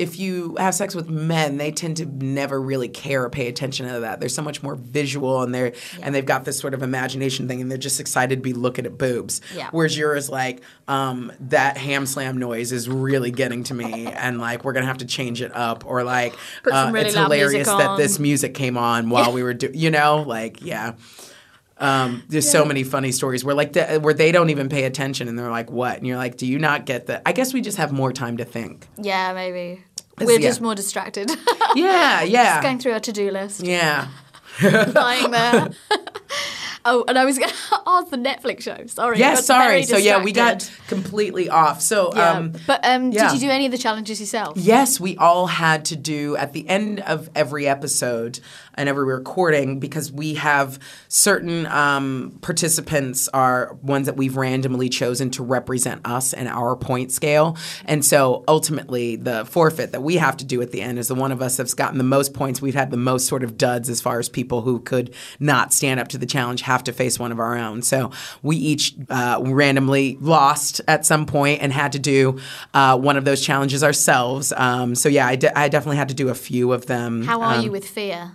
if 0.00 0.18
you 0.18 0.56
have 0.56 0.74
sex 0.74 0.94
with 0.94 1.10
men, 1.10 1.58
they 1.58 1.70
tend 1.70 1.98
to 1.98 2.06
never 2.06 2.58
really 2.58 2.88
care 2.88 3.24
or 3.24 3.28
pay 3.28 3.48
attention 3.48 3.86
to 3.86 4.00
that. 4.00 4.18
They're 4.18 4.30
so 4.30 4.40
much 4.40 4.62
more 4.62 4.74
visual 4.74 5.42
and 5.42 5.54
they're 5.54 5.74
and 6.02 6.14
they've 6.14 6.24
got 6.24 6.46
this 6.46 6.58
sort 6.58 6.72
of 6.72 6.82
imagination 6.82 7.46
thing 7.46 7.60
and 7.60 7.70
they're 7.70 7.76
just 7.76 8.00
excited 8.00 8.36
to 8.36 8.42
be 8.42 8.54
looking 8.54 8.86
at 8.86 8.96
boobs. 8.96 9.42
Yeah. 9.54 9.68
Whereas 9.72 9.98
yours 9.98 10.30
like, 10.30 10.62
um, 10.88 11.30
that 11.40 11.76
ham 11.76 12.06
slam 12.06 12.38
noise 12.38 12.72
is 12.72 12.88
really 12.88 13.30
getting 13.30 13.62
to 13.64 13.74
me 13.74 14.06
and 14.06 14.40
like 14.40 14.64
we're 14.64 14.72
gonna 14.72 14.86
have 14.86 14.98
to 14.98 15.06
change 15.06 15.42
it 15.42 15.54
up 15.54 15.84
or 15.84 16.02
like 16.02 16.34
uh, 16.72 16.90
really 16.92 17.08
it's 17.08 17.14
hilarious 17.14 17.68
that 17.68 17.98
this 17.98 18.18
music 18.18 18.54
came 18.54 18.78
on 18.78 19.10
while 19.10 19.32
we 19.32 19.42
were 19.42 19.52
doing 19.52 19.74
you 19.74 19.90
know, 19.90 20.22
like 20.26 20.62
yeah. 20.62 20.94
Um, 21.80 22.22
there's 22.28 22.48
so 22.48 22.66
many 22.66 22.84
funny 22.84 23.10
stories 23.10 23.42
where 23.42 23.54
like 23.54 23.72
the, 23.72 23.98
where 24.00 24.12
they 24.12 24.32
don't 24.32 24.50
even 24.50 24.68
pay 24.68 24.84
attention 24.84 25.28
and 25.28 25.38
they're 25.38 25.50
like, 25.50 25.70
"What?" 25.70 25.96
And 25.96 26.06
you're 26.06 26.18
like, 26.18 26.36
"Do 26.36 26.46
you 26.46 26.58
not 26.58 26.84
get 26.84 27.06
that?" 27.06 27.22
I 27.24 27.32
guess 27.32 27.54
we 27.54 27.62
just 27.62 27.78
have 27.78 27.90
more 27.90 28.12
time 28.12 28.36
to 28.36 28.44
think. 28.44 28.86
Yeah, 28.98 29.32
maybe. 29.32 29.82
We're 30.20 30.40
yeah. 30.40 30.48
just 30.48 30.60
more 30.60 30.74
distracted. 30.74 31.30
Yeah, 31.74 32.22
yeah, 32.22 32.54
Just 32.54 32.62
going 32.62 32.78
through 32.78 32.92
our 32.92 33.00
to-do 33.00 33.30
list, 33.30 33.62
yeah. 33.62 34.08
lying 34.62 35.30
there. 35.30 35.70
oh, 36.84 37.04
and 37.08 37.18
I 37.18 37.24
was 37.24 37.38
going 37.38 37.50
to 37.50 37.82
ask 37.86 38.08
the 38.10 38.16
Netflix 38.16 38.62
show. 38.62 38.86
Sorry. 38.86 39.16
I 39.16 39.18
Yeah, 39.20 39.34
sorry. 39.36 39.84
So 39.84 39.96
yeah, 39.96 40.22
we 40.22 40.32
got 40.32 40.70
completely 40.88 41.48
off. 41.48 41.80
So 41.80 42.12
Yeah. 42.14 42.32
um, 42.32 42.52
but 42.66 42.84
um, 42.84 43.12
yeah. 43.12 43.30
did 43.30 43.40
you 43.40 43.48
do 43.48 43.50
any 43.52 43.66
of 43.66 43.72
the 43.72 43.78
challenges 43.78 44.20
yourself? 44.20 44.56
Yes, 44.56 45.00
we 45.00 45.16
all 45.16 45.46
had 45.46 45.84
to 45.86 45.96
do 45.96 46.36
at 46.36 46.52
the 46.52 46.68
end 46.68 47.00
of 47.00 47.30
every 47.34 47.66
episode 47.66 48.40
every 48.88 49.04
recording 49.04 49.80
because 49.80 50.10
we 50.12 50.34
have 50.34 50.78
certain 51.08 51.66
um, 51.66 52.38
participants 52.40 53.28
are 53.28 53.74
ones 53.82 54.06
that 54.06 54.16
we've 54.16 54.36
randomly 54.36 54.88
chosen 54.88 55.30
to 55.30 55.42
represent 55.42 56.00
us 56.06 56.32
and 56.32 56.48
our 56.48 56.76
point 56.76 57.12
scale. 57.12 57.56
And 57.84 58.04
so 58.04 58.44
ultimately, 58.48 59.16
the 59.16 59.44
forfeit 59.44 59.92
that 59.92 60.02
we 60.02 60.16
have 60.16 60.36
to 60.38 60.44
do 60.44 60.62
at 60.62 60.70
the 60.70 60.80
end 60.80 60.98
is 60.98 61.08
the 61.08 61.14
one 61.14 61.32
of 61.32 61.42
us 61.42 61.56
that's 61.56 61.74
gotten 61.74 61.98
the 61.98 62.04
most 62.04 62.34
points. 62.34 62.62
We've 62.62 62.74
had 62.74 62.90
the 62.90 62.96
most 62.96 63.26
sort 63.26 63.42
of 63.42 63.56
duds 63.58 63.88
as 63.88 64.00
far 64.00 64.18
as 64.18 64.28
people 64.28 64.62
who 64.62 64.80
could 64.80 65.14
not 65.38 65.72
stand 65.72 66.00
up 66.00 66.08
to 66.08 66.18
the 66.18 66.26
challenge 66.26 66.62
have 66.62 66.84
to 66.84 66.92
face 66.92 67.18
one 67.18 67.32
of 67.32 67.40
our 67.40 67.56
own. 67.56 67.82
So 67.82 68.10
we 68.42 68.56
each 68.56 68.94
uh, 69.08 69.40
randomly 69.44 70.16
lost 70.20 70.80
at 70.86 71.04
some 71.06 71.26
point 71.26 71.62
and 71.62 71.72
had 71.72 71.92
to 71.92 71.98
do 71.98 72.38
uh, 72.74 72.96
one 72.98 73.16
of 73.16 73.24
those 73.24 73.40
challenges 73.40 73.82
ourselves. 73.84 74.52
Um, 74.56 74.94
so 74.94 75.08
yeah, 75.08 75.26
I, 75.26 75.36
de- 75.36 75.58
I 75.58 75.68
definitely 75.68 75.96
had 75.96 76.08
to 76.08 76.14
do 76.14 76.28
a 76.28 76.34
few 76.34 76.72
of 76.72 76.86
them. 76.86 77.24
How 77.24 77.40
are 77.42 77.54
Um, 77.54 77.64
you 77.64 77.70
with 77.70 77.88
fear? 77.88 78.32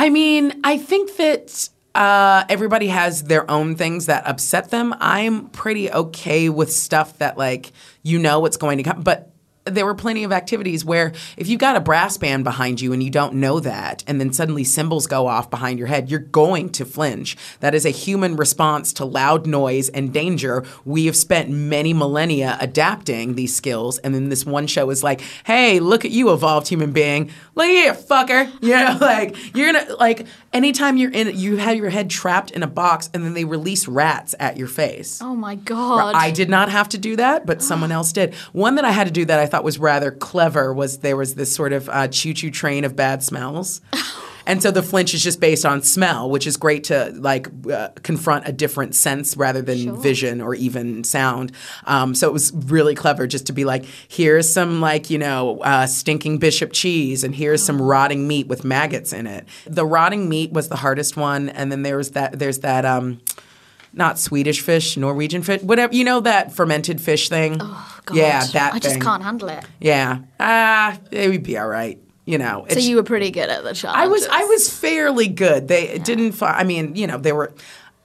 I 0.00 0.08
mean, 0.08 0.62
I 0.64 0.78
think 0.78 1.16
that 1.16 1.68
uh, 1.94 2.44
everybody 2.48 2.86
has 2.86 3.24
their 3.24 3.48
own 3.50 3.76
things 3.76 4.06
that 4.06 4.26
upset 4.26 4.70
them. 4.70 4.94
I'm 4.98 5.50
pretty 5.50 5.92
okay 5.92 6.48
with 6.48 6.72
stuff 6.72 7.18
that 7.18 7.36
like 7.36 7.72
you 8.02 8.18
know 8.18 8.40
what's 8.40 8.56
going 8.56 8.78
to 8.78 8.82
come, 8.82 9.02
but 9.02 9.29
there 9.64 9.84
were 9.84 9.94
plenty 9.94 10.24
of 10.24 10.32
activities 10.32 10.84
where 10.84 11.12
if 11.36 11.48
you've 11.48 11.60
got 11.60 11.76
a 11.76 11.80
brass 11.80 12.16
band 12.16 12.44
behind 12.44 12.80
you 12.80 12.92
and 12.92 13.02
you 13.02 13.10
don't 13.10 13.34
know 13.34 13.60
that, 13.60 14.02
and 14.06 14.20
then 14.20 14.32
suddenly 14.32 14.64
cymbals 14.64 15.06
go 15.06 15.26
off 15.26 15.50
behind 15.50 15.78
your 15.78 15.88
head, 15.88 16.10
you're 16.10 16.18
going 16.18 16.70
to 16.70 16.84
flinch. 16.84 17.36
That 17.60 17.74
is 17.74 17.84
a 17.84 17.90
human 17.90 18.36
response 18.36 18.92
to 18.94 19.04
loud 19.04 19.46
noise 19.46 19.88
and 19.90 20.12
danger. 20.12 20.64
We 20.84 21.06
have 21.06 21.16
spent 21.16 21.50
many 21.50 21.92
millennia 21.92 22.56
adapting 22.60 23.34
these 23.34 23.54
skills, 23.54 23.98
and 23.98 24.14
then 24.14 24.30
this 24.30 24.46
one 24.46 24.66
show 24.66 24.88
is 24.90 25.02
like, 25.04 25.20
hey, 25.44 25.78
look 25.78 26.04
at 26.04 26.10
you, 26.10 26.32
evolved 26.32 26.68
human 26.68 26.92
being. 26.92 27.30
Look 27.54 27.66
here, 27.66 27.94
fucker. 27.94 28.50
You 28.70 28.76
know, 28.76 28.98
like 29.00 29.36
you're 29.56 29.72
gonna 29.72 29.96
like 29.96 30.26
anytime 30.52 30.96
you're 30.96 31.10
in 31.10 31.36
you 31.36 31.56
have 31.56 31.76
your 31.76 31.90
head 31.90 32.08
trapped 32.08 32.52
in 32.52 32.62
a 32.62 32.68
box 32.68 33.10
and 33.12 33.24
then 33.24 33.34
they 33.34 33.44
release 33.44 33.88
rats 33.88 34.34
at 34.38 34.56
your 34.56 34.68
face. 34.68 35.20
Oh 35.20 35.34
my 35.34 35.56
god. 35.56 36.14
I 36.14 36.30
did 36.30 36.48
not 36.48 36.68
have 36.70 36.88
to 36.90 36.98
do 36.98 37.16
that, 37.16 37.46
but 37.46 37.62
someone 37.62 37.90
else 37.98 38.12
did. 38.12 38.34
One 38.52 38.76
that 38.76 38.84
I 38.84 38.92
had 38.92 39.08
to 39.08 39.12
do 39.12 39.24
that 39.24 39.40
I 39.40 39.46
thought 39.46 39.59
was 39.64 39.78
rather 39.78 40.10
clever 40.10 40.72
was 40.72 40.98
there 40.98 41.16
was 41.16 41.34
this 41.34 41.54
sort 41.54 41.72
of 41.72 41.88
uh, 41.88 42.08
choo-choo 42.08 42.50
train 42.50 42.84
of 42.84 42.96
bad 42.96 43.22
smells. 43.22 43.80
And 44.46 44.60
so 44.60 44.72
the 44.72 44.82
flinch 44.82 45.14
is 45.14 45.22
just 45.22 45.38
based 45.38 45.64
on 45.64 45.82
smell, 45.82 46.28
which 46.28 46.44
is 46.44 46.56
great 46.56 46.84
to 46.84 47.12
like 47.14 47.46
uh, 47.70 47.90
confront 48.02 48.48
a 48.48 48.52
different 48.52 48.96
sense 48.96 49.36
rather 49.36 49.62
than 49.62 50.00
vision 50.00 50.40
or 50.40 50.56
even 50.56 51.04
sound. 51.04 51.52
Um, 51.84 52.16
so 52.16 52.28
it 52.28 52.32
was 52.32 52.52
really 52.52 52.96
clever 52.96 53.28
just 53.28 53.46
to 53.46 53.52
be 53.52 53.64
like, 53.64 53.84
here's 54.08 54.52
some 54.52 54.80
like 54.80 55.08
you 55.08 55.18
know 55.18 55.60
uh, 55.60 55.86
stinking 55.86 56.38
bishop 56.38 56.72
cheese, 56.72 57.22
and 57.22 57.34
here's 57.34 57.62
some 57.62 57.80
rotting 57.80 58.26
meat 58.26 58.48
with 58.48 58.64
maggots 58.64 59.12
in 59.12 59.28
it. 59.28 59.46
The 59.66 59.86
rotting 59.86 60.28
meat 60.28 60.50
was 60.50 60.68
the 60.68 60.76
hardest 60.76 61.16
one, 61.16 61.48
and 61.50 61.70
then 61.70 61.82
there 61.82 61.98
was 61.98 62.10
that 62.12 62.38
there's 62.38 62.58
that. 62.60 62.84
Um, 62.84 63.20
not 63.92 64.18
Swedish 64.18 64.60
fish, 64.60 64.96
Norwegian 64.96 65.42
fish, 65.42 65.62
whatever. 65.62 65.94
You 65.94 66.04
know 66.04 66.20
that 66.20 66.52
fermented 66.52 67.00
fish 67.00 67.28
thing? 67.28 67.58
Oh. 67.60 68.00
Yeah, 68.12 68.44
that 68.46 68.74
I 68.74 68.78
just 68.78 68.94
thing. 68.94 69.02
can't 69.02 69.22
handle 69.22 69.48
it. 69.50 69.64
Yeah. 69.78 70.20
Ah, 70.40 70.98
it 71.10 71.30
would 71.30 71.42
be 71.42 71.56
all 71.58 71.68
right. 71.68 71.98
You 72.24 72.38
know. 72.38 72.66
So 72.70 72.78
you 72.78 72.96
were 72.96 73.02
pretty 73.02 73.30
good 73.30 73.48
at 73.48 73.62
the 73.64 73.72
challenge. 73.74 73.98
I 73.98 74.06
was 74.06 74.26
I 74.26 74.44
was 74.44 74.68
fairly 74.72 75.28
good. 75.28 75.68
They 75.68 75.98
didn't. 75.98 76.32
Fi- 76.32 76.58
I 76.58 76.64
mean, 76.64 76.96
you 76.96 77.06
know, 77.06 77.18
they 77.18 77.32
were. 77.32 77.52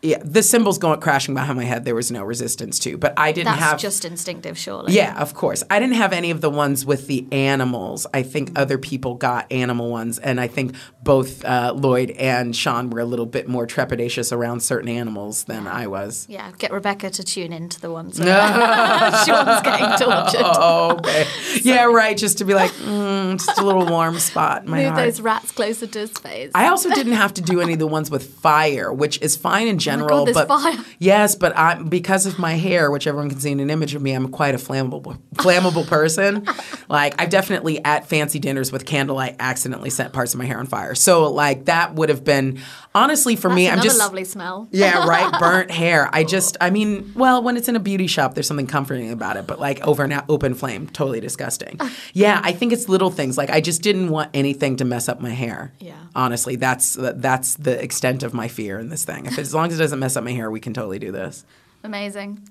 Yeah, 0.05 0.17
the 0.23 0.43
cymbals 0.43 0.77
going 0.77 0.99
crashing 0.99 1.33
behind 1.33 1.57
my 1.57 1.63
head. 1.65 1.83
There 1.85 1.95
was 1.95 2.11
no 2.11 2.23
resistance 2.23 2.79
to, 2.79 2.97
but 2.97 3.13
I 3.17 3.31
didn't 3.31 3.45
That's 3.47 3.59
have. 3.59 3.79
just 3.79 4.05
instinctive, 4.05 4.57
surely. 4.57 4.93
yeah, 4.93 5.19
of 5.19 5.33
course. 5.33 5.63
I 5.69 5.79
didn't 5.79 5.95
have 5.95 6.13
any 6.13 6.31
of 6.31 6.41
the 6.41 6.49
ones 6.49 6.85
with 6.85 7.07
the 7.07 7.27
animals. 7.31 8.05
I 8.13 8.23
think 8.23 8.51
other 8.57 8.77
people 8.77 9.15
got 9.15 9.51
animal 9.51 9.89
ones, 9.89 10.19
and 10.19 10.39
I 10.39 10.47
think 10.47 10.75
both 11.03 11.43
uh, 11.43 11.73
Lloyd 11.75 12.11
and 12.11 12.53
Seann 12.53 12.91
were 12.91 12.99
a 12.99 13.05
little 13.05 13.25
bit 13.25 13.47
more 13.47 13.65
trepidatious 13.67 14.31
around 14.31 14.61
certain 14.61 14.89
animals 14.89 15.45
than 15.45 15.67
I 15.67 15.87
was. 15.87 16.25
Yeah, 16.29 16.51
get 16.57 16.71
Rebecca 16.71 17.09
to 17.09 17.23
tune 17.23 17.51
into 17.53 17.79
the 17.81 17.91
ones 17.91 18.19
where 18.19 18.27
Seann's 19.25 19.61
getting 19.63 20.07
tortured. 20.07 20.41
Oh, 20.57 20.95
okay. 20.99 21.25
yeah, 21.63 21.83
right. 21.85 22.15
Just 22.17 22.37
to 22.37 22.45
be 22.45 22.53
like, 22.53 22.71
mm, 22.71 23.33
just 23.43 23.57
a 23.59 23.63
little 23.65 23.85
warm 23.85 24.19
spot 24.19 24.63
in 24.63 24.69
my 24.69 24.83
Move 24.83 24.93
heart. 24.93 25.05
those 25.05 25.21
rats 25.21 25.51
closer 25.51 25.87
to 25.87 25.99
his 25.99 26.11
face. 26.11 26.51
I 26.55 26.67
also 26.67 26.89
didn't 26.89 27.13
have 27.13 27.33
to 27.35 27.41
do 27.41 27.61
any 27.61 27.73
of 27.73 27.79
the 27.79 27.87
ones 27.87 28.09
with 28.11 28.33
fire, 28.35 28.91
which 28.93 29.19
is 29.21 29.35
fine 29.35 29.67
in 29.67 29.77
general. 29.79 29.94
Oh 30.01 30.25
there's 30.25 30.35
but 30.35 30.47
fire. 30.47 30.77
yes, 30.99 31.35
but 31.35 31.55
I 31.55 31.81
because 31.81 32.25
of 32.25 32.37
my 32.39 32.53
hair, 32.53 32.91
which 32.91 33.07
everyone 33.07 33.29
can 33.29 33.39
see 33.39 33.51
in 33.51 33.59
an 33.59 33.69
image 33.69 33.95
of 33.95 34.01
me, 34.01 34.11
I'm 34.13 34.29
quite 34.29 34.55
a 34.55 34.57
flammable 34.57 35.17
flammable 35.35 35.85
person. 35.95 36.47
like 36.89 37.19
I've 37.19 37.29
definitely 37.29 37.83
at 37.83 38.07
fancy 38.07 38.39
dinners 38.39 38.71
with 38.71 38.85
candlelight 38.85 39.35
accidentally 39.39 39.89
set 39.89 40.13
parts 40.13 40.33
of 40.33 40.39
my 40.39 40.45
hair 40.45 40.59
on 40.59 40.65
fire. 40.67 40.95
So 40.95 41.31
like 41.31 41.65
that 41.65 41.95
would 41.95 42.09
have 42.09 42.23
been 42.23 42.59
honestly 42.93 43.35
for 43.35 43.49
That's 43.49 43.55
me. 43.55 43.69
I'm 43.69 43.81
just 43.81 43.99
lovely 43.99 44.23
smell. 44.23 44.67
yeah, 44.71 45.05
right. 45.07 45.31
Burnt 45.39 45.69
hair. 45.71 46.09
I 46.13 46.23
just, 46.23 46.55
I 46.61 46.69
mean, 46.69 47.11
well, 47.15 47.43
when 47.43 47.57
it's 47.57 47.67
in 47.67 47.75
a 47.75 47.79
beauty 47.79 48.07
shop, 48.07 48.35
there's 48.35 48.47
something 48.47 48.67
comforting 48.67 49.11
about 49.11 49.35
it, 49.35 49.45
but 49.45 49.59
like 49.59 49.85
over 49.85 50.03
an 50.03 50.21
open 50.29 50.53
flame, 50.53 50.87
totally 50.87 51.19
disgusting. 51.19 51.79
Yeah, 52.13 52.39
I 52.43 52.51
think 52.53 52.71
it's 52.71 52.87
little 52.87 53.09
things. 53.09 53.37
Like 53.37 53.49
I 53.49 53.59
just 53.61 53.81
didn't 53.81 54.09
want 54.09 54.29
anything 54.33 54.77
to 54.77 54.85
mess 54.85 55.09
up 55.09 55.19
my 55.21 55.31
hair. 55.31 55.73
Yeah. 55.79 55.95
Honestly, 56.15 56.55
that's 56.55 56.95
that's 56.99 57.55
the 57.55 57.81
extent 57.81 58.23
of 58.23 58.33
my 58.33 58.47
fear 58.47 58.79
in 58.79 58.89
this 58.89 59.03
thing. 59.03 59.25
If 59.25 59.37
as 59.37 59.53
long 59.53 59.67
as 59.67 59.79
it 59.79 59.83
doesn't 59.85 59.99
mess 59.99 60.17
up 60.17 60.23
my 60.23 60.31
hair, 60.31 60.49
we 60.49 60.59
can 60.59 60.73
totally 60.73 60.97
do 60.97 61.11
this. 61.11 61.45
Amazing. 61.83 62.41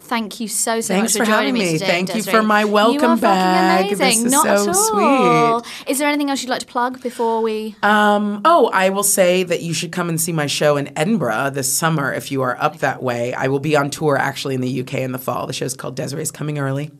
Thank 0.00 0.40
you 0.40 0.48
so 0.48 0.80
so 0.80 0.94
Thanks 0.94 1.14
much 1.14 1.20
for, 1.20 1.24
for 1.24 1.30
joining 1.30 1.54
having 1.54 1.72
me 1.72 1.72
today. 1.74 1.86
Thank 1.86 2.14
you 2.14 2.22
for 2.22 2.42
my 2.42 2.64
welcome 2.64 3.12
you 3.12 3.16
bag. 3.16 3.96
This 3.96 4.18
is 4.18 4.32
Not 4.32 4.74
so 4.74 4.94
all. 4.94 5.66
Is 5.86 5.98
there 5.98 6.08
anything 6.08 6.30
else 6.30 6.42
you'd 6.42 6.48
like 6.50 6.60
to 6.60 6.66
plug 6.66 7.02
before 7.02 7.42
we? 7.42 7.76
Um, 7.82 8.42
oh, 8.44 8.70
I 8.72 8.88
will 8.90 9.02
say 9.02 9.42
that 9.42 9.62
you 9.62 9.72
should 9.72 9.92
come 9.92 10.08
and 10.08 10.20
see 10.20 10.32
my 10.32 10.46
show 10.46 10.76
in 10.76 10.96
Edinburgh 10.96 11.50
this 11.50 11.72
summer 11.72 12.12
if 12.12 12.30
you 12.30 12.42
are 12.42 12.56
up 12.60 12.78
that 12.78 13.02
way. 13.02 13.34
I 13.34 13.48
will 13.48 13.60
be 13.60 13.76
on 13.76 13.90
tour 13.90 14.16
actually 14.16 14.54
in 14.54 14.60
the 14.60 14.80
UK 14.80 14.94
in 14.94 15.12
the 15.12 15.18
fall. 15.18 15.46
The 15.46 15.52
show 15.52 15.64
is 15.64 15.74
called 15.74 15.96
Desiree's 15.96 16.30
Coming 16.30 16.58
Early. 16.58 16.90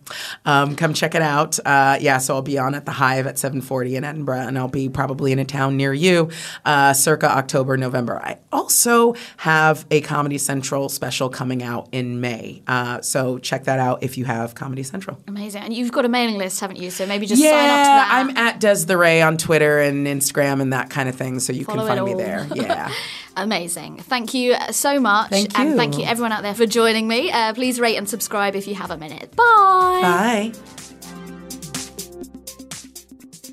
Um, 0.45 0.77
come 0.77 0.95
check 0.95 1.15
it 1.15 1.23
out. 1.23 1.59
Uh, 1.65 1.99
yeah, 2.01 2.19
so 2.19 2.35
I'll 2.35 2.43
be 2.43 2.59
on 2.59 2.75
at 2.75 2.87
the 2.87 2.93
Hive 2.93 3.27
at 3.27 3.37
7:40 3.37 3.97
in 3.97 4.05
Edinburgh, 4.05 4.41
and 4.41 4.59
I'll 4.59 4.69
be 4.69 4.89
probably 4.89 5.33
in 5.33 5.39
a 5.39 5.45
town 5.45 5.77
near 5.77 5.93
you, 5.93 6.31
uh, 6.65 6.93
circa 6.93 7.31
October, 7.31 7.77
November. 7.77 8.21
I 8.23 8.39
also 8.53 9.15
have 9.39 9.87
a 9.91 10.01
Comedy 10.01 10.39
Central 10.39 10.89
special 10.89 11.29
coming 11.29 11.63
out 11.63 11.89
in 11.93 12.21
May, 12.21 12.63
uh, 12.67 12.90
so 13.01 13.39
check 13.39 13.65
that 13.65 13.79
out 13.79 14.03
if 14.03 14.19
you 14.19 14.25
have 14.25 14.55
Comedy 14.55 14.83
Central. 14.83 15.19
Amazing. 15.29 15.63
And 15.63 15.75
you've 15.75 15.93
got 15.93 16.05
a 16.05 16.09
mailing 16.09 16.37
list, 16.37 16.61
haven't 16.61 16.77
you? 16.77 16.91
So 16.91 17.07
maybe 17.07 17.27
just 17.27 17.43
yeah, 17.43 17.51
sign 17.51 17.71
up 17.71 17.85
to 17.85 17.87
that. 17.87 18.09
I'm 18.13 18.37
at 18.37 18.61
Des 18.61 18.85
the 18.87 18.97
Ray 18.97 19.23
on 19.23 19.37
Twitter 19.37 19.81
and 19.81 20.07
Instagram 20.07 20.61
and 20.61 20.73
that 20.73 20.91
kind 20.91 21.09
of 21.09 21.15
thing, 21.15 21.41
so 21.41 21.53
you 21.53 21.65
Follow 21.65 21.87
can 21.87 21.97
find 21.97 22.05
me 22.05 22.15
there. 22.15 22.47
Yeah. 22.61 22.93
Amazing. 23.37 24.01
Thank 24.01 24.35
you 24.35 24.55
so 24.71 25.01
much. 25.01 25.31
Thank 25.31 25.59
And 25.59 25.77
thank 25.77 25.97
you 25.97 26.05
everyone 26.05 26.33
out 26.33 26.43
there 26.43 26.55
for 26.55 26.67
joining 26.67 27.09
me. 27.09 27.31
Uh, 27.31 27.55
please 27.55 27.81
rate 27.81 27.97
and 27.97 28.09
subscribe 28.09 28.55
if 28.55 28.67
you 28.67 28.75
have 28.75 28.91
a 28.91 28.99
minute. 28.99 29.35
Bye. 29.35 30.01
Bye. 30.03 30.53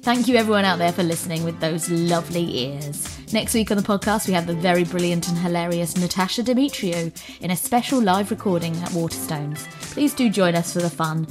Thank 0.08 0.28
you, 0.28 0.36
everyone 0.36 0.66
out 0.66 0.80
there, 0.80 0.94
for 0.94 1.04
listening 1.04 1.44
with 1.44 1.60
those 1.60 1.90
lovely 1.90 2.60
ears. 2.60 3.17
Next 3.34 3.54
week 3.54 3.72
on 3.72 3.78
the 3.78 3.84
podcast, 3.84 4.26
we 4.28 4.34
have 4.34 4.48
the 4.48 4.54
very 4.54 4.86
brilliant 4.86 5.28
and 5.28 5.38
hilarious 5.38 5.98
Natasha 5.98 6.44
Demetriou 6.44 7.12
in 7.42 7.52
a 7.52 7.58
special 7.58 8.02
live 8.02 8.32
recording 8.32 8.74
at 8.78 8.90
Waterstones. 8.90 9.70
Please 9.92 10.14
do 10.14 10.30
join 10.30 10.56
us 10.56 10.72
for 10.72 10.80
the 10.80 10.90
fun. 10.90 11.28